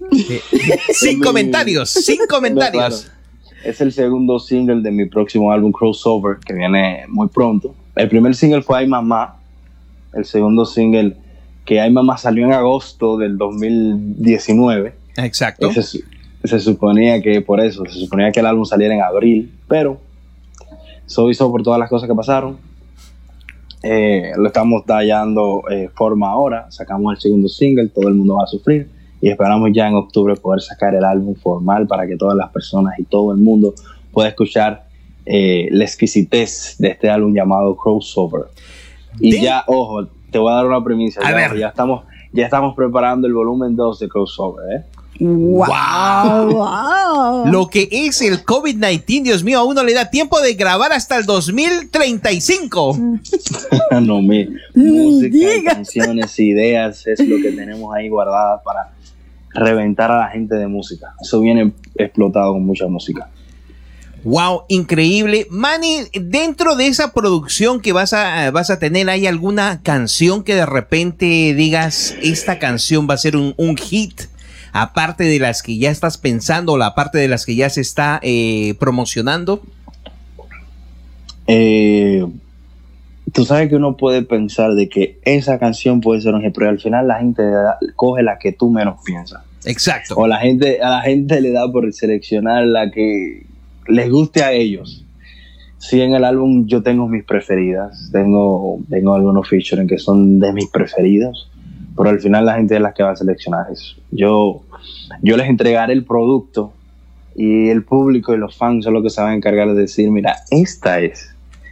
Sin 0.94 1.22
comentarios, 1.22 1.90
sin 1.90 2.26
comentarios. 2.28 3.12
Es 3.64 3.80
el 3.82 3.94
segundo 3.94 4.40
single 4.40 4.82
de 4.82 4.92
mi 4.92 5.06
próximo 5.06 5.52
álbum 5.52 5.72
Crossover, 5.72 6.38
que 6.38 6.54
viene 6.54 7.06
muy 7.08 7.28
pronto. 7.28 7.76
El 7.96 8.10
primer 8.10 8.36
single 8.36 8.64
fue 8.64 8.80
Ay 8.80 8.88
Mamá. 8.88 9.38
El 10.14 10.26
segundo 10.26 10.66
single, 10.66 11.16
que 11.66 11.80
Ay 11.80 11.92
Mamá, 11.92 12.18
salió 12.18 12.46
en 12.46 12.54
agosto 12.54 13.18
del 13.18 13.38
2019. 13.38 14.94
Exacto. 15.18 15.70
se 15.72 16.60
suponía 16.60 17.22
que 17.22 17.42
por 17.42 17.60
eso, 17.60 17.84
se 17.86 18.00
suponía 18.00 18.32
que 18.32 18.40
el 18.40 18.46
álbum 18.46 18.66
saliera 18.66 18.96
en 18.96 19.02
abril, 19.02 19.52
pero 19.68 20.00
soy 21.06 21.36
por 21.36 21.64
todas 21.64 21.80
las 21.80 21.90
cosas 21.90 22.08
que 22.08 22.16
pasaron. 22.16 22.58
Eh, 23.84 24.32
lo 24.38 24.48
estamos 24.48 24.86
tallando 24.86 25.64
eh, 25.70 25.90
forma 25.94 26.30
ahora, 26.30 26.70
sacamos 26.72 27.16
el 27.16 27.22
segundo 27.22 27.48
single, 27.48 27.90
todo 27.90 28.08
el 28.08 28.14
mundo 28.14 28.36
va 28.36 28.44
a 28.44 28.48
sufrir 28.48 28.88
y 29.22 29.30
esperamos 29.30 29.70
ya 29.74 29.88
en 29.88 29.96
octubre 29.96 30.36
poder 30.36 30.62
sacar 30.62 30.96
el 30.96 31.04
álbum 31.04 31.36
formal 31.36 31.88
para 31.88 32.08
que 32.08 32.16
todas 32.16 32.36
las 32.36 32.52
personas 32.52 32.98
y 33.00 33.04
todo 33.04 33.32
el 33.32 33.40
mundo 33.40 33.74
pueda 34.12 34.30
escuchar 34.30 34.86
eh, 35.26 35.68
la 35.72 35.84
exquisitez 35.84 36.76
de 36.80 36.90
este 36.90 37.10
álbum 37.10 37.34
llamado 37.34 37.76
Crossover. 37.76 38.46
Y 39.20 39.42
ya, 39.42 39.64
ojo, 39.68 40.08
te 40.32 40.40
voy 40.40 40.52
a 40.52 40.56
dar 40.56 40.66
una 40.66 40.84
primicia. 40.84 41.22
Ya, 41.22 41.54
ya, 41.56 41.68
estamos, 41.68 42.06
ya 42.32 42.46
estamos 42.46 42.76
preparando 42.76 43.28
el 43.28 43.34
volumen 43.34 43.76
2 43.76 44.00
de 44.00 44.08
Crossover. 44.08 44.66
¿eh? 44.76 44.86
Wow. 45.20 46.58
Lo 47.48 47.68
que 47.68 47.88
es 47.92 48.22
el 48.22 48.44
COVID-19, 48.44 49.24
Dios 49.24 49.44
mío, 49.44 49.60
a 49.60 49.64
uno 49.66 49.84
le 49.84 49.94
da 49.94 50.10
tiempo 50.10 50.40
de 50.42 50.56
grabar 50.56 50.94
hasta 50.94 51.18
el 51.18 51.26
2035. 51.26 52.98
no, 54.02 54.22
me 54.22 54.50
música, 54.74 55.74
canciones, 55.76 56.40
ideas, 56.40 57.06
es 57.06 57.20
lo 57.28 57.36
que 57.38 57.52
tenemos 57.52 57.94
ahí 57.94 58.10
guardadas 58.10 58.62
para 58.64 58.94
reventar 59.54 60.12
a 60.12 60.18
la 60.18 60.30
gente 60.30 60.56
de 60.56 60.68
música. 60.68 61.14
Eso 61.22 61.42
viene 61.42 61.74
explotado 61.96 62.54
con 62.54 62.66
mucha 62.66 62.88
música. 62.88 63.30
Wow, 64.24 64.66
increíble. 64.68 65.48
Manny, 65.50 66.02
dentro 66.14 66.76
de 66.76 66.88
esa 66.88 67.12
producción 67.12 67.82
que 67.82 67.92
vas 67.92 68.14
a, 68.14 68.52
vas 68.52 68.70
a 68.70 68.78
tener, 68.78 69.10
¿hay 69.10 69.26
alguna 69.26 69.82
canción 69.82 70.44
que 70.44 70.54
de 70.54 70.66
repente 70.66 71.56
digas, 71.56 72.16
esta 72.22 72.60
canción 72.60 73.08
va 73.10 73.16
a 73.16 73.18
ser 73.18 73.36
un, 73.36 73.78
hit? 73.78 74.22
Aparte 74.74 75.24
de 75.24 75.40
las 75.40 75.64
que 75.64 75.78
ya 75.78 75.90
estás 75.90 76.18
pensando, 76.18 76.78
la 76.78 76.94
parte 76.94 77.18
de 77.18 77.28
las 77.28 77.46
que 77.46 77.56
ya 77.56 77.70
se 77.70 77.82
está 77.82 78.20
eh, 78.22 78.76
promocionando. 78.80 79.62
Eh, 81.48 82.26
tú 83.34 83.44
sabes 83.44 83.70
que 83.70 83.76
uno 83.76 83.98
puede 83.98 84.22
pensar 84.22 84.76
de 84.76 84.88
que 84.88 85.20
esa 85.24 85.58
canción 85.58 86.00
puede 86.00 86.22
ser 86.22 86.36
un 86.36 86.42
hit, 86.42 86.54
pero 86.54 86.70
al 86.70 86.80
final 86.80 87.08
la 87.08 87.18
gente 87.18 87.44
coge 87.96 88.22
la 88.22 88.38
que 88.38 88.52
tú 88.52 88.70
menos 88.70 89.02
piensas. 89.04 89.42
Exacto. 89.66 90.16
O 90.16 90.28
la 90.28 90.38
gente, 90.38 90.82
a 90.82 90.90
la 90.90 91.02
gente 91.02 91.42
le 91.42 91.52
da 91.52 91.70
por 91.72 91.92
seleccionar 91.92 92.66
la 92.66 92.92
que 92.92 93.51
les 93.92 94.10
guste 94.10 94.44
a 94.44 94.52
ellos. 94.52 95.06
Sí, 95.78 96.00
en 96.02 96.14
el 96.14 96.24
álbum 96.24 96.68
yo 96.68 96.84
tengo 96.84 97.08
mis 97.08 97.24
preferidas, 97.24 98.10
tengo, 98.12 98.80
tengo 98.90 99.16
algunos 99.16 99.50
featuring 99.50 99.88
que 99.88 99.98
son 99.98 100.40
de 100.40 100.54
mis 100.54 100.70
preferidos, 100.70 101.50
pero 101.96 102.10
al 102.10 102.20
final 102.20 102.46
la 102.46 102.56
gente 102.56 102.76
es 102.76 102.82
la 102.82 102.94
que 102.94 103.04
va 103.04 103.12
a 103.12 103.16
seleccionar 103.16 103.66
eso. 103.72 103.96
Yo, 104.12 104.62
yo 105.22 105.38
les 105.38 105.50
entregaré 105.50 105.94
el 105.94 106.06
producto 106.06 106.72
y 107.36 107.70
el 107.70 107.84
público 107.84 108.34
y 108.34 108.38
los 108.38 108.56
fans 108.56 108.86
son 108.86 108.94
los 108.94 109.04
que 109.04 109.10
se 109.10 109.22
van 109.22 109.32
a 109.32 109.36
encargar 109.36 109.70
de 109.70 109.82
decir, 109.82 110.12
mira, 110.12 110.36
esta 110.52 111.00
es 111.00 111.32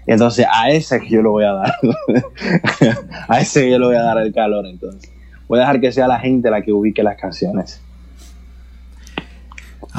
entonces 0.10 0.48
a 0.52 0.72
ese 0.72 1.00
que 1.02 1.10
yo 1.10 1.22
lo 1.22 1.30
voy 1.30 1.44
a 1.44 1.54
dar. 1.54 1.76
a 3.28 3.42
ese 3.42 3.62
que 3.62 3.70
yo 3.70 3.78
le 3.78 3.86
voy 3.86 3.96
a 3.96 4.02
dar 4.02 4.18
el 4.18 4.34
calor 4.34 4.66
entonces. 4.66 5.12
Voy 5.48 5.60
a 5.60 5.62
dejar 5.62 5.80
que 5.80 5.92
sea 5.92 6.08
la 6.08 6.18
gente 6.20 6.50
la 6.50 6.64
que 6.64 6.74
ubique 6.74 7.04
las 7.04 7.16
canciones. 7.16 7.80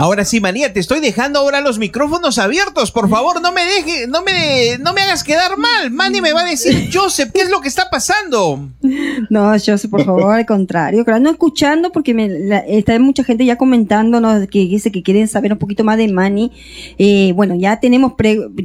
Ahora 0.00 0.24
sí, 0.24 0.40
María, 0.40 0.72
te 0.72 0.80
estoy 0.80 1.00
dejando 1.00 1.40
ahora 1.40 1.60
los 1.60 1.78
micrófonos 1.78 2.38
abiertos. 2.38 2.90
Por 2.90 3.10
favor, 3.10 3.42
no 3.42 3.52
me 3.52 3.66
deje, 3.66 4.06
no 4.06 4.22
me, 4.22 4.78
no 4.78 4.94
me 4.94 5.02
hagas 5.02 5.22
quedar 5.22 5.58
mal. 5.58 5.90
Manny 5.90 6.22
me 6.22 6.32
va 6.32 6.40
a 6.40 6.46
decir, 6.46 6.88
Joseph, 6.90 7.30
¿qué 7.34 7.42
es 7.42 7.50
lo 7.50 7.60
que 7.60 7.68
está 7.68 7.90
pasando? 7.90 8.70
No, 9.28 9.50
Joseph, 9.52 9.90
por 9.90 10.04
favor, 10.04 10.32
al 10.32 10.46
contrario. 10.46 11.04
Claro, 11.04 11.20
no 11.20 11.30
escuchando 11.30 11.92
porque 11.92 12.14
me, 12.14 12.30
está 12.66 12.98
mucha 12.98 13.22
gente 13.22 13.44
ya 13.44 13.56
comentándonos 13.56 14.48
que 14.48 14.60
dice 14.60 14.90
que 14.90 15.02
quieren 15.02 15.28
saber 15.28 15.52
un 15.52 15.58
poquito 15.58 15.84
más 15.84 15.98
de 15.98 16.08
Manny. 16.08 16.50
Eh, 16.96 17.32
bueno, 17.36 17.54
ya 17.54 17.78
tenemos, 17.78 18.14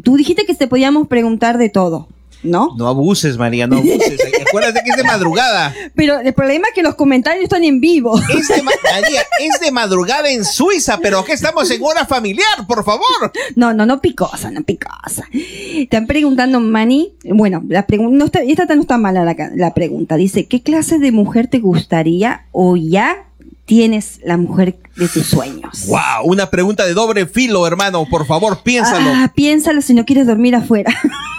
tú 0.04 0.16
dijiste 0.16 0.46
que 0.46 0.56
te 0.56 0.68
podíamos 0.68 1.10
preguntar 1.10 1.58
de 1.58 1.68
todo. 1.68 2.08
¿no? 2.46 2.76
No 2.78 2.88
abuses, 2.88 3.38
María, 3.38 3.68
no 3.68 3.78
abuses. 3.78 4.20
Acuérdate 4.56 4.86
que 4.86 4.92
es 4.92 4.98
de 4.98 5.04
madrugada. 5.04 5.74
Pero 5.96 6.20
el 6.20 6.34
problema 6.34 6.68
es 6.70 6.74
que 6.74 6.82
los 6.82 6.96
comentarios 6.96 7.44
están 7.44 7.64
en 7.64 7.82
vivo. 7.82 8.18
Es 8.18 8.48
de, 8.48 8.64
María, 8.64 9.22
es 9.40 9.60
de 9.60 9.72
madrugada 9.72 10.30
en 10.30 10.46
Suiza, 10.46 10.98
pero 11.02 11.20
aquí 11.20 11.34
estamos 11.34 11.70
en 11.72 11.84
hora 11.84 12.06
familiar, 12.06 12.66
por 12.68 12.86
favor. 12.86 13.34
No, 13.56 13.74
no, 13.74 13.86
no 13.86 14.02
picosa, 14.02 14.52
no 14.52 14.64
picosa. 14.64 15.26
Están 15.32 16.08
preguntando, 16.08 16.60
Mani, 16.60 17.14
bueno, 17.26 17.64
la 17.68 17.86
pregunta, 17.86 18.18
no 18.18 18.26
está, 18.26 18.40
esta 18.40 18.76
no 18.76 18.82
está 18.82 18.98
mala 18.98 19.26
la, 19.26 19.36
la 19.56 19.74
pregunta. 19.74 20.16
Dice, 20.16 20.46
¿qué 20.48 20.62
clase 20.62 21.00
de 21.00 21.12
mujer 21.12 21.48
te 21.48 21.60
gustaría 21.60 22.46
o 22.52 22.78
ya 22.78 23.26
tienes 23.66 24.20
la 24.24 24.38
mujer 24.38 24.78
de 24.96 25.08
tus 25.10 25.26
sueños? 25.26 25.88
Wow, 25.88 26.26
una 26.26 26.50
pregunta 26.50 26.86
de 26.86 26.94
doble 26.94 27.26
filo, 27.26 27.68
hermano. 27.68 28.06
Por 28.10 28.26
favor, 28.26 28.64
piénsalo. 28.64 29.10
Ah, 29.14 29.32
piénsalo 29.36 29.82
si 29.82 29.94
no 29.94 30.06
quieres 30.06 30.28
dormir 30.28 30.56
afuera. 30.56 30.94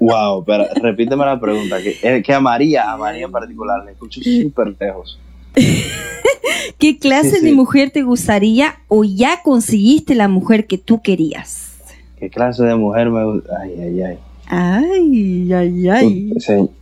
Wow, 0.00 0.44
pero 0.44 0.66
repíteme 0.74 1.24
la 1.24 1.40
pregunta, 1.40 1.80
que, 1.82 1.96
eh, 2.02 2.22
que 2.22 2.32
a 2.32 2.40
María, 2.40 2.92
a 2.92 2.96
María 2.96 3.24
en 3.24 3.32
particular, 3.32 3.84
le 3.84 3.92
escucho 3.92 4.20
súper 4.42 4.74
lejos. 4.78 5.18
¿Qué 6.78 6.98
clase 6.98 7.40
de 7.40 7.52
mujer 7.52 7.90
te 7.90 8.02
gustaría 8.02 8.76
o 8.88 9.04
ya 9.04 9.42
conseguiste 9.42 10.14
la 10.14 10.28
mujer 10.28 10.66
que 10.66 10.78
tú 10.78 11.00
querías? 11.00 11.72
¿Qué 12.18 12.28
clase 12.30 12.64
de 12.64 12.74
mujer 12.74 13.10
me 13.10 13.24
gusta? 13.24 13.58
Ay, 13.62 13.74
ay, 13.80 14.02
ay. 14.02 14.18
Ay, 14.48 15.52
ay, 15.52 15.88
ay. 15.88 16.32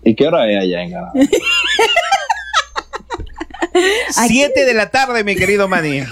¿Y 0.02 0.14
qué 0.14 0.26
hora 0.26 0.50
es 0.50 0.60
allá 0.60 0.82
en 0.82 0.90
Canadá? 0.90 1.12
Siete 4.10 4.64
de 4.64 4.74
la 4.74 4.90
tarde, 4.90 5.24
mi 5.24 5.34
querido 5.34 5.66
Manny. 5.66 6.02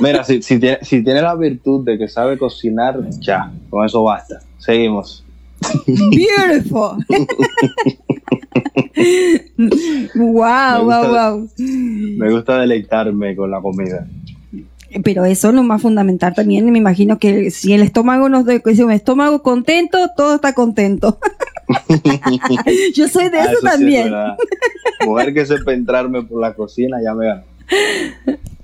Mira, 0.00 0.24
si, 0.24 0.42
si, 0.42 0.58
tiene, 0.58 0.78
si 0.82 1.04
tiene 1.04 1.22
la 1.22 1.34
virtud 1.34 1.84
de 1.84 1.98
que 1.98 2.08
sabe 2.08 2.36
cocinar, 2.38 2.98
ya, 3.20 3.52
con 3.70 3.86
eso 3.86 4.02
basta. 4.02 4.40
Seguimos. 4.58 5.24
Beautiful. 5.86 7.04
wow, 10.14 10.84
wow, 10.84 11.08
wow. 11.08 11.50
Me 11.58 12.30
gusta 12.32 12.58
deleitarme 12.58 13.36
con 13.36 13.50
la 13.50 13.60
comida. 13.60 14.06
Pero 15.04 15.24
eso 15.24 15.48
es 15.48 15.54
lo 15.54 15.62
más 15.62 15.80
fundamental 15.80 16.34
también. 16.34 16.70
Me 16.70 16.78
imagino 16.78 17.18
que 17.18 17.50
si 17.50 17.72
el 17.72 17.82
estómago 17.82 18.28
nos 18.28 18.44
si 18.46 18.82
un 18.82 18.92
estómago 18.92 19.42
contento, 19.42 20.10
todo 20.16 20.34
está 20.34 20.52
contento. 20.52 21.18
Yo 22.94 23.08
soy 23.08 23.30
de 23.30 23.38
ah, 23.38 23.50
eso, 23.50 23.60
también. 23.62 24.12
Mujer 25.06 25.32
que 25.32 25.46
sepa 25.46 25.72
entrarme 25.72 26.22
por 26.22 26.40
la 26.40 26.54
cocina 26.54 26.98
ya 27.02 27.14
me 27.14 27.26
gana. 27.26 27.44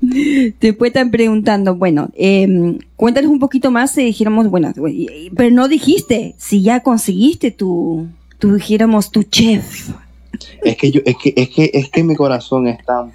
Después 0.61 0.90
están 0.90 1.11
preguntando, 1.11 1.74
bueno, 1.74 2.11
eh, 2.14 2.78
cuéntanos 2.96 3.30
un 3.30 3.38
poquito 3.38 3.70
más, 3.70 3.92
si 3.92 4.05
dijéramos, 4.05 4.49
bueno, 4.49 4.72
pero 5.36 5.55
no 5.55 5.68
dijiste 5.68 6.34
si 6.38 6.62
ya 6.62 6.82
conseguiste 6.82 7.51
tu, 7.51 8.09
tu 8.38 8.55
dijéramos, 8.55 9.11
tu 9.11 9.24
chef. 9.24 9.90
Es 10.62 10.76
que 10.76 10.90
yo, 10.90 11.01
es 11.05 11.16
que, 11.16 11.34
es 11.36 11.49
que, 11.49 11.70
es 11.72 11.90
que 11.90 12.05
mi 12.05 12.14
corazón 12.14 12.68
es 12.68 12.84
tan, 12.84 13.11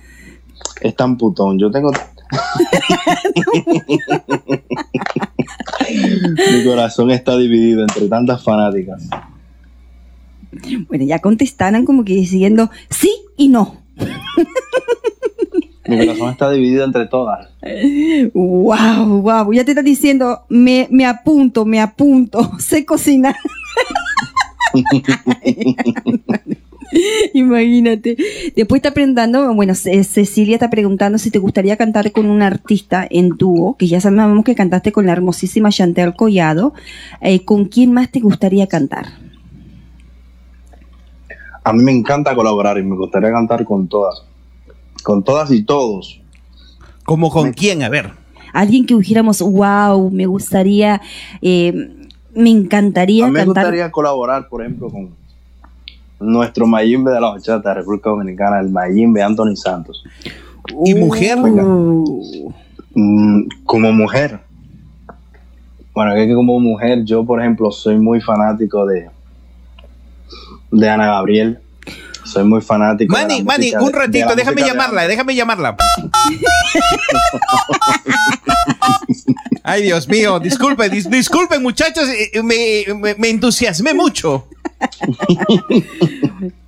es 0.81 0.95
tan 0.95 1.17
putón. 1.17 1.57
Yo 1.57 1.71
tengo 1.71 1.91
mi 5.89 6.63
corazón 6.65 7.11
está 7.11 7.37
dividido 7.37 7.83
entre 7.83 8.07
tantas 8.07 8.43
fanáticas. 8.43 9.07
Bueno, 10.87 11.05
ya 11.05 11.19
contestaron 11.19 11.85
como 11.85 12.03
que 12.03 12.13
diciendo 12.13 12.69
sí 12.89 13.13
y 13.37 13.49
no. 13.49 13.77
Mi 15.87 15.97
corazón 15.97 16.31
está 16.31 16.51
dividido 16.51 16.85
entre 16.85 17.07
todas. 17.07 17.49
Wow, 18.33 19.21
wow. 19.21 19.53
Ya 19.53 19.65
te 19.65 19.71
estás 19.71 19.85
diciendo, 19.85 20.43
me, 20.49 20.87
me 20.91 21.05
apunto, 21.05 21.65
me 21.65 21.81
apunto. 21.81 22.51
Sé 22.59 22.85
cocinar. 22.85 23.35
Imagínate. 27.33 28.15
Después 28.55 28.79
está 28.79 28.93
preguntando, 28.93 29.53
bueno, 29.53 29.73
Cecilia 29.75 30.55
está 30.55 30.69
preguntando 30.69 31.17
si 31.17 31.31
te 31.31 31.39
gustaría 31.39 31.75
cantar 31.75 32.11
con 32.11 32.27
un 32.27 32.41
artista 32.41 33.05
en 33.09 33.29
dúo, 33.29 33.75
que 33.77 33.87
ya 33.87 33.99
sabemos 33.99 34.45
que 34.45 34.55
cantaste 34.55 34.91
con 34.91 35.05
la 35.05 35.13
hermosísima 35.13 35.69
Chantel 35.69 36.15
Collado. 36.15 36.73
Eh, 37.21 37.43
¿Con 37.43 37.65
quién 37.65 37.93
más 37.93 38.11
te 38.11 38.19
gustaría 38.19 38.67
cantar? 38.67 39.07
A 41.63 41.73
mí 41.73 41.83
me 41.83 41.91
encanta 41.91 42.35
colaborar 42.35 42.77
y 42.77 42.83
me 42.83 42.95
gustaría 42.95 43.31
cantar 43.31 43.65
con 43.65 43.87
todas 43.87 44.23
con 45.03 45.23
todas 45.23 45.51
y 45.51 45.63
todos. 45.63 46.21
¿Cómo 47.05 47.29
con 47.29 47.53
quién? 47.53 47.83
A 47.83 47.89
ver. 47.89 48.11
Alguien 48.53 48.85
que 48.85 48.95
dijéramos, 48.95 49.41
wow, 49.41 50.09
me 50.09 50.25
gustaría, 50.25 51.01
eh, 51.41 51.91
me 52.33 52.49
encantaría. 52.49 53.25
A 53.25 53.27
mí 53.27 53.33
me 53.33 53.45
gustaría 53.45 53.91
colaborar, 53.91 54.47
por 54.47 54.61
ejemplo, 54.61 54.89
con, 54.89 55.09
nuestro 56.19 56.65
Mayimbe 56.65 57.11
de 57.11 57.19
la 57.19 57.31
bachata 57.31 57.69
de 57.69 57.75
República 57.75 58.09
Dominicana, 58.09 58.59
el 58.59 58.69
Mayimbe 58.69 59.21
Anthony 59.21 59.55
Santos. 59.55 60.03
¿Y 60.85 60.93
mujer? 60.95 61.37
Uh, 61.39 62.53
Mm, 62.95 63.47
como 63.65 63.91
mujer. 63.91 64.39
Bueno, 65.93 66.13
es 66.13 66.27
que 66.27 66.35
como 66.35 66.59
mujer, 66.59 67.03
yo 67.03 67.25
por 67.25 67.39
ejemplo 67.41 67.71
soy 67.71 67.97
muy 67.97 68.21
fanático 68.21 68.85
de 68.85 69.09
de 70.71 70.89
Ana 70.89 71.07
Gabriel. 71.07 71.59
Soy 72.25 72.43
muy 72.43 72.61
fanático. 72.61 73.15
de 73.15 73.21
Manny, 73.21 73.43
Manny, 73.43 73.73
un 73.79 73.91
de 73.91 73.97
ratito, 73.99 74.35
déjame 74.35 74.61
llamarla, 74.63 75.07
déjame 75.07 75.35
llamarla. 75.35 75.75
Ay, 79.63 79.83
Dios 79.83 80.07
mío, 80.07 80.39
disculpen, 80.39 80.91
dis- 80.91 81.09
disculpen 81.09 81.61
muchachos, 81.61 82.07
eh, 82.09 82.41
me, 82.43 82.83
me- 82.95 83.15
me 83.15 83.29
entusiasmé 83.29 83.93
mucho. 83.93 84.47
Soy 85.27 85.81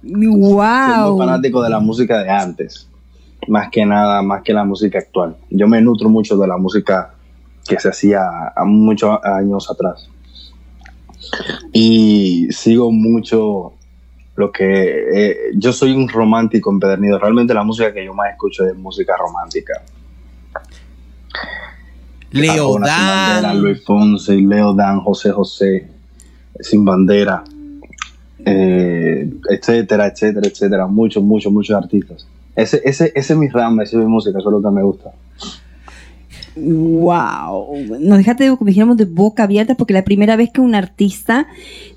muy 0.03 0.27
wow. 0.53 1.17
fanático 1.17 1.61
de 1.61 1.69
la 1.69 1.79
música 1.79 2.23
de 2.23 2.29
antes. 2.29 2.87
Más 3.47 3.69
que 3.69 3.85
nada, 3.85 4.21
más 4.21 4.41
que 4.43 4.53
la 4.53 4.63
música 4.63 4.99
actual. 4.99 5.35
Yo 5.49 5.67
me 5.67 5.81
nutro 5.81 6.09
mucho 6.09 6.37
de 6.37 6.47
la 6.47 6.57
música 6.57 7.13
que 7.67 7.79
se 7.79 7.89
hacía 7.89 8.21
a 8.55 8.63
muchos 8.65 9.19
años 9.23 9.69
atrás. 9.69 10.09
Y 11.73 12.47
sigo 12.51 12.91
mucho 12.91 13.73
lo 14.35 14.51
que... 14.51 14.63
eh, 15.13 15.37
yo 15.55 15.71
soy 15.73 15.93
un 15.93 16.07
romántico 16.09 16.71
empedernido. 16.71 17.17
Realmente 17.19 17.53
la 17.53 17.63
música 17.63 17.93
que 17.93 18.05
yo 18.05 18.13
más 18.13 18.31
escucho 18.31 18.65
es 18.65 18.75
música 18.75 19.15
romántica. 19.17 19.81
Leo 22.31 22.73
Bandera, 22.73 23.41
Dan. 23.41 23.61
Luis 23.61 23.83
Fonsi, 23.83 24.41
Leo 24.41 24.73
Dan, 24.73 24.99
José 24.99 25.31
José, 25.31 25.87
Sin 26.59 26.83
Bandera, 26.83 27.43
eh, 28.45 29.29
etcétera, 29.49 30.07
etcétera, 30.07 30.47
etcétera. 30.47 30.87
Muchos, 30.87 31.23
muchos, 31.23 31.51
muchos 31.51 31.75
artistas. 31.75 32.27
Ese, 32.55 32.81
ese, 32.83 33.11
ese 33.15 33.33
es 33.33 33.39
mi 33.39 33.47
rama, 33.47 33.83
ese 33.83 33.97
es 33.97 34.03
mi 34.03 34.09
música, 34.09 34.39
eso 34.39 34.49
es 34.49 34.53
lo 34.53 34.61
que 34.61 34.75
me 34.75 34.83
gusta. 34.83 35.11
Wow. 36.55 37.75
Nos 37.99 38.17
dejaste, 38.17 38.47
como 38.57 38.67
dijéramos, 38.67 38.97
de 38.97 39.05
boca 39.05 39.43
abierta 39.43 39.75
porque 39.75 39.93
la 39.93 40.03
primera 40.03 40.35
vez 40.35 40.51
que 40.51 40.61
un 40.61 40.75
artista 40.75 41.47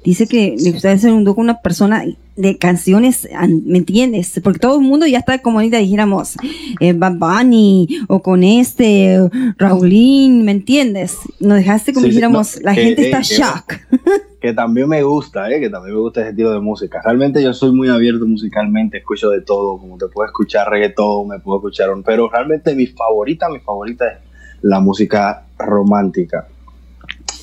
dice 0.05 0.27
que 0.27 0.57
le 0.59 0.73
gustaría 0.73 0.97
hacer 0.97 1.13
un 1.13 1.25
dúo 1.25 1.35
con 1.35 1.45
una 1.45 1.61
persona 1.61 2.05
de 2.37 2.57
canciones, 2.59 3.29
an- 3.35 3.63
¿me 3.67 3.79
entiendes? 3.79 4.41
Porque 4.45 4.61
todo 4.61 4.79
el 4.79 4.87
mundo 4.87 5.07
ya 5.07 5.19
está 5.19 5.39
como 5.43 5.59
ahorita 5.59 5.79
dijéramos, 5.79 6.37
eh, 6.81 6.93
Bad 6.93 7.15
Bunny 7.19 7.89
o 8.09 8.21
con 8.23 8.45
este, 8.45 9.19
Raulín, 9.59 10.45
¿me 10.45 10.53
entiendes? 10.53 11.17
Nos 11.41 11.59
dejaste 11.59 11.93
como 11.93 12.05
Sí, 12.05 12.11
dijéramos, 12.11 12.57
no, 12.57 12.63
la 12.63 12.75
que- 12.75 12.83
gente 12.83 13.03
eh, 13.03 13.05
está 13.07 13.19
que- 13.19 13.25
shock. 13.25 13.75
Que 14.41 14.53
también 14.53 14.89
me 14.89 15.03
gusta, 15.03 15.51
eh, 15.51 15.59
que 15.59 15.69
también 15.69 15.97
me 15.97 16.01
gusta 16.01 16.21
ese 16.21 16.31
estilo 16.31 16.53
de 16.53 16.61
música. 16.61 17.01
Realmente 17.05 17.43
yo 17.43 17.53
soy 17.53 17.73
muy 17.73 17.89
abierto 17.89 18.25
musicalmente, 18.25 18.99
escucho 18.99 19.31
de 19.31 19.41
todo, 19.41 19.79
como 19.79 19.99
te 19.99 20.07
puedo 20.07 20.29
escuchar 20.29 20.71
reggaetón, 20.71 21.27
me 21.27 21.41
puedo 21.41 21.59
escuchar 21.59 21.91
un... 21.93 22.05
Pero 22.05 22.29
realmente 22.29 22.73
mi 22.77 22.87
favorita, 22.87 23.49
mi 23.49 23.59
favorita 23.59 24.05
es 24.07 24.19
la 24.63 24.81
música 24.81 25.45
romántica. 25.59 26.47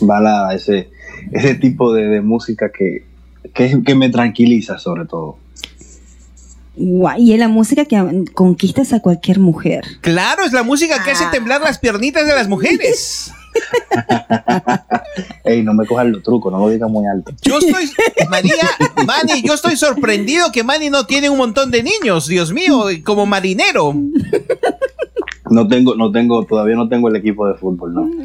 Balada, 0.01 0.53
ese, 0.53 0.89
ese 1.31 1.55
tipo 1.55 1.93
de, 1.93 2.07
de 2.07 2.21
música 2.21 2.71
que, 2.71 3.05
que, 3.53 3.81
que 3.83 3.95
me 3.95 4.09
tranquiliza 4.09 4.77
sobre 4.77 5.05
todo. 5.05 5.37
Guau, 6.77 7.17
Y 7.17 7.33
es 7.33 7.39
la 7.39 7.47
música 7.47 7.85
que 7.85 8.25
conquistas 8.33 8.91
a 8.93 8.99
cualquier 8.99 9.39
mujer. 9.39 9.85
Claro, 10.01 10.43
es 10.43 10.51
la 10.51 10.63
música 10.63 11.01
que 11.03 11.11
hace 11.11 11.25
temblar 11.31 11.61
las 11.61 11.79
piernitas 11.79 12.27
de 12.27 12.35
las 12.35 12.49
mujeres. 12.49 13.31
Ey, 15.45 15.63
no 15.63 15.73
me 15.73 15.85
cojas 15.85 16.07
los 16.07 16.21
trucos, 16.21 16.51
no 16.51 16.59
lo 16.59 16.67
digas 16.69 16.89
muy 16.89 17.05
alto. 17.07 17.31
Yo 17.41 17.59
estoy, 17.59 17.89
María, 18.29 18.69
Manny, 19.05 19.43
yo 19.43 19.53
estoy 19.53 19.77
sorprendido 19.77 20.51
que 20.51 20.63
Manny 20.63 20.89
no 20.89 21.05
tiene 21.05 21.29
un 21.29 21.37
montón 21.37 21.71
de 21.71 21.83
niños, 21.83 22.27
Dios 22.27 22.51
mío, 22.51 22.87
como 23.05 23.25
marinero. 23.25 23.93
No 25.49 25.67
tengo, 25.67 25.95
no 25.95 26.11
tengo, 26.11 26.43
todavía 26.45 26.75
no 26.75 26.87
tengo 26.89 27.09
el 27.09 27.15
equipo 27.17 27.47
de 27.47 27.53
fútbol, 27.55 27.93
¿no? 27.93 28.09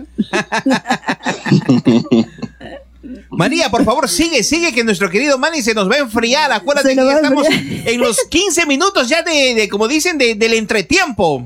María, 3.31 3.71
por 3.71 3.85
favor, 3.85 4.09
sigue, 4.09 4.43
sigue, 4.43 4.73
que 4.73 4.85
nuestro 4.85 5.09
querido 5.09 5.39
Manny 5.39 5.63
se 5.63 5.75
nos 5.75 5.91
va 5.91 5.97
a 5.97 6.01
enfriar. 6.01 6.53
Acuérdate 6.53 6.91
que 6.91 6.97
ya 6.97 7.13
estamos 7.17 7.49
enfriar. 7.49 7.89
en 7.89 8.01
los 8.01 8.19
15 8.29 8.67
minutos 8.67 9.09
ya 9.09 9.23
de, 9.23 9.55
de, 9.55 9.69
como 9.69 9.89
dicen, 9.89 10.19
de- 10.19 10.35
del 10.35 10.55
entretiempo. 10.55 11.45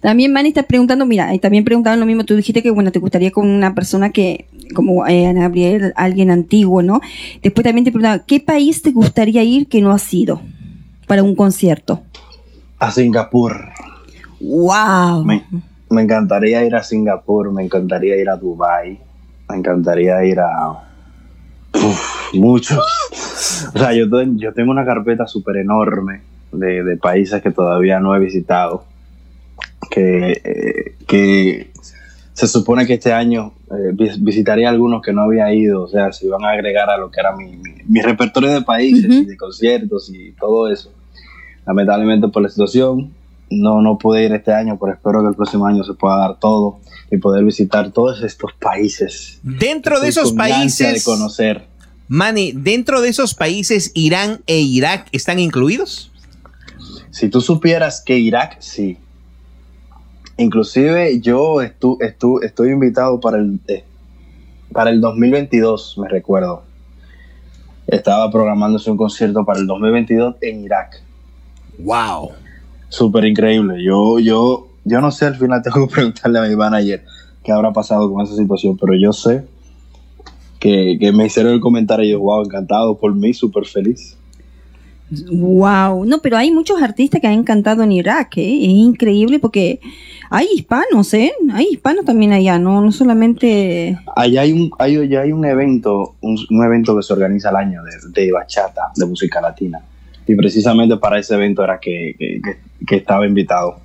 También 0.00 0.32
Manny 0.32 0.48
está 0.48 0.62
preguntando, 0.62 1.04
mira, 1.06 1.34
y 1.34 1.38
también 1.38 1.64
preguntaban 1.64 2.00
lo 2.00 2.06
mismo, 2.06 2.24
tú 2.24 2.34
dijiste 2.36 2.62
que, 2.62 2.70
bueno, 2.70 2.92
te 2.92 2.98
gustaría 2.98 3.30
con 3.30 3.48
una 3.48 3.74
persona 3.74 4.10
que, 4.10 4.46
como 4.74 5.06
eh, 5.06 5.26
Ana 5.26 5.42
Gabriel, 5.42 5.92
alguien 5.96 6.30
antiguo, 6.30 6.82
¿no? 6.82 7.00
Después 7.42 7.64
también 7.64 7.84
te 7.84 7.90
preguntaba, 7.92 8.24
¿qué 8.24 8.40
país 8.40 8.82
te 8.82 8.90
gustaría 8.90 9.42
ir 9.42 9.66
que 9.68 9.80
no 9.80 9.92
has 9.92 10.12
ido 10.14 10.40
para 11.06 11.22
un 11.22 11.34
concierto? 11.34 12.02
A 12.78 12.90
Singapur. 12.90 13.68
¡Wow! 14.40 15.24
Me, 15.24 15.44
me 15.90 16.02
encantaría 16.02 16.64
ir 16.64 16.74
a 16.74 16.82
Singapur, 16.82 17.52
me 17.52 17.62
encantaría 17.64 18.16
ir 18.16 18.28
a 18.30 18.36
Dubai, 18.36 18.98
me 19.48 19.56
encantaría 19.56 20.24
ir 20.24 20.40
a 20.40 20.70
uf, 21.74 22.34
muchos. 22.34 22.78
O 23.74 23.78
sea, 23.78 23.92
yo, 23.92 24.06
yo 24.36 24.52
tengo 24.54 24.70
una 24.70 24.84
carpeta 24.84 25.26
súper 25.26 25.58
enorme 25.58 26.22
de, 26.52 26.82
de 26.84 26.96
países 26.96 27.42
que 27.42 27.50
todavía 27.50 28.00
no 28.00 28.14
he 28.14 28.18
visitado, 28.18 28.84
que, 29.90 30.40
eh, 30.44 30.94
que 31.06 31.70
se 32.32 32.46
supone 32.46 32.86
que 32.86 32.94
este 32.94 33.12
año 33.12 33.52
eh, 33.70 33.90
vis- 33.92 34.22
visitaría 34.22 34.68
algunos 34.70 35.02
que 35.02 35.12
no 35.12 35.22
había 35.22 35.52
ido, 35.52 35.82
o 35.82 35.88
sea, 35.88 36.12
se 36.12 36.26
iban 36.26 36.44
a 36.44 36.50
agregar 36.50 36.88
a 36.88 36.96
lo 36.96 37.10
que 37.10 37.20
era 37.20 37.36
mi, 37.36 37.56
mi, 37.56 37.72
mi 37.86 38.00
repertorio 38.00 38.50
de 38.50 38.62
países 38.62 39.04
y 39.10 39.24
de 39.26 39.36
conciertos 39.36 40.10
y 40.14 40.32
todo 40.32 40.70
eso. 40.72 40.92
Lamentablemente 41.66 42.28
por 42.28 42.42
la 42.42 42.48
situación 42.48 43.12
no, 43.50 43.80
no 43.82 43.98
pude 43.98 44.24
ir 44.24 44.32
este 44.32 44.52
año, 44.52 44.78
pero 44.80 44.92
espero 44.94 45.22
que 45.22 45.28
el 45.28 45.34
próximo 45.34 45.66
año 45.66 45.82
se 45.84 45.94
pueda 45.94 46.16
dar 46.16 46.38
todo 46.38 46.80
y 47.10 47.16
poder 47.18 47.44
visitar 47.44 47.90
todos 47.90 48.22
estos 48.22 48.52
países. 48.54 49.40
Dentro 49.42 50.00
de 50.00 50.08
esos 50.08 50.32
países, 50.32 51.04
de 51.04 51.10
conocer. 51.10 51.66
Manny, 52.08 52.52
dentro 52.52 53.00
de 53.00 53.08
esos 53.08 53.34
países, 53.34 53.92
Irán 53.94 54.40
e 54.46 54.60
Irak 54.60 55.08
están 55.12 55.38
incluidos. 55.38 56.10
Si 57.10 57.28
tú 57.28 57.40
supieras 57.40 58.02
que 58.04 58.18
Irak, 58.18 58.56
sí. 58.60 58.96
Inclusive 60.36 61.20
yo 61.20 61.60
estu, 61.60 61.98
estu- 62.00 62.42
estoy 62.42 62.70
invitado 62.70 63.20
para 63.20 63.38
el, 63.38 63.60
eh, 63.68 63.84
para 64.72 64.90
el 64.90 65.00
2022, 65.00 65.98
me 65.98 66.08
recuerdo. 66.08 66.62
Estaba 67.86 68.30
programándose 68.30 68.90
un 68.90 68.96
concierto 68.96 69.44
para 69.44 69.58
el 69.58 69.66
2022 69.66 70.36
en 70.40 70.64
Irak. 70.64 71.02
Wow. 71.78 72.30
Súper 72.90 73.24
increíble. 73.24 73.82
Yo, 73.82 74.18
yo, 74.18 74.68
yo 74.84 75.00
no 75.00 75.10
sé, 75.10 75.26
al 75.26 75.36
final 75.36 75.62
tengo 75.64 75.88
que 75.88 75.94
preguntarle 75.94 76.38
a 76.38 76.42
mi 76.42 76.56
manager 76.56 77.02
qué 77.42 77.52
habrá 77.52 77.72
pasado 77.72 78.12
con 78.12 78.22
esa 78.22 78.36
situación, 78.36 78.76
pero 78.76 78.94
yo 78.94 79.12
sé 79.12 79.44
que, 80.58 80.98
que 81.00 81.12
me 81.12 81.24
hicieron 81.24 81.54
el 81.54 81.60
comentario 81.60 82.04
y 82.04 82.10
yo, 82.10 82.20
wow, 82.20 82.44
encantado 82.44 82.98
por 82.98 83.14
mí, 83.14 83.32
súper 83.32 83.64
feliz. 83.64 84.16
Wow, 85.32 86.04
no, 86.04 86.18
pero 86.20 86.36
hay 86.36 86.52
muchos 86.52 86.80
artistas 86.80 87.20
que 87.20 87.26
han 87.26 87.42
cantado 87.42 87.82
en 87.82 87.90
Irak, 87.90 88.36
¿eh? 88.36 88.64
es 88.64 88.68
increíble 88.68 89.40
porque 89.40 89.80
hay 90.28 90.46
hispanos, 90.54 91.12
¿eh? 91.14 91.32
Hay 91.52 91.66
hispanos 91.72 92.04
también 92.04 92.32
allá, 92.32 92.60
no, 92.60 92.80
no 92.80 92.92
solamente. 92.92 93.98
Allá 94.14 94.42
hay 94.42 94.52
un, 94.52 94.70
hay, 94.78 94.96
allá 94.96 95.22
hay 95.22 95.32
un 95.32 95.44
evento, 95.44 96.14
un, 96.20 96.38
un 96.48 96.64
evento 96.64 96.96
que 96.96 97.02
se 97.02 97.12
organiza 97.12 97.48
al 97.48 97.56
año 97.56 97.82
de, 97.82 98.20
de 98.20 98.30
bachata, 98.30 98.92
de 98.94 99.06
música 99.06 99.40
latina. 99.40 99.80
Y 100.30 100.36
precisamente 100.36 100.96
para 100.96 101.18
ese 101.18 101.34
evento 101.34 101.64
era 101.64 101.78
que, 101.80 102.14
que- 102.18 102.40
que- 102.42 102.86
que 102.86 102.96
estaba 102.96 103.26
invitado. 103.26 103.76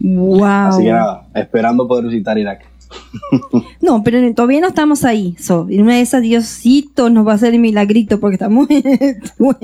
Wow. 0.00 0.44
Así 0.44 0.82
que 0.82 0.90
nada, 0.92 1.26
esperando 1.34 1.86
poder 1.86 2.06
visitar 2.06 2.36
Irak. 2.38 2.66
No, 3.80 4.02
pero 4.04 4.18
todavía 4.34 4.60
no 4.60 4.68
estamos 4.68 5.04
ahí. 5.04 5.34
So, 5.38 5.66
en 5.70 5.82
una 5.82 5.94
de 5.94 6.02
esas, 6.02 6.22
Diosito 6.22 7.10
nos 7.10 7.26
va 7.26 7.32
a 7.32 7.34
hacer 7.34 7.52
el 7.54 7.60
milagrito 7.60 8.20
porque 8.20 8.34
estamos 8.34 8.68
en 8.70 8.82
Pero, 9.38 9.56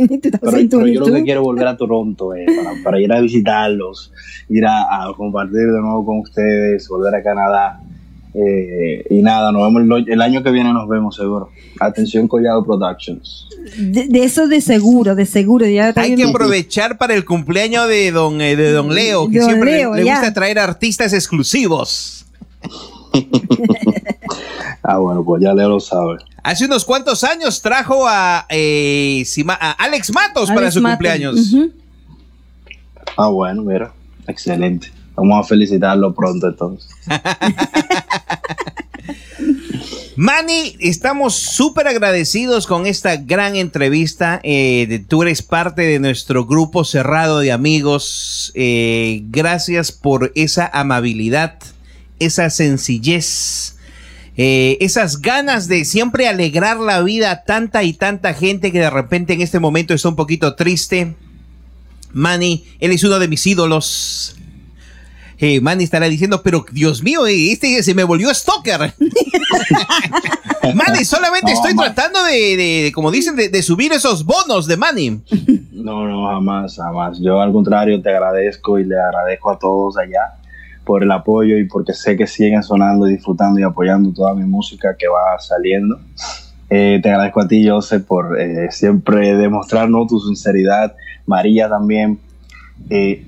pero 0.71 0.87
yo 0.87 1.01
lo 1.01 1.13
que 1.15 1.23
quiero 1.23 1.43
volver 1.43 1.67
a 1.69 1.77
Toronto 1.77 2.35
eh, 2.35 2.47
para, 2.47 2.71
para 2.83 3.01
ir 3.01 3.13
a 3.13 3.21
visitarlos, 3.21 4.13
ir 4.49 4.65
a, 4.67 5.05
a 5.05 5.13
compartir 5.15 5.61
de 5.61 5.81
nuevo 5.81 6.05
con 6.05 6.19
ustedes, 6.21 6.89
volver 6.89 7.15
a 7.15 7.23
Canadá. 7.23 7.81
Eh, 8.35 9.05
y 9.11 9.23
nada, 9.23 9.51
nos 9.53 9.63
vemos 9.73 10.01
el, 10.07 10.13
el 10.13 10.23
año 10.23 10.43
que 10.43 10.51
viene, 10.51 10.73
nos 10.73 10.89
vemos 10.89 11.17
seguro. 11.17 11.51
Atención 11.81 12.29
Collado 12.29 12.65
Productions. 12.65 13.47
De, 13.77 14.07
de 14.09 14.25
eso 14.25 14.49
de 14.49 14.61
seguro, 14.61 15.15
de 15.15 15.27
seguro. 15.27 15.67
Ya 15.67 15.93
Hay 15.97 16.15
que 16.17 16.25
aprovechar 16.25 16.99
para 16.99 17.15
el 17.15 17.25
cumpleaños 17.25 17.89
de 17.89 18.11
don, 18.13 18.41
eh, 18.41 18.57
de 18.57 18.73
don 18.73 18.95
Leo, 18.95 19.29
que 19.29 19.39
Don 19.41 19.49
siempre 19.49 19.71
le- 19.73 19.77
Leo, 19.79 19.95
le, 19.95 20.05
ya. 20.05 20.15
gusta 20.17 20.33
traer 20.35 20.59
artistas 20.59 21.13
exclusivos. 21.13 22.25
Ah, 24.83 24.99
bueno, 24.99 25.23
pues 25.25 25.43
ya 25.43 25.53
Leo 25.53 25.69
lo 25.69 25.81
sabe. 25.81 26.17
Hace 26.43 26.65
unos 26.65 26.85
cuantos 26.85 27.23
años 27.25 27.61
trajo 27.61 28.07
a, 28.09 28.47
eh, 28.49 29.23
a 29.49 29.73
Alex 29.85 30.13
Matos 30.13 30.51
para 30.51 30.71
su 30.71 30.81
Matos. 30.81 30.97
cumpleaños. 30.97 31.55
Ah, 33.17 33.29
bueno, 33.29 33.63
mira, 33.63 33.93
excelente. 34.27 34.91
Vamos 35.15 35.45
a 35.45 35.49
felicitarlo 35.49 36.15
pronto 36.15 36.47
entonces. 36.47 36.89
Manny, 40.17 40.77
estamos 40.81 41.37
súper 41.37 41.87
agradecidos 41.87 42.67
con 42.67 42.87
esta 42.87 43.17
gran 43.17 43.55
entrevista. 43.55 44.41
Eh, 44.43 45.05
tú 45.07 45.23
eres 45.23 45.43
parte 45.43 45.83
de 45.83 46.01
nuestro 46.01 46.45
grupo 46.45 46.85
cerrado 46.85 47.39
de 47.39 47.53
amigos. 47.53 48.51
Eh, 48.57 49.23
gracias 49.31 49.93
por 49.93 50.33
esa 50.35 50.69
amabilidad, 50.73 51.59
esa 52.19 52.51
sencillez, 52.51 53.77
eh, 54.37 54.77
esas 54.81 55.21
ganas 55.21 55.69
de 55.69 55.85
siempre 55.85 56.27
alegrar 56.27 56.79
la 56.79 57.01
vida 57.03 57.31
a 57.31 57.45
tanta 57.45 57.85
y 57.85 57.93
tanta 57.93 58.35
gente 58.35 58.73
que 58.73 58.81
de 58.81 58.91
repente 58.91 59.35
en 59.35 59.41
este 59.41 59.61
momento 59.61 59.95
está 59.95 60.09
un 60.09 60.17
poquito 60.17 60.57
triste. 60.57 61.15
Manny, 62.13 62.65
él 62.81 62.91
es 62.91 63.05
uno 63.05 63.21
de 63.21 63.29
mis 63.29 63.47
ídolos. 63.47 64.38
Eh, 65.41 65.61
Manny 65.61 65.85
estará 65.85 66.07
diciendo, 66.07 66.43
pero 66.43 66.67
Dios 66.73 67.03
mío, 67.03 67.27
eh, 67.27 67.53
este 67.53 67.81
se 67.85 67.95
me 67.95 68.03
volvió 68.03 68.35
stalker. 68.35 68.93
Manny, 70.75 71.05
solamente 71.05 71.53
estoy 71.53 71.77
tratando 71.77 72.23
de, 72.25 72.91
como 72.93 73.13
dicen, 73.13 73.37
de, 73.37 73.63
subir 73.63 73.93
esos 73.93 74.25
bonos 74.25 74.67
de 74.67 74.77
Manny. 74.77 75.23
No, 75.73 76.07
no, 76.09 76.27
jamás, 76.27 76.77
jamás. 76.77 77.21
Yo 77.21 77.41
al 77.41 77.53
contrario 77.53 78.03
te 78.03 78.11
agradezco 78.11 78.81
y 78.81 78.85
le 78.85 78.99
agradezco 78.99 79.53
a 79.53 79.59
todos 79.59 79.97
allá 79.97 80.35
por 80.85 81.05
el 81.05 81.11
apoyo 81.13 81.57
y 81.57 81.69
porque 81.69 81.93
sé 81.93 82.17
que 82.17 82.27
siguen 82.27 82.63
sonando 82.65 83.07
y 83.09 83.13
disfrutando 83.13 83.61
y 83.61 83.63
apoyando 83.63 84.13
toda 84.13 84.35
mi 84.35 84.45
música 84.45 84.97
que 84.99 85.07
va 85.07 85.39
saliendo. 85.39 86.01
Eh, 86.69 86.99
te 87.01 87.11
agradezco 87.11 87.43
a 87.43 87.49
ti, 87.49 87.69
José, 87.69 88.01
por 88.01 88.37
siempre 88.71 89.37
demostrarnos 89.37 90.09
tu 90.09 90.19
sinceridad. 90.19 90.97
María 91.27 91.69
también. 91.69 92.19
Eh, 92.91 93.25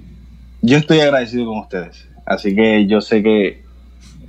yo 0.62 0.78
estoy 0.78 1.00
agradecido 1.00 1.46
con 1.46 1.58
ustedes. 1.58 2.08
Así 2.26 2.54
que 2.54 2.86
yo 2.86 3.00
sé 3.00 3.22
que 3.22 3.62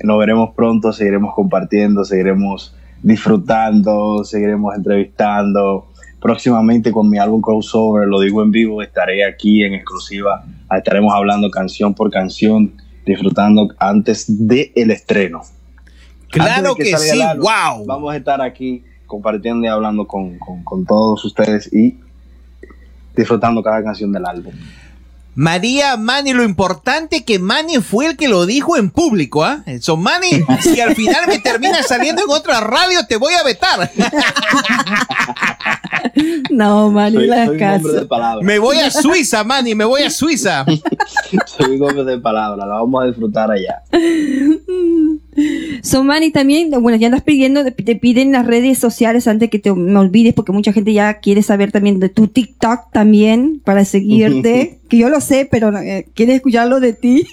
nos 0.03 0.17
veremos 0.17 0.55
pronto, 0.55 0.91
seguiremos 0.93 1.33
compartiendo, 1.35 2.03
seguiremos 2.03 2.75
disfrutando, 3.03 4.23
seguiremos 4.23 4.75
entrevistando. 4.75 5.87
Próximamente 6.19 6.91
con 6.91 7.09
mi 7.09 7.17
álbum 7.17 7.41
Crossover, 7.41 8.07
lo 8.07 8.19
digo 8.19 8.43
en 8.43 8.51
vivo, 8.51 8.81
estaré 8.81 9.25
aquí 9.25 9.63
en 9.63 9.73
exclusiva. 9.73 10.43
Estaremos 10.71 11.13
hablando 11.13 11.49
canción 11.49 11.93
por 11.93 12.11
canción, 12.11 12.73
disfrutando 13.05 13.69
antes 13.79 14.25
del 14.27 14.71
el 14.75 14.91
estreno. 14.91 15.41
Claro 16.29 16.75
que, 16.75 16.85
sí, 16.85 17.19
wow. 17.37 17.85
Vamos 17.85 18.13
a 18.13 18.17
estar 18.17 18.41
aquí 18.41 18.83
compartiendo 19.05 19.65
y 19.65 19.69
hablando 19.69 20.07
con, 20.07 20.37
con 20.37 20.85
todos 20.85 21.25
ustedes 21.25 21.71
y 21.73 21.99
disfrutando 23.15 23.61
cada 23.61 23.83
canción 23.83 24.11
del 24.11 24.25
álbum. 24.25 24.53
María 25.35 25.95
Manny, 25.95 26.33
lo 26.33 26.43
importante 26.43 27.23
que 27.23 27.39
Manny 27.39 27.77
fue 27.77 28.07
el 28.07 28.17
que 28.17 28.27
lo 28.27 28.45
dijo 28.45 28.75
en 28.77 28.89
público, 28.89 29.45
¿ah? 29.45 29.63
¿eh? 29.65 29.75
Eso, 29.75 29.95
Manny, 29.95 30.43
si 30.61 30.81
al 30.81 30.95
final 30.95 31.27
me 31.27 31.39
termina 31.39 31.81
saliendo 31.83 32.23
en 32.23 32.29
otra 32.29 32.59
radio, 32.59 33.05
te 33.07 33.15
voy 33.17 33.33
a 33.33 33.43
vetar. 33.43 33.89
No, 36.49 36.91
Manny, 36.91 37.27
la 37.27 37.47
Me 38.41 38.59
voy 38.59 38.77
a 38.77 38.91
Suiza, 38.91 39.43
Manny, 39.43 39.75
me 39.75 39.85
voy 39.85 40.03
a 40.03 40.09
Suiza. 40.09 40.65
soy 41.45 41.77
un 41.77 41.83
hombre 41.83 42.03
de 42.03 42.19
palabra, 42.19 42.65
la 42.65 42.75
vamos 42.75 43.03
a 43.03 43.07
disfrutar 43.07 43.51
allá. 43.51 43.81
So, 45.81 46.03
Manny, 46.03 46.31
también, 46.31 46.69
bueno, 46.81 46.97
ya 46.97 47.07
andas 47.07 47.23
pidiendo, 47.23 47.63
te 47.63 47.95
piden 47.95 48.31
las 48.31 48.45
redes 48.45 48.77
sociales 48.77 49.27
antes 49.27 49.49
que 49.49 49.59
te 49.59 49.73
me 49.73 49.99
olvides, 49.99 50.33
porque 50.33 50.51
mucha 50.51 50.73
gente 50.73 50.93
ya 50.93 51.15
quiere 51.15 51.41
saber 51.41 51.71
también 51.71 51.99
de 51.99 52.09
tu 52.09 52.27
TikTok 52.27 52.91
también 52.91 53.61
para 53.63 53.85
seguirte. 53.85 54.79
que 54.89 54.97
yo 54.97 55.09
lo 55.09 55.21
sé, 55.21 55.47
pero 55.49 55.75
eh, 55.77 56.07
quiere 56.13 56.35
escucharlo 56.35 56.79
de 56.79 56.93
ti. 56.93 57.25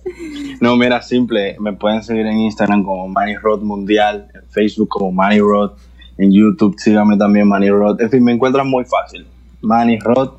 no, 0.60 0.76
mira, 0.76 1.02
simple. 1.02 1.56
Me 1.58 1.72
pueden 1.72 2.02
seguir 2.02 2.26
en 2.26 2.38
Instagram 2.38 2.84
como 2.84 3.08
Manny 3.08 3.36
Rod 3.36 3.62
Mundial, 3.62 4.28
en 4.34 4.42
Facebook 4.50 4.88
como 4.88 5.10
Manny 5.10 5.40
Rod, 5.40 5.72
en 6.18 6.32
YouTube 6.32 6.74
síganme 6.78 7.16
también 7.16 7.48
Manny 7.48 7.70
Rod. 7.70 8.00
En 8.00 8.10
fin, 8.10 8.22
me 8.22 8.32
encuentran 8.32 8.68
muy 8.68 8.84
fácil. 8.84 9.26
Manny 9.62 9.98
Rod 9.98 10.30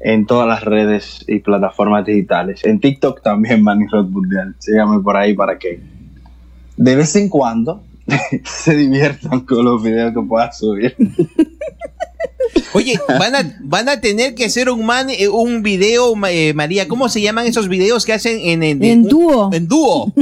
en 0.00 0.26
todas 0.26 0.46
las 0.46 0.62
redes 0.62 1.24
y 1.26 1.40
plataformas 1.40 2.06
digitales. 2.06 2.64
En 2.64 2.80
TikTok 2.80 3.22
también 3.22 3.62
Manny 3.64 3.86
Rod 3.90 4.06
Mundial. 4.06 4.54
Síganme 4.58 5.00
por 5.00 5.16
ahí 5.16 5.34
para 5.34 5.58
que 5.58 5.80
de 6.76 6.96
vez 6.96 7.16
en 7.16 7.28
cuando 7.28 7.82
se 8.44 8.74
diviertan 8.74 9.40
con 9.40 9.64
los 9.64 9.82
videos 9.82 10.14
que 10.14 10.22
pueda 10.22 10.52
subir. 10.52 10.94
Oye, 12.72 13.00
van 13.08 13.34
a, 13.34 13.56
van 13.60 13.88
a 13.88 14.00
tener 14.00 14.34
que 14.34 14.44
hacer 14.44 14.68
un 14.68 14.84
man, 14.84 15.08
eh, 15.10 15.28
un 15.28 15.62
video, 15.62 16.14
eh, 16.28 16.52
María, 16.54 16.86
¿cómo 16.86 17.08
se 17.08 17.20
llaman 17.20 17.46
esos 17.46 17.68
videos 17.68 18.04
que 18.04 18.12
hacen 18.12 18.38
en, 18.40 18.62
en, 18.62 19.02
dúo? 19.04 19.50
En 19.52 19.66
dúo. 19.66 20.12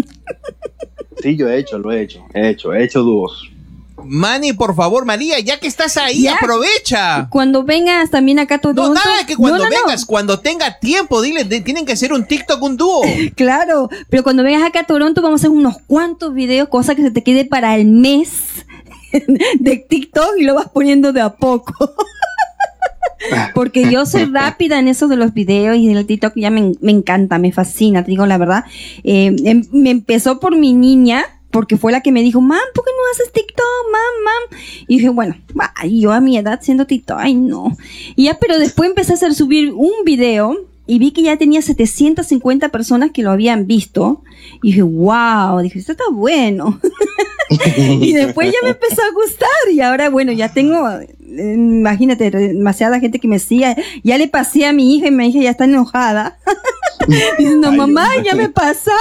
Sí, 1.20 1.36
yo 1.36 1.48
he 1.48 1.58
hecho, 1.58 1.78
lo 1.78 1.90
he 1.90 2.02
hecho, 2.02 2.24
he 2.32 2.50
hecho, 2.50 2.72
he 2.72 2.84
hecho 2.84 3.02
dúos. 3.02 3.50
Manny, 4.06 4.52
por 4.52 4.74
favor, 4.74 5.04
María, 5.04 5.40
ya 5.40 5.58
que 5.58 5.66
estás 5.66 5.96
ahí, 5.96 6.26
aprovecha. 6.26 7.28
Cuando 7.30 7.64
vengas 7.64 8.10
también 8.10 8.38
acá 8.38 8.58
todo 8.58 8.74
No, 8.74 8.94
nada, 8.94 9.26
que 9.26 9.36
cuando 9.36 9.64
vengas, 9.64 10.04
cuando 10.04 10.40
tenga 10.40 10.78
tiempo, 10.78 11.22
dile, 11.22 11.44
tienen 11.44 11.84
que 11.86 11.92
hacer 11.92 12.12
un 12.12 12.24
TikTok, 12.26 12.62
un 12.62 12.76
dúo. 12.76 13.02
claro, 13.36 13.88
pero 14.08 14.22
cuando 14.22 14.42
vengas 14.42 14.62
acá 14.62 14.80
a 14.80 14.84
Toronto 14.84 15.22
vamos 15.22 15.40
a 15.40 15.42
hacer 15.42 15.50
unos 15.50 15.76
cuantos 15.86 16.34
videos, 16.34 16.68
cosa 16.68 16.94
que 16.94 17.02
se 17.02 17.10
te 17.10 17.22
quede 17.22 17.44
para 17.44 17.74
el 17.76 17.86
mes 17.86 18.64
de 19.58 19.76
TikTok 19.76 20.36
y 20.38 20.44
lo 20.44 20.54
vas 20.54 20.68
poniendo 20.68 21.12
de 21.12 21.20
a 21.20 21.30
poco. 21.30 21.94
Porque 23.54 23.90
yo 23.90 24.04
soy 24.06 24.24
rápida 24.26 24.78
en 24.78 24.88
eso 24.88 25.08
de 25.08 25.16
los 25.16 25.32
videos 25.32 25.76
y 25.76 25.88
en 25.88 25.96
el 25.96 26.06
TikTok 26.06 26.34
ya 26.36 26.50
me, 26.50 26.74
encanta, 26.82 27.38
me 27.38 27.52
fascina, 27.52 28.04
te 28.04 28.10
digo 28.10 28.26
la 28.26 28.38
verdad. 28.38 28.64
Eh, 29.02 29.34
em, 29.44 29.64
me 29.72 29.90
empezó 29.90 30.40
por 30.40 30.56
mi 30.56 30.72
niña, 30.74 31.24
porque 31.54 31.76
fue 31.76 31.92
la 31.92 32.00
que 32.00 32.10
me 32.10 32.24
dijo, 32.24 32.40
mam, 32.40 32.58
¿por 32.74 32.84
qué 32.84 32.90
no 32.90 33.12
haces 33.12 33.32
TikTok, 33.32 33.64
mam, 33.92 34.24
mam? 34.24 34.60
Y 34.88 34.96
dije, 34.96 35.08
bueno, 35.08 35.36
yo 35.88 36.10
a 36.10 36.20
mi 36.20 36.36
edad 36.36 36.58
siendo 36.60 36.84
TikTok, 36.84 37.16
ay 37.20 37.34
no. 37.34 37.76
Y 38.16 38.24
ya, 38.24 38.38
pero 38.40 38.58
después 38.58 38.88
empecé 38.88 39.12
a 39.12 39.14
hacer 39.14 39.34
subir 39.34 39.72
un 39.72 39.92
video 40.04 40.56
y 40.88 40.98
vi 40.98 41.12
que 41.12 41.22
ya 41.22 41.36
tenía 41.36 41.62
750 41.62 42.70
personas 42.70 43.12
que 43.12 43.22
lo 43.22 43.30
habían 43.30 43.68
visto. 43.68 44.24
Y 44.64 44.72
dije, 44.72 44.82
wow, 44.82 45.60
dije, 45.62 45.78
esto 45.78 45.92
está 45.92 46.02
bueno. 46.12 46.80
y 48.00 48.12
después 48.14 48.48
ya 48.50 48.58
me 48.64 48.70
empezó 48.70 49.02
a 49.02 49.14
gustar 49.14 49.48
y 49.72 49.80
ahora, 49.80 50.10
bueno, 50.10 50.32
ya 50.32 50.52
tengo, 50.52 50.88
eh, 50.88 51.16
imagínate, 51.54 52.32
demasiada 52.32 52.98
gente 52.98 53.20
que 53.20 53.28
me 53.28 53.38
sigue. 53.38 53.76
Ya 54.02 54.18
le 54.18 54.26
pasé 54.26 54.66
a 54.66 54.72
mi 54.72 54.96
hija 54.96 55.06
y 55.06 55.12
mi 55.12 55.28
hija 55.28 55.40
ya 55.40 55.50
está 55.50 55.66
enojada. 55.66 56.36
Diciendo, 57.38 57.72
mamá, 57.72 58.08
ya 58.24 58.34
me 58.34 58.48
pasaste. 58.48 58.94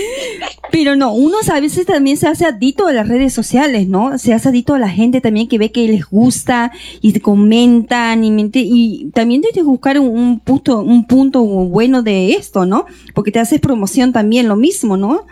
Pero 0.72 0.96
no, 0.96 1.12
uno 1.12 1.36
a 1.50 1.60
veces 1.60 1.86
también 1.86 2.16
se 2.16 2.28
hace 2.28 2.46
adicto 2.46 2.86
a 2.86 2.92
las 2.92 3.08
redes 3.08 3.32
sociales, 3.32 3.88
¿no? 3.88 4.18
Se 4.18 4.32
hace 4.32 4.48
adicto 4.48 4.74
a 4.74 4.78
la 4.78 4.88
gente 4.88 5.20
también 5.20 5.48
que 5.48 5.58
ve 5.58 5.72
que 5.72 5.88
les 5.88 6.04
gusta 6.06 6.72
y 7.00 7.12
te 7.12 7.20
comentan 7.20 8.24
y, 8.24 8.50
y 8.54 9.10
también 9.12 9.40
tienes 9.40 9.54
que 9.54 9.62
buscar 9.62 9.98
un, 9.98 10.40
punto, 10.40 10.80
un 10.80 11.06
punto 11.06 11.42
bueno 11.42 12.02
de 12.02 12.32
esto, 12.32 12.66
¿no? 12.66 12.86
Porque 13.14 13.32
te 13.32 13.40
haces 13.40 13.60
promoción 13.60 14.12
también 14.12 14.48
lo 14.48 14.56
mismo, 14.56 14.96
¿no? 14.96 15.24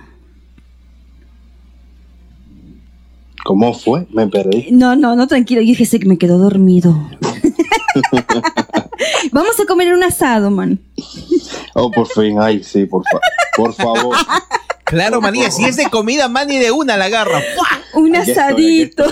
¿Cómo 3.45 3.73
fue? 3.73 4.07
Me 4.13 4.27
perdí. 4.27 4.67
No, 4.71 4.95
no, 4.97 5.17
no, 5.17 5.27
tranquilo. 5.27 5.63
Yo 5.63 5.69
dije, 5.69 5.87
sé 5.87 5.99
que 5.99 6.07
me 6.07 6.19
quedó 6.19 6.39
dormido. 6.39 7.09
Vamos 9.33 9.59
a 9.61 9.67
comer 9.67 9.93
un 9.93 10.03
asado, 10.03 10.51
man. 10.51 10.79
Oh, 11.75 11.91
por 11.91 12.09
fin, 12.09 12.39
ay, 12.41 12.63
sí, 12.65 12.87
por, 12.87 13.03
por 13.57 13.73
favor. 13.75 14.17
Claro, 14.85 15.21
María, 15.21 15.51
si 15.51 15.65
es 15.65 15.77
de 15.77 15.91
comida, 15.91 16.29
Manny 16.29 16.57
de 16.59 16.71
una 16.71 16.97
la 16.97 17.05
agarra. 17.07 17.43
Un 17.93 18.17
asadito. 18.17 19.05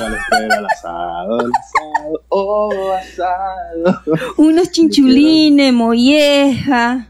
oh, 2.31 2.93
asado. 2.93 4.03
Unos 4.39 4.71
chinchulines, 4.71 5.73
molleja. 5.75 7.09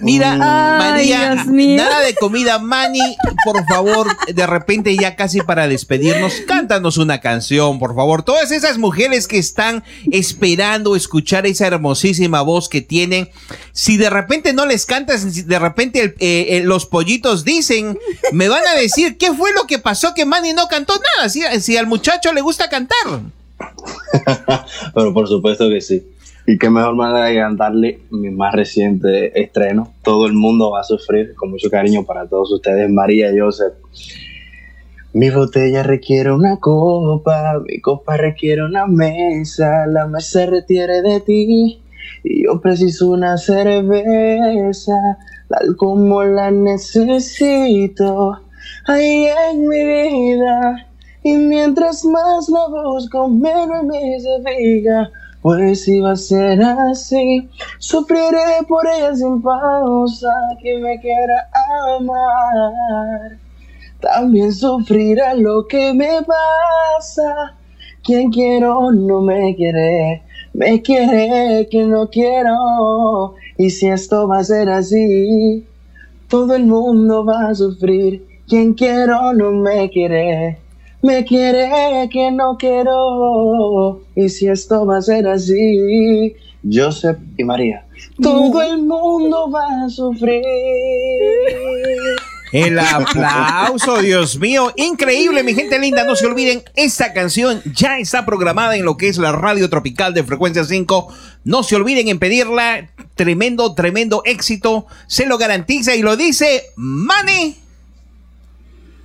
Mira, 0.00 0.36
María, 0.36 1.44
nada 1.46 2.00
de 2.00 2.14
comida, 2.14 2.58
Mani, 2.58 3.16
por 3.44 3.64
favor, 3.66 4.08
de 4.26 4.46
repente 4.46 4.96
ya 4.96 5.16
casi 5.16 5.40
para 5.40 5.68
despedirnos, 5.68 6.34
cántanos 6.46 6.96
una 6.96 7.20
canción, 7.20 7.78
por 7.78 7.94
favor. 7.94 8.22
Todas 8.22 8.50
esas 8.50 8.78
mujeres 8.78 9.28
que 9.28 9.38
están 9.38 9.84
esperando 10.10 10.96
escuchar 10.96 11.46
esa 11.46 11.66
hermosísima 11.66 12.42
voz 12.42 12.68
que 12.68 12.82
tienen, 12.82 13.30
si 13.72 13.96
de 13.96 14.10
repente 14.10 14.52
no 14.52 14.66
les 14.66 14.86
cantas, 14.86 15.22
si 15.22 15.42
de 15.42 15.58
repente 15.58 16.14
eh, 16.18 16.46
eh, 16.50 16.62
los 16.64 16.86
pollitos 16.86 17.44
dicen, 17.44 17.98
me 18.32 18.48
van 18.48 18.66
a 18.66 18.74
decir 18.74 19.16
qué 19.18 19.32
fue 19.32 19.52
lo 19.52 19.66
que 19.66 19.78
pasó 19.78 20.14
que 20.14 20.24
Mani 20.24 20.52
no 20.52 20.68
cantó 20.68 20.94
nada, 21.16 21.28
si, 21.28 21.42
si 21.60 21.76
al 21.76 21.86
muchacho 21.86 22.32
le 22.32 22.40
gusta 22.40 22.68
cantar. 22.68 22.96
Pero 24.94 25.14
por 25.14 25.28
supuesto 25.28 25.68
que 25.68 25.80
sí. 25.80 26.04
Y 26.48 26.58
qué 26.58 26.70
mejor 26.70 26.94
manera 26.94 27.24
de 27.24 27.34
cantarle 27.34 28.00
mi 28.10 28.30
más 28.30 28.54
reciente 28.54 29.40
estreno. 29.40 29.92
Todo 30.02 30.26
el 30.26 30.34
mundo 30.34 30.70
va 30.70 30.80
a 30.80 30.84
sufrir, 30.84 31.34
con 31.34 31.50
mucho 31.50 31.68
cariño 31.68 32.04
para 32.04 32.28
todos 32.28 32.52
ustedes, 32.52 32.88
María 32.88 33.32
Joseph. 33.36 33.74
Mi 35.12 35.30
botella 35.30 35.82
requiere 35.82 36.32
una 36.32 36.58
copa, 36.60 37.60
mi 37.66 37.80
copa 37.80 38.16
requiere 38.16 38.64
una 38.64 38.86
mesa, 38.86 39.86
la 39.86 40.06
mesa 40.06 40.46
requiere 40.46 41.02
de 41.02 41.20
ti 41.20 41.82
y 42.22 42.44
yo 42.44 42.60
preciso 42.60 43.10
una 43.10 43.38
cerveza, 43.38 44.92
tal 45.48 45.74
como 45.76 46.22
la 46.22 46.52
necesito. 46.52 48.38
Ahí 48.86 49.26
en 49.50 49.68
mi 49.68 49.84
vida 49.84 50.86
Y 51.24 51.36
mientras 51.36 52.04
más 52.04 52.48
la 52.48 52.68
busco, 52.68 53.28
menos 53.28 53.82
me 53.84 54.20
se. 54.20 55.08
Pues 55.46 55.84
si 55.84 56.00
va 56.00 56.10
a 56.10 56.16
ser 56.16 56.60
así, 56.60 57.48
sufriré 57.78 58.64
por 58.66 58.84
ella 58.84 59.14
sin 59.14 59.40
pausa 59.40 60.32
que 60.60 60.76
me 60.78 60.98
quiera 60.98 61.48
amar. 61.94 63.38
También 64.00 64.52
sufrirá 64.52 65.34
lo 65.34 65.68
que 65.68 65.94
me 65.94 66.20
pasa. 66.26 67.54
Quien 68.02 68.32
quiero 68.32 68.90
no 68.90 69.20
me 69.20 69.54
quiere, 69.54 70.24
me 70.52 70.82
quiere 70.82 71.68
que 71.70 71.84
no 71.84 72.10
quiero. 72.10 73.36
Y 73.56 73.70
si 73.70 73.86
esto 73.86 74.26
va 74.26 74.38
a 74.38 74.44
ser 74.44 74.68
así, 74.68 75.64
todo 76.26 76.56
el 76.56 76.66
mundo 76.66 77.24
va 77.24 77.50
a 77.50 77.54
sufrir. 77.54 78.26
Quien 78.48 78.74
quiero 78.74 79.32
no 79.32 79.52
me 79.52 79.88
quiere, 79.90 80.58
me 81.06 81.24
quiere 81.24 82.08
que 82.10 82.30
no 82.30 82.56
quiero. 82.58 84.02
Y 84.14 84.28
si 84.28 84.48
esto 84.48 84.84
va 84.84 84.98
a 84.98 85.02
ser 85.02 85.26
así, 85.28 86.34
Joseph 86.70 87.18
y 87.38 87.44
María, 87.44 87.86
todo 88.20 88.60
el 88.62 88.82
mundo 88.82 89.50
va 89.50 89.84
a 89.84 89.88
sufrir. 89.88 90.42
El 92.52 92.78
aplauso, 92.78 93.98
Dios 93.98 94.38
mío, 94.38 94.72
increíble, 94.76 95.42
mi 95.42 95.54
gente 95.54 95.78
linda. 95.78 96.04
No 96.04 96.16
se 96.16 96.26
olviden, 96.26 96.62
esta 96.74 97.12
canción 97.12 97.60
ya 97.74 97.98
está 97.98 98.24
programada 98.24 98.76
en 98.76 98.84
lo 98.84 98.96
que 98.96 99.08
es 99.08 99.18
la 99.18 99.32
radio 99.32 99.68
tropical 99.68 100.14
de 100.14 100.24
frecuencia 100.24 100.64
5. 100.64 101.08
No 101.44 101.62
se 101.62 101.76
olviden 101.76 102.08
en 102.08 102.18
pedirla. 102.18 102.90
Tremendo, 103.14 103.74
tremendo 103.74 104.22
éxito. 104.24 104.86
Se 105.06 105.26
lo 105.26 105.38
garantiza 105.38 105.94
y 105.94 106.02
lo 106.02 106.16
dice 106.16 106.64
Manny. 106.76 107.56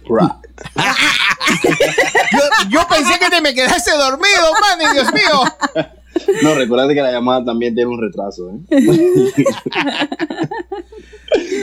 Right. 0.07 0.40
Yo, 2.31 2.39
yo 2.69 2.87
pensé 2.87 3.19
que 3.19 3.29
te 3.29 3.41
me 3.41 3.53
quedaste 3.53 3.91
dormido, 3.91 4.53
Manny, 4.61 4.93
Dios 4.93 5.13
mío. 5.13 5.43
No, 6.43 6.53
recuerda 6.55 6.93
que 6.93 7.01
la 7.01 7.11
llamada 7.11 7.43
también 7.45 7.73
tiene 7.73 7.89
un 7.89 7.99
retraso. 8.01 8.51
¿eh? 8.51 8.59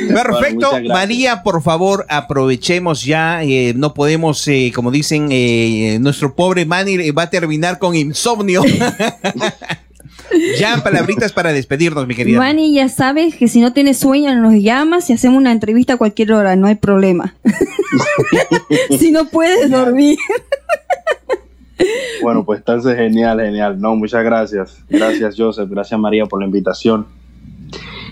Perfecto, 0.09 0.71
Bueno. 0.71 0.95
María, 0.95 1.43
por 1.43 1.63
favor, 1.63 2.07
aprovechemos 2.09 3.05
ya. 3.05 3.43
eh, 3.45 3.75
no 3.77 3.93
podemos, 3.95 4.47
eh, 4.49 4.73
como 4.75 4.91
dicen, 4.91 5.29
eh, 5.31 5.99
nuestro 6.01 6.35
pobre 6.35 6.65
Manny 6.65 6.95
eh, 6.95 7.13
va 7.13 7.25
a 7.25 7.31
terminar 7.31 7.79
con 7.79 7.95
insomnio. 7.95 8.63
ya, 10.59 10.77
palabritas 10.85 11.33
para 11.33 11.53
despedirnos, 11.53 12.07
mi 12.07 12.15
querida. 12.15 12.39
Manny, 12.39 12.75
ya 12.75 12.89
sabes 12.89 13.37
que 13.37 13.49
si 13.49 13.61
no 13.61 13.73
tienes 13.73 13.99
sueño 13.99 14.35
nos 14.35 14.55
llamas 14.55 15.09
y 15.11 15.13
hacemos 15.13 15.39
una 15.39 15.53
entrevista 15.53 15.95
a 15.95 15.97
cualquier 15.97 16.33
hora, 16.33 16.57
no 16.57 16.67
hay 16.67 16.77
problema. 16.77 17.35
si 18.99 19.11
no 19.13 19.29
puedes 19.29 19.71
dormir. 19.71 20.19
Bueno, 22.21 22.45
pues 22.45 22.59
entonces 22.59 22.97
genial, 22.97 23.41
genial. 23.41 23.81
No, 23.81 23.95
muchas 23.95 24.25
gracias. 24.25 24.79
Gracias, 24.89 25.37
Joseph. 25.39 25.71
Gracias, 25.71 25.99
María, 25.99 26.27
por 26.27 26.41
la 26.41 26.47
invitación. 26.47 27.07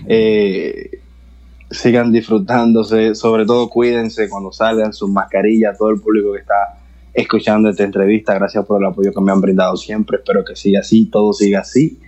Eh, 0.07 1.01
sigan 1.69 2.11
disfrutándose, 2.13 3.13
sobre 3.13 3.45
todo 3.45 3.69
cuídense 3.69 4.29
cuando 4.29 4.53
salgan 4.53 4.93
sus 4.93 5.09
mascarillas, 5.09 5.77
todo 5.77 5.89
el 5.89 5.99
público 5.99 6.31
que 6.31 6.39
está 6.39 6.79
escuchando 7.13 7.69
esta 7.69 7.83
entrevista. 7.83 8.35
Gracias 8.35 8.65
por 8.65 8.81
el 8.81 8.87
apoyo 8.87 9.11
que 9.11 9.21
me 9.21 9.31
han 9.31 9.41
brindado 9.41 9.75
siempre. 9.75 10.17
Espero 10.17 10.45
que 10.45 10.55
siga 10.55 10.79
así, 10.79 11.05
todo 11.05 11.33
siga 11.33 11.59
así. 11.59 11.99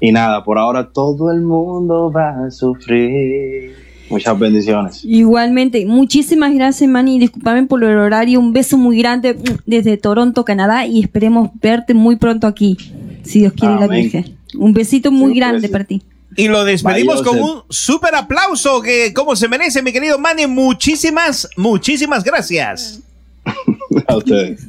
Y 0.00 0.12
nada, 0.12 0.44
por 0.44 0.58
ahora 0.58 0.88
todo 0.92 1.32
el 1.32 1.40
mundo 1.40 2.10
va 2.10 2.46
a 2.46 2.50
sufrir. 2.50 3.74
Muchas 4.10 4.38
bendiciones. 4.38 5.04
Igualmente, 5.04 5.84
muchísimas 5.84 6.54
gracias, 6.54 6.88
Manny. 6.88 7.18
Disculpame 7.18 7.64
por 7.66 7.84
el 7.84 7.98
horario. 7.98 8.40
Un 8.40 8.54
beso 8.54 8.78
muy 8.78 8.96
grande 8.98 9.36
desde 9.66 9.98
Toronto, 9.98 10.44
Canadá. 10.46 10.86
Y 10.86 11.00
esperemos 11.02 11.50
verte 11.60 11.92
muy 11.92 12.16
pronto 12.16 12.46
aquí, 12.46 12.78
si 13.22 13.40
Dios 13.40 13.52
quiere 13.52 13.74
la 13.74 13.84
Amén. 13.84 14.02
Virgen. 14.04 14.38
Un 14.56 14.72
besito 14.72 15.10
muy 15.12 15.32
Sí, 15.32 15.38
grande 15.38 15.60
pues. 15.60 15.72
para 15.72 15.84
ti. 15.84 16.02
Y 16.36 16.48
lo 16.48 16.64
despedimos 16.64 17.22
con 17.22 17.38
un 17.38 17.62
súper 17.68 18.14
aplauso 18.14 18.80
que 18.80 19.12
como 19.12 19.36
se 19.36 19.48
merece, 19.48 19.82
mi 19.82 19.92
querido 19.92 20.18
Manny. 20.18 20.46
Muchísimas, 20.46 21.46
muchísimas 21.56 22.24
gracias. 22.24 23.00
A 24.06 24.16
ustedes. 24.16 24.66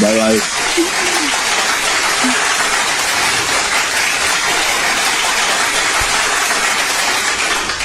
Bye 0.00 0.14
bye. 0.14 1.13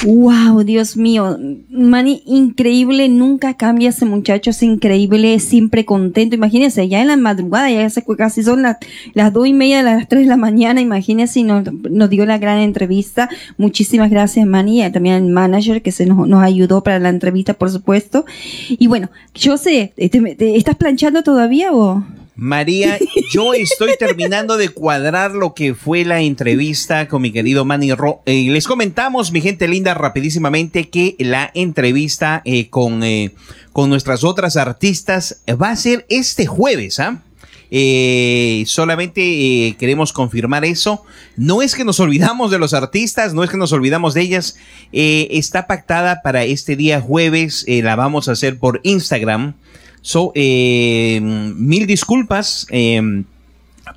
Wow, 0.02 0.62
Dios 0.64 0.96
mío. 0.96 1.36
Manny, 1.68 2.22
increíble. 2.24 3.08
Nunca 3.10 3.52
cambia 3.54 3.90
ese 3.90 4.06
muchacho. 4.06 4.48
Es 4.50 4.62
increíble. 4.62 5.38
Siempre 5.40 5.84
contento. 5.84 6.34
Imagínense, 6.34 6.88
ya 6.88 7.02
en 7.02 7.08
la 7.08 7.16
madrugada, 7.18 7.70
ya 7.70 7.88
se- 7.90 8.02
casi 8.16 8.42
son 8.42 8.62
las, 8.62 8.78
las 9.12 9.30
dos 9.32 9.46
y 9.46 9.52
media, 9.52 9.82
las 9.82 10.08
tres 10.08 10.22
de 10.22 10.28
la 10.28 10.38
mañana. 10.38 10.80
Imagínense, 10.80 11.42
nos, 11.42 11.64
nos 11.72 12.08
dio 12.08 12.24
la 12.24 12.38
gran 12.38 12.60
entrevista. 12.60 13.28
Muchísimas 13.58 14.10
gracias, 14.10 14.46
Manny. 14.46 14.82
y 14.82 14.90
También 14.90 15.16
al 15.16 15.26
manager 15.28 15.82
que 15.82 15.92
se 15.92 16.06
nos, 16.06 16.26
nos 16.26 16.42
ayudó 16.42 16.82
para 16.82 16.98
la 16.98 17.10
entrevista, 17.10 17.52
por 17.52 17.70
supuesto. 17.70 18.24
Y 18.70 18.86
bueno, 18.86 19.10
yo 19.34 19.58
sé, 19.58 19.92
¿te- 19.96 20.08
te- 20.08 20.56
¿estás 20.56 20.76
planchando 20.76 21.22
todavía 21.22 21.72
o? 21.72 22.02
María, 22.40 22.98
yo 23.30 23.52
estoy 23.52 23.96
terminando 23.98 24.56
de 24.56 24.70
cuadrar 24.70 25.32
lo 25.32 25.52
que 25.52 25.74
fue 25.74 26.06
la 26.06 26.22
entrevista 26.22 27.06
con 27.06 27.20
mi 27.20 27.32
querido 27.32 27.66
Manny 27.66 27.92
Ro. 27.92 28.22
Eh, 28.24 28.46
les 28.48 28.66
comentamos, 28.66 29.30
mi 29.30 29.42
gente 29.42 29.68
linda, 29.68 29.92
rapidísimamente 29.92 30.88
que 30.88 31.16
la 31.18 31.50
entrevista 31.52 32.40
eh, 32.46 32.70
con, 32.70 33.04
eh, 33.04 33.34
con 33.74 33.90
nuestras 33.90 34.24
otras 34.24 34.56
artistas 34.56 35.42
va 35.50 35.68
a 35.68 35.76
ser 35.76 36.06
este 36.08 36.46
jueves, 36.46 36.98
¿ah? 36.98 37.22
Eh, 37.70 38.64
solamente 38.66 39.20
eh, 39.20 39.76
queremos 39.78 40.14
confirmar 40.14 40.64
eso. 40.64 41.04
No 41.36 41.60
es 41.60 41.74
que 41.74 41.84
nos 41.84 42.00
olvidamos 42.00 42.50
de 42.50 42.58
los 42.58 42.72
artistas, 42.72 43.34
no 43.34 43.44
es 43.44 43.50
que 43.50 43.58
nos 43.58 43.72
olvidamos 43.72 44.14
de 44.14 44.22
ellas. 44.22 44.56
Eh, 44.92 45.28
está 45.32 45.66
pactada 45.66 46.22
para 46.22 46.44
este 46.44 46.74
día 46.74 47.02
jueves. 47.02 47.66
la 47.68 47.96
vamos 47.96 48.28
a 48.28 48.32
hacer 48.32 48.58
por 48.58 48.80
Instagram. 48.82 49.54
So, 50.02 50.32
eh, 50.34 51.20
mil 51.20 51.86
disculpas. 51.86 52.66
eh, 52.70 53.24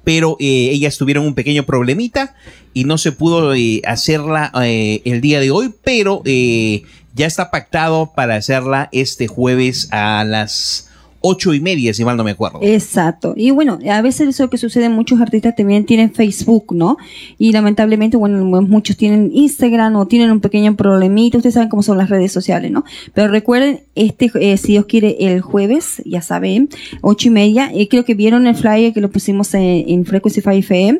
pero 0.03 0.37
eh, 0.39 0.69
ellas 0.71 0.97
tuvieron 0.97 1.25
un 1.25 1.33
pequeño 1.33 1.65
problemita 1.65 2.35
y 2.73 2.85
no 2.85 2.97
se 2.97 3.11
pudo 3.11 3.53
eh, 3.53 3.81
hacerla 3.85 4.51
eh, 4.63 5.01
el 5.05 5.21
día 5.21 5.39
de 5.39 5.51
hoy, 5.51 5.73
pero 5.83 6.23
ya 6.25 7.27
está 7.27 7.51
pactado 7.51 8.11
para 8.15 8.35
hacerla 8.35 8.89
este 8.91 9.27
jueves 9.27 9.87
a 9.91 10.23
las 10.23 10.89
ocho 11.25 11.53
y 11.53 11.61
media, 11.61 11.93
si 11.93 12.03
mal 12.03 12.17
no 12.17 12.23
me 12.23 12.31
acuerdo. 12.31 12.59
Exacto. 12.61 13.33
Y 13.35 13.51
bueno, 13.51 13.79
a 13.89 14.01
veces 14.01 14.27
eso 14.27 14.49
que 14.49 14.57
sucede, 14.57 14.89
muchos 14.89 15.21
artistas 15.21 15.55
también 15.55 15.85
tienen 15.85 16.13
Facebook, 16.13 16.75
¿no? 16.75 16.97
Y 17.39 17.53
lamentablemente, 17.53 18.17
bueno, 18.17 18.43
muchos 18.61 18.97
tienen 18.97 19.31
Instagram 19.33 19.95
o 19.95 20.05
tienen 20.05 20.31
un 20.31 20.41
pequeño 20.41 20.75
problemita. 20.75 21.37
Ustedes 21.37 21.53
saben 21.53 21.69
cómo 21.69 21.81
son 21.81 21.97
las 21.97 22.09
redes 22.09 22.33
sociales, 22.33 22.71
¿no? 22.71 22.83
Pero 23.13 23.29
recuerden, 23.29 23.83
este, 23.95 24.31
eh, 24.35 24.57
si 24.57 24.73
Dios 24.73 24.85
quiere, 24.85 25.15
el 25.19 25.39
jueves, 25.39 26.01
ya 26.05 26.21
saben, 26.21 26.67
ocho 27.01 27.29
y 27.29 27.31
media. 27.31 27.71
eh, 27.73 27.87
creo 27.87 28.03
que 28.03 28.15
vieron 28.15 28.45
el 28.45 28.55
flyer 28.55 28.93
que 28.93 28.99
lo 28.99 29.09
pusimos 29.09 29.53
en, 29.53 29.85
en 29.87 30.05
Frequency 30.05 30.41
5 30.41 30.51
FM. 30.51 30.99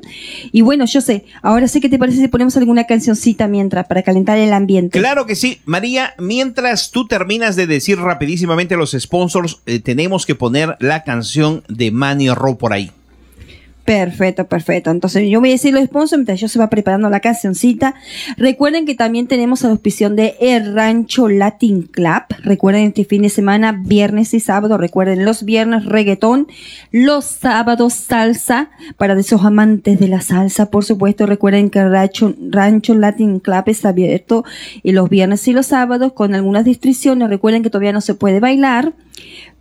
Y 0.54 0.62
bueno, 0.62 0.86
yo 0.86 1.02
sé, 1.02 1.26
ahora 1.42 1.68
sé 1.68 1.82
que 1.82 1.90
te 1.90 2.00
parece 2.00 2.20
si 2.20 2.28
ponemos 2.30 2.56
alguna 2.56 2.86
cancioncita 2.86 3.50
mientras, 3.50 3.88
para 3.88 4.04
calentar 4.04 4.38
el 4.38 4.54
ambiente. 4.54 5.00
Claro 5.00 5.26
que 5.26 5.36
sí. 5.36 5.60
María, 5.66 6.14
mientras 6.18 6.92
tú 6.92 7.08
terminas 7.08 7.58
de 7.58 7.68
decir 7.68 7.98
rapidísimamente 8.00 8.78
los 8.78 8.92
sponsors, 8.92 9.60
eh, 9.66 9.80
tenemos 9.80 10.13
que 10.26 10.36
poner 10.36 10.78
la 10.80 11.04
canción 11.04 11.64
de 11.68 11.92
Manny 11.92 12.30
Ro 12.30 12.58
por 12.58 12.74
ahí. 12.74 12.92
Perfecto, 13.86 14.46
perfecto. 14.48 14.92
Entonces 14.92 15.30
yo 15.30 15.42
voy 15.42 15.50
a 15.50 15.54
decir 15.54 15.74
los 15.74 15.84
sponsors 15.84 16.18
mientras 16.18 16.40
yo 16.40 16.48
se 16.48 16.58
va 16.58 16.70
preparando 16.70 17.10
la 17.10 17.20
cancioncita. 17.20 17.96
Recuerden 18.38 18.86
que 18.86 18.96
también 18.96 19.28
tenemos 19.28 19.62
la 19.62 19.72
auspición 19.72 20.16
de 20.16 20.36
El 20.40 20.74
Rancho 20.74 21.28
Latin 21.28 21.84
Club. 21.84 22.24
Recuerden 22.44 22.88
este 22.88 23.04
fin 23.04 23.24
de 23.24 23.30
semana, 23.30 23.74
viernes 23.74 24.34
y 24.34 24.40
sábado. 24.40 24.78
Recuerden 24.78 25.26
los 25.26 25.44
viernes 25.44 25.84
reggaetón, 25.84 26.48
los 26.92 27.26
sábados 27.26 27.94
salsa 27.94 28.70
para 28.96 29.20
esos 29.20 29.44
amantes 29.44 30.00
de 30.00 30.08
la 30.08 30.22
salsa. 30.22 30.72
Por 30.72 30.86
supuesto, 30.86 31.26
recuerden 31.26 31.70
que 31.70 31.80
el 31.80 31.92
Rancho, 31.92 32.34
Rancho 32.52 32.96
Latin 32.96 33.42
Club 33.42 33.64
está 33.66 33.90
abierto 33.90 34.46
y 34.82 34.94
los 34.94 35.10
viernes 35.10 35.46
y 35.50 35.52
los 35.52 35.66
sábados 35.66 36.14
con 36.14 36.36
algunas 36.36 36.66
restricciones. 36.66 37.28
Recuerden 37.28 37.64
que 37.64 37.70
todavía 37.70 37.92
no 37.92 38.00
se 38.00 38.16
puede 38.16 38.40
bailar. 38.40 38.94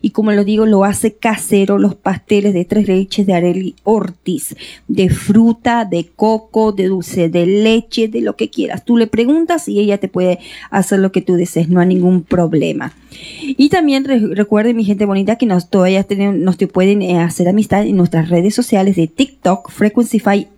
Y 0.00 0.10
como 0.10 0.32
lo 0.32 0.44
digo, 0.44 0.66
lo 0.66 0.84
hace 0.84 1.14
casero, 1.14 1.78
los 1.78 1.94
pasteles 1.94 2.54
de 2.54 2.64
tres 2.64 2.86
leches 2.88 3.26
de 3.26 3.34
Areli 3.34 3.74
Ortiz, 3.82 4.56
de 4.88 5.08
fruta, 5.08 5.84
de 5.84 6.08
coco, 6.14 6.72
de 6.72 6.86
dulce 6.86 7.28
de 7.28 7.46
leche, 7.46 8.08
de 8.08 8.20
lo 8.20 8.36
que 8.36 8.50
quieras. 8.50 8.84
Tú 8.84 8.96
le 8.96 9.06
preguntas 9.06 9.68
y 9.68 9.80
ella 9.80 9.98
te 9.98 10.08
puede 10.08 10.38
hacer 10.70 10.98
lo 10.98 11.12
que 11.12 11.20
tú 11.20 11.34
desees, 11.34 11.68
no 11.68 11.80
hay 11.80 11.86
ningún 11.86 12.22
problema. 12.22 12.92
Y 13.42 13.68
también 13.68 14.04
recuerden, 14.04 14.76
mi 14.76 14.84
gente 14.84 15.04
bonita, 15.04 15.36
que 15.36 15.46
nos 15.46 15.70
todavía 15.70 16.06
nos 16.34 16.56
te 16.56 16.66
pueden 16.66 17.02
eh, 17.02 17.18
hacer 17.18 17.48
amistad 17.48 17.86
en 17.86 17.96
nuestras 17.96 18.28
redes 18.28 18.54
sociales 18.54 18.96
de 18.96 19.06
TikTok, 19.06 19.70
Frequencyfy 19.70 20.48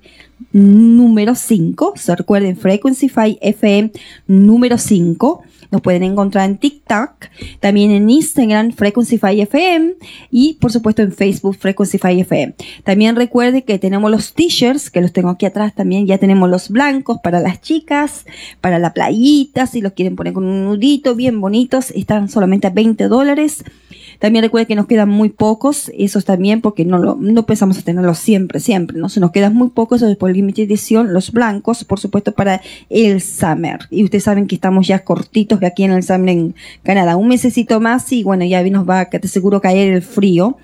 número 0.53 1.35
5. 1.35 1.95
So, 1.97 2.15
recuerden, 2.15 2.57
Frequencyfy 2.57 3.39
FM 3.41 3.91
número 4.27 4.79
5. 4.79 5.43
Nos 5.71 5.81
pueden 5.81 6.03
encontrar 6.03 6.49
en 6.49 6.59
TikTok, 6.59 7.11
también 7.61 7.91
en 7.91 8.09
Instagram, 8.09 8.73
Frequencyfy 8.73 9.41
FM 9.41 9.95
y 10.31 10.55
por 10.55 10.73
supuesto 10.73 11.03
en 11.03 11.13
Facebook, 11.13 11.57
Frequencyfy 11.57 12.21
FM. 12.21 12.55
También 12.85 13.17
recuerde 13.17 13.63
que 13.63 13.79
tenemos 13.79 14.11
los 14.11 14.35
t-shirts, 14.35 14.91
que 14.91 15.01
los 15.01 15.13
tengo 15.13 15.31
aquí 15.31 15.47
atrás 15.47 15.75
también. 15.75 16.07
Ya 16.07 16.19
tenemos 16.19 16.49
los 16.49 16.69
blancos 16.69 17.19
para 17.23 17.41
las 17.41 17.61
chicas, 17.61 18.27
para 18.61 18.79
la 18.79 18.93
playita, 18.93 19.67
si 19.67 19.81
los 19.81 19.93
quieren 19.93 20.17
poner 20.17 20.33
con 20.33 20.45
un 20.45 20.65
nudito, 20.65 21.15
bien 21.15 21.41
bonitos. 21.41 21.91
Están 21.91 22.29
solamente 22.29 22.67
a 22.67 22.71
20 22.71 23.09
dólares. 23.09 23.65
También 24.19 24.45
recuerde 24.45 24.67
que 24.67 24.75
nos 24.75 24.87
quedan 24.87 25.09
muy 25.09 25.31
pocos, 25.31 25.91
esos 25.97 26.25
también, 26.25 26.61
porque 26.61 26.85
no, 26.85 26.99
lo, 26.99 27.17
no 27.19 27.47
pensamos 27.47 27.79
a 27.79 27.83
tenerlos 27.83 28.19
siempre, 28.19 28.61
siempre, 28.61 28.99
¿no? 28.99 29.09
Se 29.09 29.21
nos 29.21 29.33
quedan 29.33 29.55
muy 29.55 29.71
pocos, 29.71 30.03
eso 30.03 30.11
es 30.11 30.17
por 30.17 30.31
límite 30.31 30.63
edición, 30.63 31.13
los 31.13 31.33
blancos, 31.33 31.85
por 31.85 31.99
supuesto, 31.99 32.33
para 32.33 32.61
el 32.91 33.21
summer. 33.21 33.81
Y 33.91 34.05
ustedes 34.05 34.25
saben 34.25 34.47
que 34.47 34.55
estamos 34.55 34.87
ya 34.87 35.01
cortitos 35.01 35.61
de 35.61 35.67
aquí 35.67 35.85
en 35.85 35.93
el 35.93 36.03
summer 36.03 36.31
en 36.31 36.55
Canadá. 36.83 37.17
Un 37.17 37.29
mesecito 37.29 37.81
más 37.81 38.13
y 38.13 38.23
bueno, 38.23 38.45
ya 38.45 38.63
nos 38.71 38.89
va 38.89 39.07
te 39.19 39.29
seguro 39.29 39.61
caer 39.61 39.93
el 39.93 40.03
frío. 40.03 40.57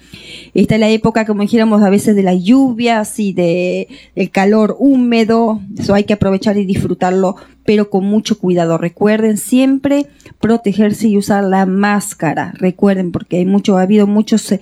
Esta 0.55 0.74
es 0.74 0.80
la 0.80 0.88
época, 0.90 1.24
como 1.24 1.42
dijéramos, 1.42 1.82
a 1.82 1.90
veces 1.90 2.16
de 2.16 2.22
las 2.22 2.42
lluvias 2.42 3.18
y 3.18 3.32
de 3.32 3.88
el 4.14 4.30
calor 4.30 4.76
húmedo. 4.78 5.61
Eso 5.78 5.94
hay 5.94 6.05
que 6.05 6.14
aprovechar 6.14 6.57
y 6.59 6.64
disfrutarlo 6.64 7.36
pero 7.65 7.91
con 7.91 8.05
mucho 8.05 8.39
cuidado. 8.39 8.79
Recuerden 8.79 9.37
siempre 9.37 10.07
protegerse 10.41 11.09
y 11.09 11.17
usar 11.17 11.45
la 11.45 11.67
máscara. 11.67 12.53
Recuerden, 12.57 13.13
porque 13.13 13.39
hay 13.39 13.47
mucho, 13.47 13.79
ha 13.79 13.83
habido 13.83 14.07
muchas 14.07 14.55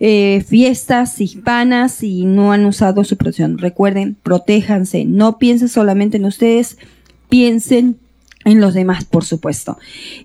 eh, 0.00 0.44
fiestas 0.46 1.20
hispanas 1.20 2.02
y 2.02 2.24
no 2.24 2.52
han 2.52 2.64
usado 2.64 3.04
su 3.04 3.16
protección. 3.16 3.58
Recuerden, 3.58 4.16
protéjanse. 4.22 5.04
No 5.04 5.38
piensen 5.38 5.68
solamente 5.68 6.18
en 6.18 6.24
ustedes, 6.26 6.78
piensen 7.28 7.98
en 8.44 8.60
los 8.60 8.74
demás, 8.74 9.04
por 9.04 9.24
supuesto. 9.24 9.78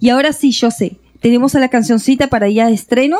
Y 0.00 0.10
ahora 0.10 0.32
sí, 0.32 0.50
yo 0.50 0.70
sé, 0.70 0.96
tenemos 1.20 1.54
a 1.54 1.60
la 1.60 1.68
cancioncita 1.68 2.28
para 2.28 2.48
ya 2.48 2.66
de 2.66 2.74
estreno. 2.74 3.18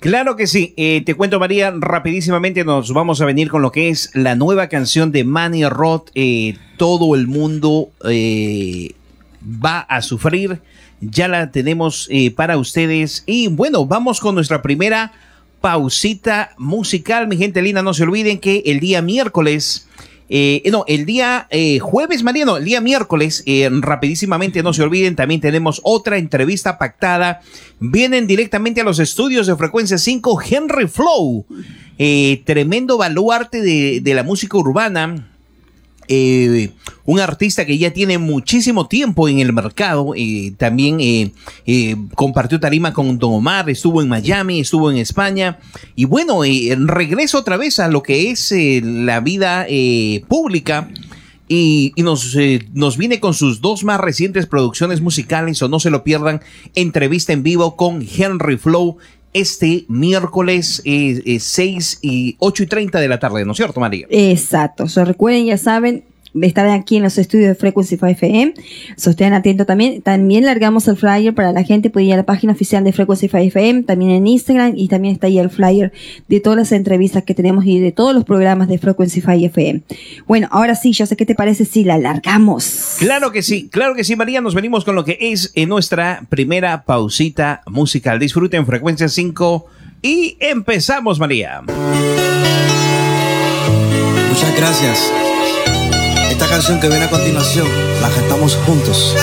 Claro 0.00 0.36
que 0.36 0.46
sí. 0.46 0.74
Eh, 0.76 1.02
te 1.04 1.14
cuento, 1.14 1.38
María, 1.40 1.72
rapidísimamente 1.76 2.64
nos 2.64 2.92
vamos 2.92 3.20
a 3.20 3.24
venir 3.24 3.48
con 3.48 3.62
lo 3.62 3.72
que 3.72 3.88
es 3.88 4.10
la 4.14 4.34
nueva 4.34 4.68
canción 4.68 5.10
de 5.10 5.24
Manny 5.24 5.64
Roth. 5.66 6.10
Eh, 6.14 6.56
todo 6.76 7.14
el 7.14 7.26
mundo 7.26 7.90
va 9.42 9.80
a 9.80 10.02
sufrir 10.02 10.60
ya 11.00 11.28
la 11.28 11.50
tenemos 11.50 12.08
eh, 12.10 12.30
para 12.30 12.58
ustedes. 12.58 13.22
Y 13.26 13.48
bueno, 13.48 13.86
vamos 13.86 14.20
con 14.20 14.34
nuestra 14.34 14.62
primera 14.62 15.12
pausita 15.60 16.54
musical, 16.58 17.28
mi 17.28 17.36
gente 17.36 17.62
linda. 17.62 17.82
No 17.82 17.94
se 17.94 18.04
olviden 18.04 18.38
que 18.38 18.62
el 18.66 18.80
día 18.80 19.02
miércoles, 19.02 19.88
eh, 20.28 20.62
no, 20.70 20.84
el 20.88 21.06
día 21.06 21.46
eh, 21.50 21.78
jueves, 21.78 22.22
Mariano, 22.22 22.56
el 22.56 22.64
día 22.64 22.80
miércoles, 22.80 23.44
rapidísimamente, 23.80 24.62
no 24.62 24.72
se 24.72 24.82
olviden, 24.82 25.16
también 25.16 25.40
tenemos 25.40 25.80
otra 25.84 26.18
entrevista 26.18 26.78
pactada. 26.78 27.40
Vienen 27.78 28.26
directamente 28.26 28.80
a 28.80 28.84
los 28.84 28.98
estudios 28.98 29.46
de 29.46 29.56
Frecuencia 29.56 29.98
5, 29.98 30.40
Henry 30.48 30.88
Flow, 30.88 31.46
tremendo 32.44 32.98
baluarte 32.98 33.60
de, 33.60 34.00
de 34.00 34.14
la 34.14 34.22
música 34.22 34.56
urbana 34.56 35.35
eh, 36.08 36.70
un 37.04 37.20
artista 37.20 37.64
que 37.64 37.78
ya 37.78 37.92
tiene 37.92 38.18
muchísimo 38.18 38.88
tiempo 38.88 39.28
en 39.28 39.40
el 39.40 39.52
mercado, 39.52 40.12
eh, 40.16 40.52
también 40.56 40.98
eh, 41.00 41.96
compartió 42.14 42.58
tarima 42.58 42.92
con 42.92 43.18
Don 43.18 43.34
Omar, 43.34 43.70
estuvo 43.70 44.02
en 44.02 44.08
Miami, 44.08 44.60
estuvo 44.60 44.90
en 44.90 44.98
España, 44.98 45.58
y 45.94 46.04
bueno, 46.04 46.40
regreso 46.42 47.38
otra 47.38 47.56
vez 47.56 47.78
a 47.78 47.88
lo 47.88 48.02
que 48.02 48.30
es 48.30 48.52
la 48.82 49.20
vida 49.20 49.66
pública. 50.28 50.88
Y, 51.48 51.92
nos, 51.98 52.36
nos 52.74 52.96
viene 52.96 53.20
con 53.20 53.32
sus 53.32 53.60
dos 53.60 53.84
más 53.84 54.00
recientes 54.00 54.46
producciones 54.46 55.00
musicales, 55.00 55.62
o 55.62 55.68
no 55.68 55.78
se 55.78 55.90
lo 55.90 56.02
pierdan, 56.02 56.40
entrevista 56.74 57.32
en 57.32 57.44
vivo 57.44 57.76
con 57.76 58.04
Henry 58.04 58.56
Flow, 58.56 58.96
este 59.40 59.84
miércoles 59.88 60.80
eh, 60.84 61.38
6 61.38 61.94
eh, 61.94 61.98
y 62.02 62.36
8 62.38 62.62
y 62.62 62.66
30 62.66 63.00
de 63.00 63.08
la 63.08 63.18
tarde, 63.18 63.44
¿no 63.44 63.52
es 63.52 63.56
cierto, 63.56 63.80
María? 63.80 64.06
Exacto. 64.10 64.84
O 64.84 64.88
sea, 64.88 65.04
recuerden, 65.04 65.46
ya 65.46 65.58
saben, 65.58 66.04
estar 66.42 66.66
aquí 66.68 66.96
en 66.96 67.02
los 67.02 67.18
estudios 67.18 67.48
de 67.48 67.54
Frequency 67.54 67.96
5 67.96 68.06
FM. 68.06 68.54
So, 68.96 69.10
estén 69.10 69.32
atentos 69.32 69.66
también. 69.66 70.02
También 70.02 70.44
largamos 70.44 70.88
el 70.88 70.96
flyer 70.96 71.34
para 71.34 71.52
la 71.52 71.62
gente. 71.62 71.90
Puede 71.90 72.06
ir 72.06 72.14
a 72.14 72.16
la 72.16 72.26
página 72.26 72.52
oficial 72.52 72.84
de 72.84 72.92
Frequency 72.92 73.28
5 73.28 73.38
FM, 73.38 73.82
también 73.84 74.10
en 74.10 74.26
Instagram 74.26 74.74
y 74.76 74.88
también 74.88 75.14
está 75.14 75.26
ahí 75.26 75.38
el 75.38 75.50
flyer 75.50 75.92
de 76.28 76.40
todas 76.40 76.58
las 76.58 76.72
entrevistas 76.72 77.24
que 77.24 77.34
tenemos 77.34 77.64
y 77.66 77.78
de 77.78 77.92
todos 77.92 78.14
los 78.14 78.24
programas 78.24 78.68
de 78.68 78.78
Frequency 78.78 79.20
5 79.20 79.32
FM. 79.46 79.82
Bueno, 80.26 80.48
ahora 80.50 80.74
sí, 80.74 80.92
yo 80.92 81.06
sé 81.06 81.16
qué 81.16 81.26
te 81.26 81.34
parece 81.34 81.64
si 81.64 81.84
la 81.84 81.98
largamos. 81.98 82.96
Claro 82.98 83.32
que 83.32 83.42
sí, 83.42 83.68
claro 83.70 83.94
que 83.94 84.04
sí, 84.04 84.16
María. 84.16 84.40
Nos 84.40 84.54
venimos 84.54 84.84
con 84.84 84.94
lo 84.94 85.04
que 85.04 85.18
es 85.20 85.52
en 85.54 85.68
nuestra 85.68 86.22
primera 86.28 86.84
pausita 86.84 87.62
musical. 87.66 88.18
Disfruten 88.18 88.66
Frecuencia 88.66 89.08
5 89.08 89.66
y 90.02 90.36
empezamos, 90.40 91.18
María. 91.18 91.62
Muchas 94.28 94.56
gracias. 94.56 95.12
Esta 96.36 96.48
canción 96.48 96.78
que 96.78 96.88
viene 96.90 97.06
a 97.06 97.08
continuación 97.08 97.66
la 98.02 98.10
cantamos 98.10 98.56
juntos. 98.66 99.16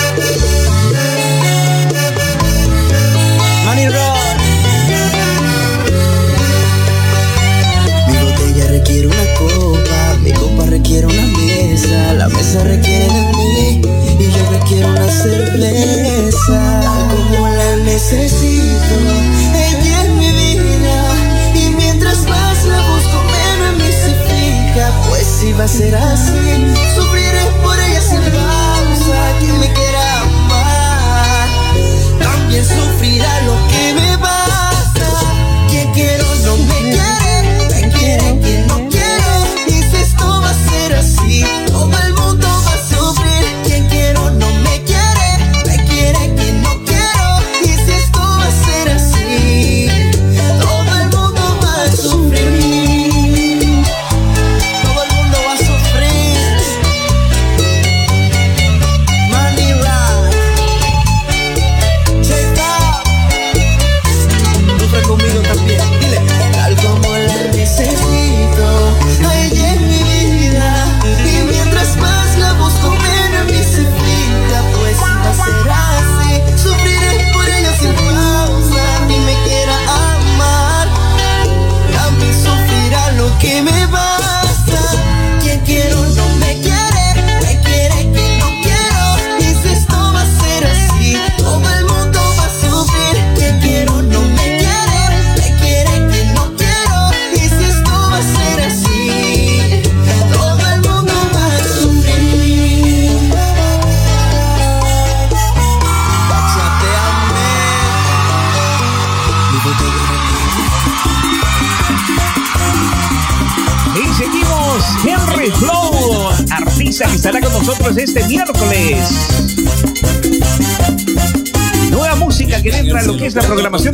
Money 3.64 3.86
Rock. 3.86 4.40
Mi 8.08 8.18
botella 8.18 8.66
requiere 8.66 9.06
una 9.06 9.34
copa, 9.38 10.16
mi 10.22 10.32
copa 10.32 10.66
requiere 10.66 11.06
una 11.06 11.26
mesa, 11.38 12.14
la 12.14 12.28
mesa 12.30 12.64
requiere 12.64 13.06
de 13.06 13.32
mí 13.36 13.82
y 14.18 14.32
yo 14.32 14.50
requiero 14.50 14.88
una 14.88 15.08
cerveza. 15.08 16.80
Como 17.30 17.48
la 17.48 17.76
necesito, 17.76 18.53
va 25.58 25.64
a 25.64 25.68
ser 25.68 25.94
así. 25.94 26.32
estará 26.32 27.63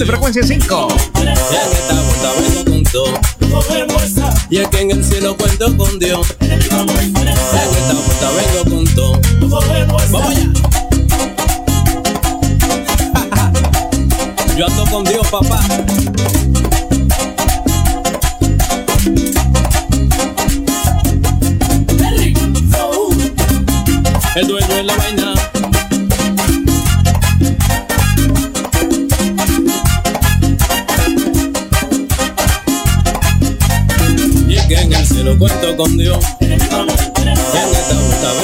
de 0.00 0.06
Frecuencia 0.06 0.42
5. 0.42 0.88
Y 4.48 4.56
es 4.56 4.68
que 4.68 4.80
en 4.80 4.90
el 4.92 5.04
cielo 5.04 5.36
cuento 5.36 5.76
con 5.76 5.98
Dios. 5.98 6.19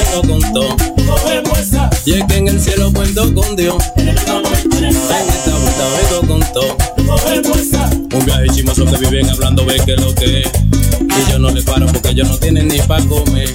Vuelta 0.06 0.20
vengo 0.22 0.40
con 0.40 0.52
todo. 0.52 0.76
Y 2.04 2.12
es 2.14 2.24
que 2.24 2.36
en 2.36 2.48
el 2.48 2.60
cielo 2.60 2.92
cuento 2.92 3.34
con 3.34 3.56
Dios. 3.56 3.76
En 3.96 4.08
esta 4.08 4.40
vuelta 4.40 5.84
vengo 6.10 6.26
con 6.26 6.52
todo. 6.52 6.76
Un 8.12 8.24
viaje 8.24 8.48
chimoso 8.52 8.84
que 8.86 8.96
viven 8.98 9.28
hablando, 9.28 9.64
ve 9.64 9.80
que 9.84 9.96
lo 9.96 10.14
que 10.14 10.42
es. 10.42 10.50
Y 11.00 11.30
yo 11.30 11.38
no 11.38 11.50
le 11.50 11.62
paro 11.62 11.86
porque 11.86 12.10
ellos 12.10 12.28
no 12.28 12.38
tienen 12.38 12.68
ni 12.68 12.78
para 12.80 13.04
comer. 13.04 13.52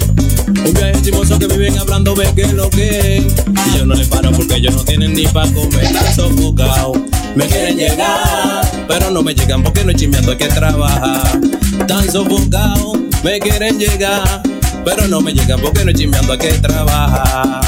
Un 0.48 0.74
viaje 0.74 1.02
chimoso 1.02 1.38
que 1.38 1.46
viven 1.46 1.78
hablando, 1.78 2.14
ve 2.14 2.32
que 2.34 2.46
lo 2.48 2.68
que 2.70 3.16
es. 3.18 3.24
Y 3.24 3.78
yo 3.78 3.86
no 3.86 3.94
le 3.94 4.04
paro 4.06 4.30
porque 4.32 4.56
ellos 4.56 4.74
no 4.74 4.84
tienen 4.84 5.14
ni 5.14 5.26
para 5.26 5.50
comer. 5.52 5.84
Están 5.84 6.14
sofocados, 6.14 6.98
me 7.34 7.46
quieren 7.46 7.76
llegar. 7.76 8.86
Pero 8.88 9.10
no 9.10 9.22
me 9.22 9.34
llegan 9.34 9.62
porque 9.62 9.84
no 9.84 9.90
es 9.90 9.96
chismeando, 9.96 10.32
hay 10.32 10.38
que 10.38 10.48
trabajar. 10.48 11.40
Tan 11.86 12.10
sofocados, 12.10 12.98
me 13.22 13.38
quieren 13.40 13.78
llegar. 13.78 14.42
Pero 14.84 15.06
no 15.08 15.20
me 15.20 15.32
llegan 15.32 15.60
porque 15.60 15.84
no 15.84 15.90
es 15.90 15.96
chismeando, 15.96 16.32
hay 16.32 16.38
que 16.38 16.52
trabajar. 16.54 17.60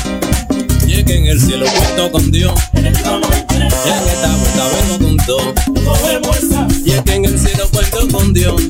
Y 0.87 0.95
es 0.95 1.05
que 1.05 1.17
en 1.17 1.27
el 1.27 1.41
cielo 1.41 1.67
cuento 1.67 2.13
con 2.13 2.31
Dios. 2.31 2.53
En 2.75 2.87
esta 2.87 3.19
vuelta 3.19 4.65
vengo 4.89 5.07
con 5.07 5.17
todo. 5.27 5.55
Y 6.85 6.93
es 6.93 7.03
que 7.03 7.15
en 7.15 7.25
el 7.25 7.39
cielo 7.39 7.65
cuento 7.71 8.09
con 8.17 8.33
Dios. 8.33 8.61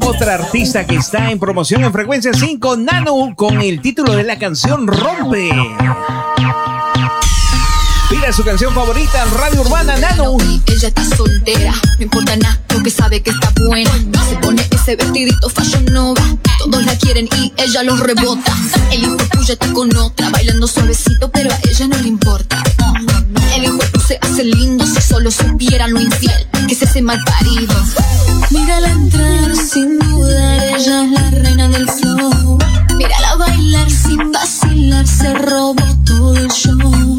Otra 0.00 0.34
artista 0.34 0.86
que 0.86 0.96
está 0.96 1.30
en 1.30 1.38
promoción 1.38 1.84
en 1.84 1.92
Frecuencia 1.92 2.32
5, 2.32 2.76
Nano, 2.76 3.34
con 3.34 3.60
el 3.60 3.80
título 3.80 4.14
de 4.14 4.22
la 4.22 4.38
canción 4.38 4.86
Rompe. 4.86 5.50
Su 8.32 8.42
canción 8.42 8.74
favorita 8.74 9.22
en 9.22 9.30
Radio 9.34 9.60
Urbana 9.60 9.96
Nano. 9.96 10.36
Ella 10.66 10.88
está 10.88 11.04
soltera, 11.04 11.72
no 11.96 12.02
importa 12.02 12.36
nada, 12.36 12.60
porque 12.66 12.90
sabe 12.90 13.22
que 13.22 13.30
está 13.30 13.52
buena. 13.64 13.90
Se 14.28 14.36
pone 14.36 14.66
ese 14.68 14.96
vestidito 14.96 15.48
fashion 15.48 15.84
nova. 15.86 16.20
Todos 16.58 16.84
la 16.84 16.98
quieren 16.98 17.28
y 17.36 17.52
ella 17.56 17.84
los 17.84 18.00
rebota. 18.00 18.52
El 18.90 19.04
hijo 19.04 19.16
tuyo 19.30 19.52
está 19.52 19.72
con 19.72 19.96
otra, 19.96 20.28
bailando 20.30 20.66
suavecito, 20.66 21.30
pero 21.30 21.52
a 21.52 21.58
ella 21.70 21.86
no 21.86 21.96
le 21.98 22.08
importa. 22.08 22.62
El 23.54 23.64
hijo 23.64 23.78
tú 23.92 24.00
se 24.00 24.18
hace 24.20 24.42
lindo 24.42 24.84
si 24.84 25.00
solo 25.00 25.30
supiera 25.30 25.86
lo 25.86 26.00
infiel 26.00 26.46
que 26.66 26.74
es 26.74 26.82
ese 26.82 27.00
mal 27.00 27.22
parido. 27.24 27.74
Mírala 28.50 28.88
entrar 28.90 29.56
sin 29.56 29.98
dudar, 30.00 30.62
ella 30.76 31.04
es 31.04 31.10
la 31.12 31.30
reina 31.30 31.68
del 31.68 31.88
flow. 31.88 32.58
Mírala 32.96 33.36
bailar 33.36 33.90
sin 33.90 34.32
vacilar, 34.32 35.06
se 35.06 35.32
robó 35.32 35.76
todo 36.04 36.36
el 36.36 36.50
show. 36.50 37.18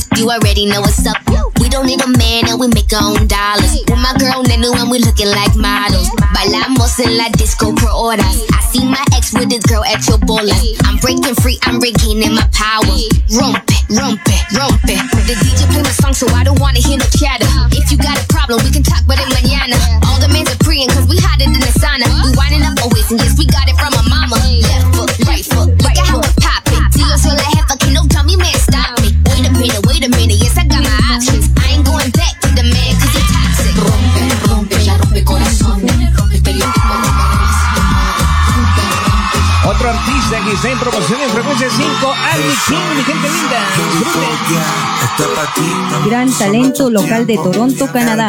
single 0.00 0.30
already 0.32 0.66
know 0.66 0.80
what's 0.80 1.06
up. 1.06 1.16
We 1.60 1.68
don't 1.68 1.86
need 1.86 2.00
a 2.00 2.08
man 2.08 2.48
and 2.48 2.58
we 2.58 2.68
make 2.68 2.92
our 2.92 3.04
own 3.04 3.26
dollars. 3.28 3.84
With 3.88 4.00
my 4.00 4.16
girl 4.18 4.42
Nenu 4.44 4.72
and 4.72 4.90
we 4.90 4.98
looking 4.98 5.28
like 5.28 5.54
models. 5.56 6.08
Bailamos 6.34 6.98
en 7.00 7.16
la 7.16 7.28
disco 7.36 7.74
por 7.74 7.90
horas. 7.92 8.24
I 8.52 8.60
see 8.72 8.84
my 8.84 9.02
ex 9.14 9.32
with 9.34 9.50
his 9.52 9.62
girl 9.68 9.84
at 9.84 10.00
your 10.08 10.18
bola. 10.18 10.54
I'm 10.84 10.96
breaking 10.98 11.34
free, 11.44 11.58
I'm 11.62 11.78
regaining 11.80 12.34
my 12.34 12.46
power. 12.52 12.84
Rompe, 13.36 13.76
rompe, 13.92 14.36
rompe. 14.56 14.96
The 15.28 15.34
DJ 15.36 15.68
play 15.70 15.82
my 15.82 15.92
song 15.92 16.14
so 16.14 16.26
I 16.34 16.44
don't 16.44 16.58
wanna 16.60 16.80
hear 16.80 16.98
no 16.98 17.06
chatter. 17.14 17.46
If 17.76 17.92
you 17.92 17.98
got 17.98 18.16
a 18.18 18.26
problem, 18.28 18.60
we 18.64 18.70
can 18.72 18.82
talk 18.82 19.04
about 19.04 19.20
it 19.20 19.28
mañana. 19.36 19.76
All 20.08 20.18
the 20.18 20.28
men 20.32 20.48
are 20.48 20.60
preying 20.64 20.88
cause 20.90 21.06
we 21.08 21.18
hotter 21.18 21.44
than 21.44 21.60
the 21.60 21.72
sauna. 21.78 22.08
We 22.24 22.34
winding 22.36 22.64
up 22.64 22.80
always 22.82 23.10
and 23.10 23.20
yes, 23.20 23.36
we 23.38 23.46
got 23.46 23.68
it 23.68 23.76
from 23.76 23.92
our 23.94 24.06
mama. 24.08 24.36
Left 24.38 24.86
foot, 24.96 25.10
right 25.28 25.44
foot, 25.44 25.79
Otro 40.20 40.20
artista 40.20 40.44
que 40.44 40.52
está 40.54 40.68
en 40.70 40.78
promoción 40.78 41.20
en 41.20 41.30
frecuencia 41.30 41.68
5, 41.70 42.14
Andy 42.32 42.54
King, 42.66 42.96
mi 42.96 43.02
gente 43.04 43.28
linda. 43.30 43.60
Gran 46.06 46.32
talento 46.32 46.90
local 46.90 47.26
de 47.26 47.36
Toronto, 47.36 47.86
Canadá. 47.92 48.28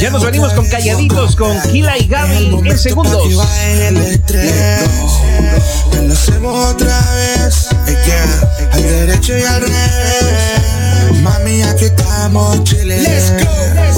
Ya 0.00 0.10
nos 0.10 0.24
venimos 0.24 0.52
con 0.52 0.68
calladitos 0.68 1.36
con 1.36 1.56
Kila 1.72 1.96
y 1.98 2.06
Gaby 2.06 2.60
en 2.64 2.78
segundos. 2.78 3.26
Lo 5.92 6.12
hacemos 6.12 6.74
otra 6.74 7.00
vez. 7.12 7.68
Again. 7.82 8.30
Al 8.72 8.82
derecho 8.82 9.36
y 9.36 9.42
al 9.42 9.60
revés. 9.62 11.22
Mami, 11.22 11.62
aquí 11.62 11.86
estamos 11.86 12.62
chile. 12.64 13.00
Let's 13.00 13.32
go. 13.44 13.50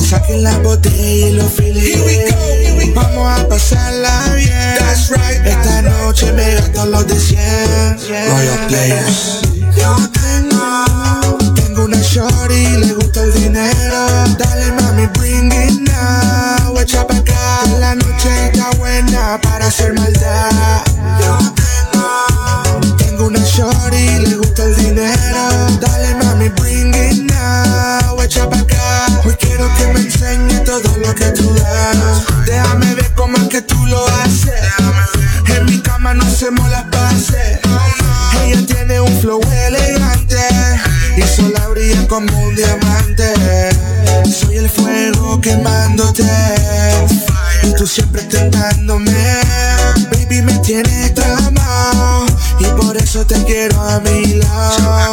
Saquen 0.03 0.43
la 0.45 0.57
botella 0.59 0.97
y 0.97 1.33
los 1.33 1.53
filetes. 1.53 2.68
Vamos 2.95 3.29
a 3.41 3.49
pasarla 3.49 4.35
bien. 4.35 4.77
That's 4.79 5.11
right. 5.11 5.47
Esta 5.47 5.83
noche 5.83 6.33
me 6.33 6.55
gasto 6.55 6.87
los 6.87 7.07
de 7.07 7.19
100. 7.19 7.99
Royal 8.09 8.67
Players. 8.69 9.41
Yo 9.77 9.97
tengo, 10.13 11.55
tengo 11.55 11.85
una 11.85 11.99
shorty, 11.99 12.67
le 12.79 12.93
gusta 12.95 13.23
el 13.23 13.33
dinero. 13.35 14.07
Dale 14.39 14.73
mami, 14.73 15.07
bring 15.19 15.53
it 15.53 15.81
now. 15.89 16.79
Echa 16.81 17.07
pa' 17.07 17.17
acá. 17.17 17.63
La 17.79 17.95
noche 17.95 18.47
está 18.53 18.71
buena 18.79 19.39
para 19.43 19.67
hacer 19.67 19.95
maldad. 19.95 20.83
Yo 21.21 21.39
tengo, 21.55 22.97
tengo 22.97 23.27
una 23.27 23.41
shorty, 23.41 24.27
le 24.27 24.37
gusta 24.37 24.65
el 24.65 24.77
dinero. 24.77 25.79
Dale 25.81 26.15
mami, 26.17 26.49
bring 26.51 26.95
it 26.95 27.31
now. 27.33 28.21
Echa 28.23 28.49
pa' 28.49 28.59
acá. 28.59 29.07
Hoy 29.25 29.35
quiero 29.39 29.69
que 29.77 29.87
me 29.89 30.08
enseñe 30.21 30.65
todo 30.65 30.97
lo 30.99 31.15
que 31.15 31.27
tú 31.31 31.55
das. 31.55 32.25
Déjame 32.45 32.95
ver 32.95 33.13
cómo 33.15 33.37
es 33.37 33.49
que 33.49 33.63
tú 33.63 33.87
lo 33.87 34.07
haces. 34.07 34.61
En 35.47 35.65
mi 35.67 35.79
cama 35.81 36.15
no 36.15 36.25
hacemos 36.25 36.69
las 36.71 36.85
pases. 36.85 37.61
Ella 38.43 38.67
tiene 38.67 39.01
un 39.01 39.21
flow 39.21 39.41
elegante 39.67 40.39
y 41.17 41.23
sola 41.23 41.69
brilla 41.69 42.07
como 42.09 42.27
un 42.43 42.57
diamante. 42.57 43.71
Soy 44.29 44.57
el 44.57 44.69
fuego 44.69 45.41
quemándote 45.41 46.25
y 47.63 47.75
tú 47.75 47.87
siempre 47.87 48.23
tentándome. 48.23 49.13
Baby, 50.11 50.43
me 50.43 50.59
tienes 50.59 51.15
tramado 51.15 52.27
y 52.59 52.65
por 52.81 52.97
eso 52.97 53.25
te 53.25 53.43
quiero 53.45 53.81
a 53.81 54.01
mi 54.01 54.35
lado. 54.35 55.13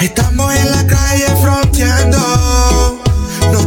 Estamos 0.00 0.54
en 0.54 0.70
la 0.70 0.86
calle 0.86 1.26
fronteando, 1.40 2.91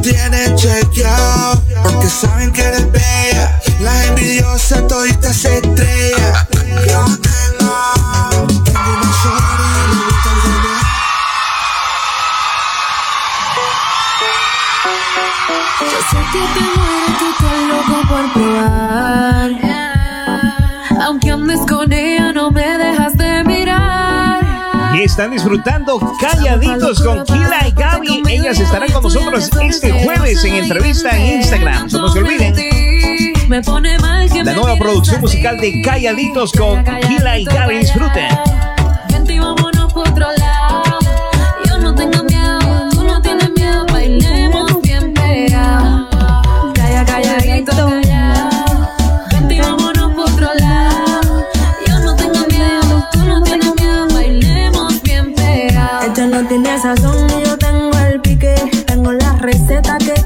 tienen 0.05 0.55
chequeado 0.55 1.63
porque 1.81 2.07
saben 2.07 2.51
que 2.51 2.61
eres 2.61 2.91
bella. 2.91 3.59
Las 3.79 4.05
envidiosas 4.05 4.87
toditas 4.87 5.35
se 5.35 5.57
estrellan. 5.57 6.47
Yo 6.87 7.05
tengo, 7.05 8.47
tengo 8.65 8.85
el 8.85 10.41
dinero. 10.43 10.85
Yo 15.79 15.99
sé 16.11 16.19
que 16.31 16.39
te 16.53 16.84
están 25.15 25.31
disfrutando 25.31 25.97
calladitos 26.19 27.01
con 27.01 27.23
Kila 27.23 27.69
y 27.69 27.71
Gaby. 27.71 28.23
Ellas 28.27 28.59
estarán 28.59 28.91
con 28.91 29.01
nosotros 29.01 29.49
este 29.61 30.03
jueves 30.03 30.43
en 30.43 30.55
entrevista 30.55 31.17
en 31.17 31.39
Instagram. 31.39 31.87
No 31.89 32.11
se 32.11 32.19
olviden. 32.19 32.53
La 34.43 34.53
nueva 34.55 34.75
producción 34.77 35.21
musical 35.21 35.57
de 35.61 35.81
Calladitos 35.81 36.51
con 36.51 36.83
Kila 36.83 37.39
y 37.39 37.45
Gaby. 37.45 37.77
Disfruten. 37.77 38.64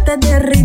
Receta 0.09 0.21
que 0.21 0.27
te 0.27 0.58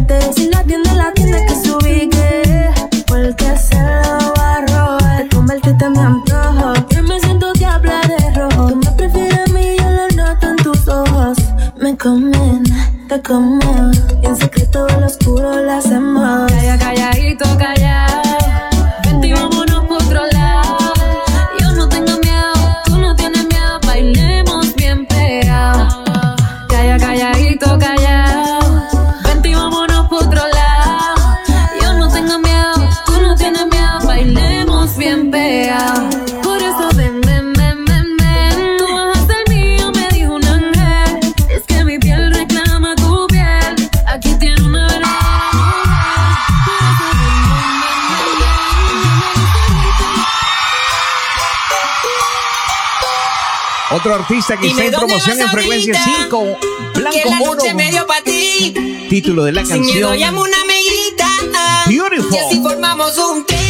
artista 54.24 54.56
que 54.56 54.68
está 54.68 54.84
en 54.84 54.92
promoción 54.92 55.40
en 55.40 55.48
frecuencia 55.48 55.98
ahorita, 55.98 56.22
5. 56.24 56.58
que 56.94 57.00
Blanco 57.00 57.30
la 57.30 57.36
Moro. 57.36 57.54
noche 57.56 57.74
me 57.74 57.90
dio 57.90 58.06
pa' 58.06 58.22
ti. 58.24 58.74
Título 59.10 59.44
de 59.44 59.52
la 59.52 59.64
Sin 59.64 59.80
miedo 59.82 60.08
canción. 60.08 60.16
llamo 60.18 60.42
una 60.42 60.56
amiguita. 60.62 61.84
Beautiful. 61.86 62.34
Y 62.34 62.38
así 62.38 62.62
formamos 62.62 63.18
un 63.18 63.44
tres. 63.46 63.60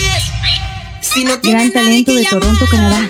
Si 1.00 1.24
no 1.24 1.38
Gran 1.42 1.72
talento 1.72 2.14
de 2.14 2.24
Toronto, 2.24 2.66
Canadá. 2.70 3.08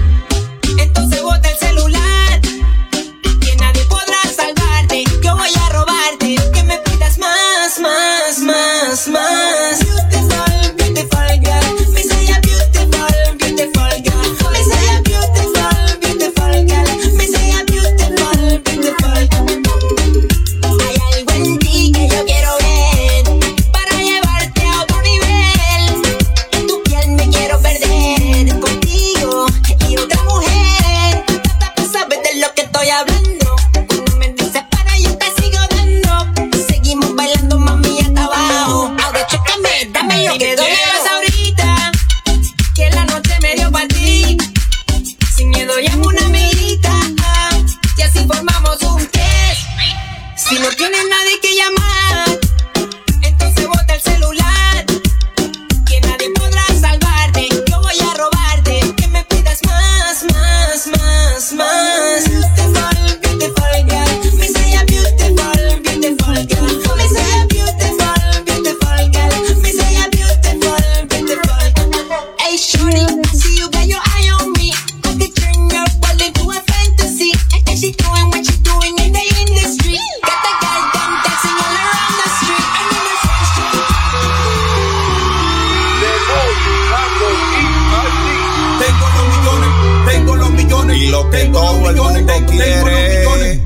Te 92.26 92.44
quiere. 92.46 93.60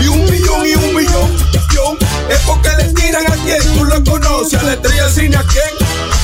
Y 0.00 0.08
un 0.08 0.24
millón 0.24 0.66
y 0.66 0.74
un 0.74 0.94
millón, 0.94 1.30
millón, 1.68 1.98
es 2.28 2.38
porque 2.40 2.70
le 2.76 2.92
tiran 2.92 3.26
a 3.26 3.36
quien 3.36 3.62
tú 3.74 3.84
lo 3.84 4.02
conoces, 4.04 4.58
a 4.58 4.62
la 4.64 4.72
estrella 4.72 5.08
cine 5.08 5.36
a 5.36 5.42
quien 5.44 5.64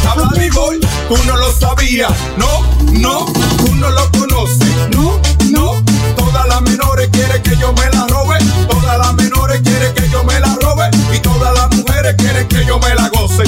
habla 0.09 0.31
mi 0.37 0.51
boy, 0.51 0.81
tú 1.09 1.17
no 1.27 1.37
lo 1.37 1.53
sabías, 1.53 2.11
no, 2.37 2.65
no, 2.93 3.27
tú 3.59 3.75
no 3.77 3.91
lo 3.91 4.11
conoces, 4.11 4.69
no, 4.91 5.21
no, 5.51 5.85
todas 6.17 6.49
las 6.49 6.63
menores 6.63 7.09
quieren 7.13 7.43
que 7.43 7.57
yo 7.57 7.73
me 7.73 7.89
la 7.91 8.07
robe, 8.09 8.39
todas 8.69 8.99
las 8.99 9.15
menores 9.15 9.61
quieren 9.63 9.95
que 9.95 10.09
yo 10.11 10.25
me 10.25 10.41
la 10.41 10.57
robe, 10.61 10.91
y 11.15 11.19
todas 11.21 11.55
las 11.55 11.71
mujeres 11.77 12.17
quieren 12.17 12.49
que 12.49 12.65
yo 12.65 12.79
me 12.81 12.95
la 12.95 13.09
goce, 13.11 13.45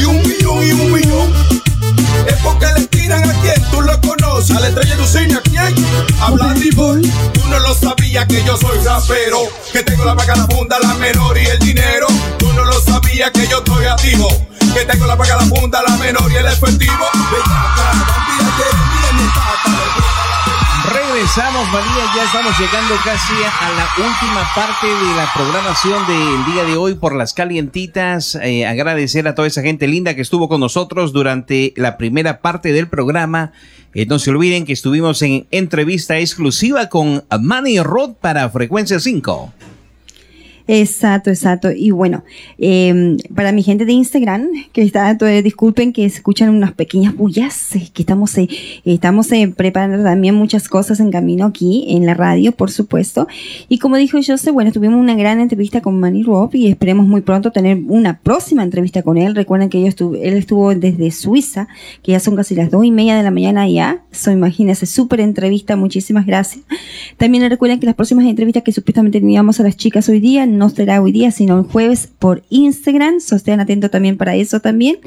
y 0.00 0.04
un 0.04 0.20
millón 0.22 0.66
y 0.66 0.72
un 0.72 0.92
millón, 0.92 1.32
es 2.26 2.36
porque 2.42 2.66
le 2.76 2.86
tiran 2.88 3.30
a 3.30 3.32
quien 3.34 3.62
tú 3.70 3.80
lo 3.80 4.00
conoces, 4.00 4.17
a 4.38 4.60
la 4.60 4.68
estrella 4.68 4.94
de 4.94 5.02
tu 5.02 5.08
cine 5.08 5.34
a 5.34 5.40
quien 5.40 5.74
habla 6.20 6.54
mi 6.54 6.70
boy, 6.70 7.02
tú 7.32 7.40
no 7.48 7.58
lo 7.58 7.74
sabías 7.74 8.24
que 8.26 8.44
yo 8.44 8.56
soy 8.56 8.78
rapero, 8.84 9.40
que 9.72 9.82
tengo 9.82 10.04
la 10.04 10.14
vaca, 10.14 10.36
la 10.36 10.46
funda, 10.46 10.78
la 10.80 10.94
menor 10.94 11.36
y 11.36 11.44
el 11.46 11.58
dinero, 11.58 12.06
tú 12.38 12.52
no 12.52 12.64
lo 12.64 12.80
sabías 12.80 13.32
que 13.32 13.48
yo 13.48 13.58
estoy 13.58 13.86
activo, 13.86 14.28
que 14.72 14.84
tengo 14.84 15.06
la 15.06 15.16
vaca, 15.16 15.36
la 15.36 15.46
funda, 15.46 15.82
la 15.82 15.96
menor 15.96 16.30
y 16.30 16.36
el 16.36 16.46
efectivo, 16.46 17.04
Bellaca, 17.32 18.27
Regresamos, 21.18 21.66
María, 21.72 22.04
ya 22.14 22.22
estamos 22.22 22.56
llegando 22.60 22.94
casi 23.04 23.34
a 23.34 23.70
la 23.70 24.06
última 24.06 24.48
parte 24.54 24.86
de 24.86 25.16
la 25.16 25.28
programación 25.34 26.06
del 26.06 26.54
día 26.54 26.62
de 26.62 26.76
hoy 26.76 26.94
por 26.94 27.16
las 27.16 27.34
calientitas. 27.34 28.36
Eh, 28.36 28.64
agradecer 28.64 29.26
a 29.26 29.34
toda 29.34 29.48
esa 29.48 29.62
gente 29.62 29.88
linda 29.88 30.14
que 30.14 30.20
estuvo 30.20 30.48
con 30.48 30.60
nosotros 30.60 31.12
durante 31.12 31.72
la 31.74 31.96
primera 31.96 32.40
parte 32.40 32.72
del 32.72 32.86
programa. 32.86 33.50
Eh, 33.94 34.06
no 34.06 34.20
se 34.20 34.30
olviden 34.30 34.64
que 34.64 34.72
estuvimos 34.72 35.20
en 35.22 35.48
entrevista 35.50 36.20
exclusiva 36.20 36.88
con 36.88 37.24
Manny 37.40 37.80
Rod 37.80 38.12
para 38.20 38.48
Frecuencia 38.50 39.00
5. 39.00 39.52
Exacto, 40.70 41.30
exacto. 41.30 41.70
Y 41.72 41.92
bueno, 41.92 42.24
eh, 42.58 43.16
para 43.34 43.52
mi 43.52 43.62
gente 43.62 43.86
de 43.86 43.92
Instagram, 43.92 44.48
que 44.74 44.82
está, 44.82 45.14
disculpen 45.14 45.94
que 45.94 46.08
se 46.10 46.16
escuchan 46.16 46.50
unas 46.50 46.72
pequeñas 46.72 47.16
bullas, 47.16 47.70
que 47.94 48.02
estamos, 48.02 48.36
eh, 48.36 48.48
estamos 48.84 49.32
eh, 49.32 49.50
preparando 49.56 50.04
también 50.04 50.34
muchas 50.34 50.68
cosas 50.68 51.00
en 51.00 51.10
camino 51.10 51.46
aquí 51.46 51.86
en 51.88 52.04
la 52.04 52.12
radio, 52.12 52.52
por 52.52 52.70
supuesto. 52.70 53.26
Y 53.70 53.78
como 53.78 53.96
dijo 53.96 54.18
José, 54.18 54.50
bueno, 54.50 54.70
tuvimos 54.70 55.00
una 55.00 55.14
gran 55.14 55.40
entrevista 55.40 55.80
con 55.80 55.98
Manny 55.98 56.22
Rob 56.22 56.54
y 56.54 56.66
esperemos 56.66 57.06
muy 57.06 57.22
pronto 57.22 57.50
tener 57.50 57.78
una 57.86 58.18
próxima 58.18 58.62
entrevista 58.62 59.02
con 59.02 59.16
él. 59.16 59.34
Recuerden 59.34 59.70
que 59.70 59.80
yo 59.80 59.86
estuve, 59.86 60.28
él 60.28 60.34
estuvo 60.34 60.74
desde 60.74 61.10
Suiza, 61.12 61.66
que 62.02 62.12
ya 62.12 62.20
son 62.20 62.36
casi 62.36 62.54
las 62.54 62.70
dos 62.70 62.84
y 62.84 62.90
media 62.90 63.16
de 63.16 63.22
la 63.22 63.30
mañana 63.30 63.66
ya. 63.66 64.02
So, 64.12 64.30
imagínense, 64.32 64.84
súper 64.84 65.20
entrevista, 65.20 65.76
muchísimas 65.76 66.26
gracias. 66.26 66.62
También 67.16 67.48
recuerden 67.48 67.80
que 67.80 67.86
las 67.86 67.94
próximas 67.94 68.26
entrevistas 68.26 68.62
que 68.62 68.72
supuestamente 68.72 69.18
teníamos 69.18 69.60
a 69.60 69.62
las 69.62 69.74
chicas 69.74 70.06
hoy 70.10 70.20
día 70.20 70.46
no 70.58 70.68
será 70.68 71.00
hoy 71.00 71.12
día, 71.12 71.30
sino 71.30 71.58
el 71.58 71.64
jueves 71.64 72.08
por 72.18 72.42
Instagram. 72.50 73.20
So, 73.20 73.36
estén 73.36 73.60
atentos 73.60 73.90
también 73.90 74.16
para 74.16 74.34
eso 74.34 74.60
también. 74.60 74.98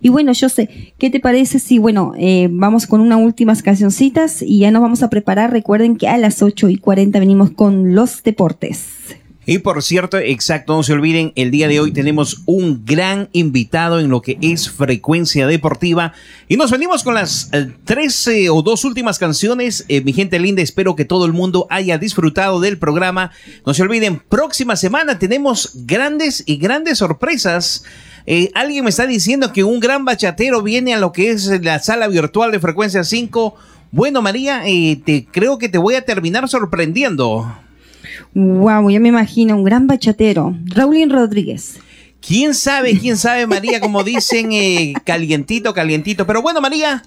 Y 0.00 0.08
bueno, 0.08 0.32
yo 0.32 0.48
sé, 0.48 0.94
¿qué 0.98 1.10
te 1.10 1.20
parece 1.20 1.58
si, 1.58 1.78
bueno, 1.78 2.14
eh, 2.16 2.48
vamos 2.50 2.86
con 2.86 3.00
unas 3.00 3.20
últimas 3.20 3.62
cancioncitas 3.62 4.40
y 4.42 4.60
ya 4.60 4.70
nos 4.70 4.82
vamos 4.82 5.02
a 5.02 5.10
preparar? 5.10 5.50
Recuerden 5.50 5.96
que 5.96 6.08
a 6.08 6.16
las 6.16 6.42
8 6.42 6.70
y 6.70 6.78
40 6.78 7.18
venimos 7.18 7.50
con 7.50 7.94
los 7.94 8.22
deportes. 8.22 9.19
Y 9.46 9.58
por 9.58 9.82
cierto, 9.82 10.18
exacto, 10.18 10.76
no 10.76 10.82
se 10.82 10.92
olviden, 10.92 11.32
el 11.34 11.50
día 11.50 11.66
de 11.66 11.80
hoy 11.80 11.92
tenemos 11.92 12.42
un 12.46 12.84
gran 12.84 13.28
invitado 13.32 13.98
en 13.98 14.08
lo 14.08 14.22
que 14.22 14.38
es 14.40 14.70
frecuencia 14.70 15.46
deportiva. 15.46 16.12
Y 16.46 16.56
nos 16.56 16.70
venimos 16.70 17.02
con 17.02 17.14
las 17.14 17.48
eh, 17.52 17.72
tres 17.84 18.26
eh, 18.28 18.50
o 18.50 18.62
dos 18.62 18.84
últimas 18.84 19.18
canciones. 19.18 19.84
Eh, 19.88 20.02
mi 20.02 20.12
gente 20.12 20.38
linda, 20.38 20.62
espero 20.62 20.94
que 20.94 21.04
todo 21.04 21.24
el 21.24 21.32
mundo 21.32 21.66
haya 21.70 21.98
disfrutado 21.98 22.60
del 22.60 22.78
programa. 22.78 23.32
No 23.66 23.74
se 23.74 23.82
olviden, 23.82 24.22
próxima 24.28 24.76
semana 24.76 25.18
tenemos 25.18 25.70
grandes 25.74 26.44
y 26.46 26.56
grandes 26.58 26.98
sorpresas. 26.98 27.84
Eh, 28.26 28.50
alguien 28.54 28.84
me 28.84 28.90
está 28.90 29.06
diciendo 29.06 29.52
que 29.52 29.64
un 29.64 29.80
gran 29.80 30.04
bachatero 30.04 30.62
viene 30.62 30.94
a 30.94 30.98
lo 30.98 31.12
que 31.12 31.30
es 31.30 31.46
la 31.62 31.78
sala 31.78 32.08
virtual 32.08 32.52
de 32.52 32.60
frecuencia 32.60 33.04
5. 33.04 33.54
Bueno, 33.90 34.22
María, 34.22 34.62
eh, 34.66 35.00
te, 35.04 35.26
creo 35.26 35.58
que 35.58 35.68
te 35.68 35.78
voy 35.78 35.94
a 35.94 36.04
terminar 36.04 36.48
sorprendiendo. 36.48 37.52
Wow, 38.34 38.90
ya 38.90 39.00
me 39.00 39.08
imagino, 39.08 39.56
un 39.56 39.64
gran 39.64 39.86
bachatero. 39.86 40.56
Raulín 40.66 41.10
Rodríguez. 41.10 41.78
¿Quién 42.20 42.54
sabe? 42.54 42.98
¿Quién 42.98 43.16
sabe, 43.16 43.46
María? 43.46 43.80
Como 43.80 44.04
dicen, 44.04 44.52
eh, 44.52 44.94
calientito, 45.04 45.72
calientito. 45.72 46.26
Pero 46.26 46.42
bueno, 46.42 46.60
María, 46.60 47.02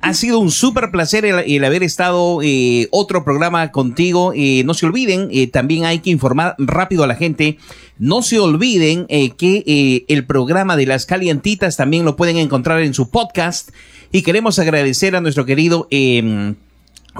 ha 0.00 0.14
sido 0.14 0.38
un 0.38 0.50
súper 0.50 0.90
placer 0.90 1.24
el, 1.24 1.38
el 1.40 1.64
haber 1.64 1.82
estado 1.82 2.40
eh, 2.42 2.88
otro 2.90 3.24
programa 3.24 3.70
contigo. 3.70 4.32
Eh, 4.34 4.62
no 4.64 4.74
se 4.74 4.86
olviden, 4.86 5.28
eh, 5.30 5.46
también 5.46 5.84
hay 5.84 6.00
que 6.00 6.10
informar 6.10 6.54
rápido 6.58 7.04
a 7.04 7.06
la 7.06 7.14
gente. 7.14 7.58
No 7.98 8.22
se 8.22 8.38
olviden 8.38 9.06
que 9.06 10.04
el 10.08 10.26
programa 10.26 10.76
de 10.76 10.84
las 10.84 11.06
calientitas 11.06 11.78
también 11.78 12.04
lo 12.04 12.14
pueden 12.14 12.36
encontrar 12.36 12.82
en 12.82 12.92
su 12.92 13.10
podcast. 13.10 13.70
Y 14.12 14.22
queremos 14.22 14.58
agradecer 14.58 15.16
a 15.16 15.20
nuestro 15.20 15.46
querido 15.46 15.88
eh, 15.90 16.54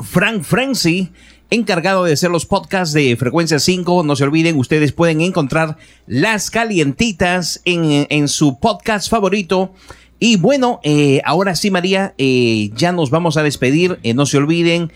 Frank 0.02 0.42
Frenzy, 0.42 1.10
encargado 1.50 2.04
de 2.04 2.12
hacer 2.12 2.30
los 2.30 2.46
podcasts 2.46 2.94
de 2.94 3.16
Frecuencia 3.16 3.58
5. 3.58 4.02
No 4.02 4.16
se 4.16 4.24
olviden, 4.24 4.58
ustedes 4.58 4.92
pueden 4.92 5.20
encontrar 5.20 5.76
las 6.06 6.50
calientitas 6.50 7.60
en, 7.64 8.06
en 8.10 8.28
su 8.28 8.58
podcast 8.58 9.10
favorito. 9.10 9.72
Y 10.18 10.36
bueno, 10.36 10.80
eh, 10.82 11.20
ahora 11.26 11.54
sí, 11.54 11.70
María, 11.70 12.14
eh, 12.16 12.70
ya 12.74 12.90
nos 12.92 13.10
vamos 13.10 13.36
a 13.36 13.42
despedir. 13.42 13.98
Eh, 14.02 14.14
no 14.14 14.24
se 14.24 14.38
olviden, 14.38 14.90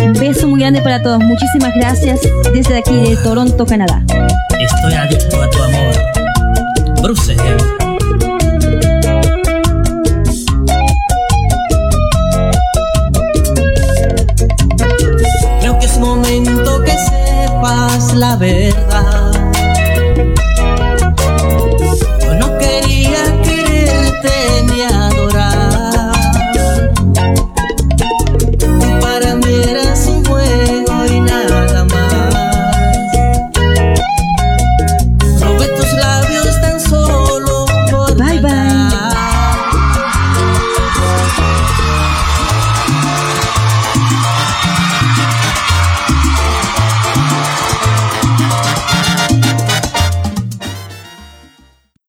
Un 0.05 0.13
beso 0.13 0.47
muy 0.47 0.59
grande 0.59 0.81
para 0.81 1.01
todos, 1.01 1.19
muchísimas 1.23 1.73
gracias 1.75 2.21
desde 2.53 2.77
aquí 2.77 2.93
de 2.93 3.17
Toronto, 3.17 3.65
Canadá. 3.65 4.05
Estoy 4.59 4.93
adicto 4.93 5.41
a 5.41 5.49
tu 5.49 5.63
amor. 5.63 5.95
Bruce 7.01 7.35
la 18.13 18.35
verdad. 18.35 19.12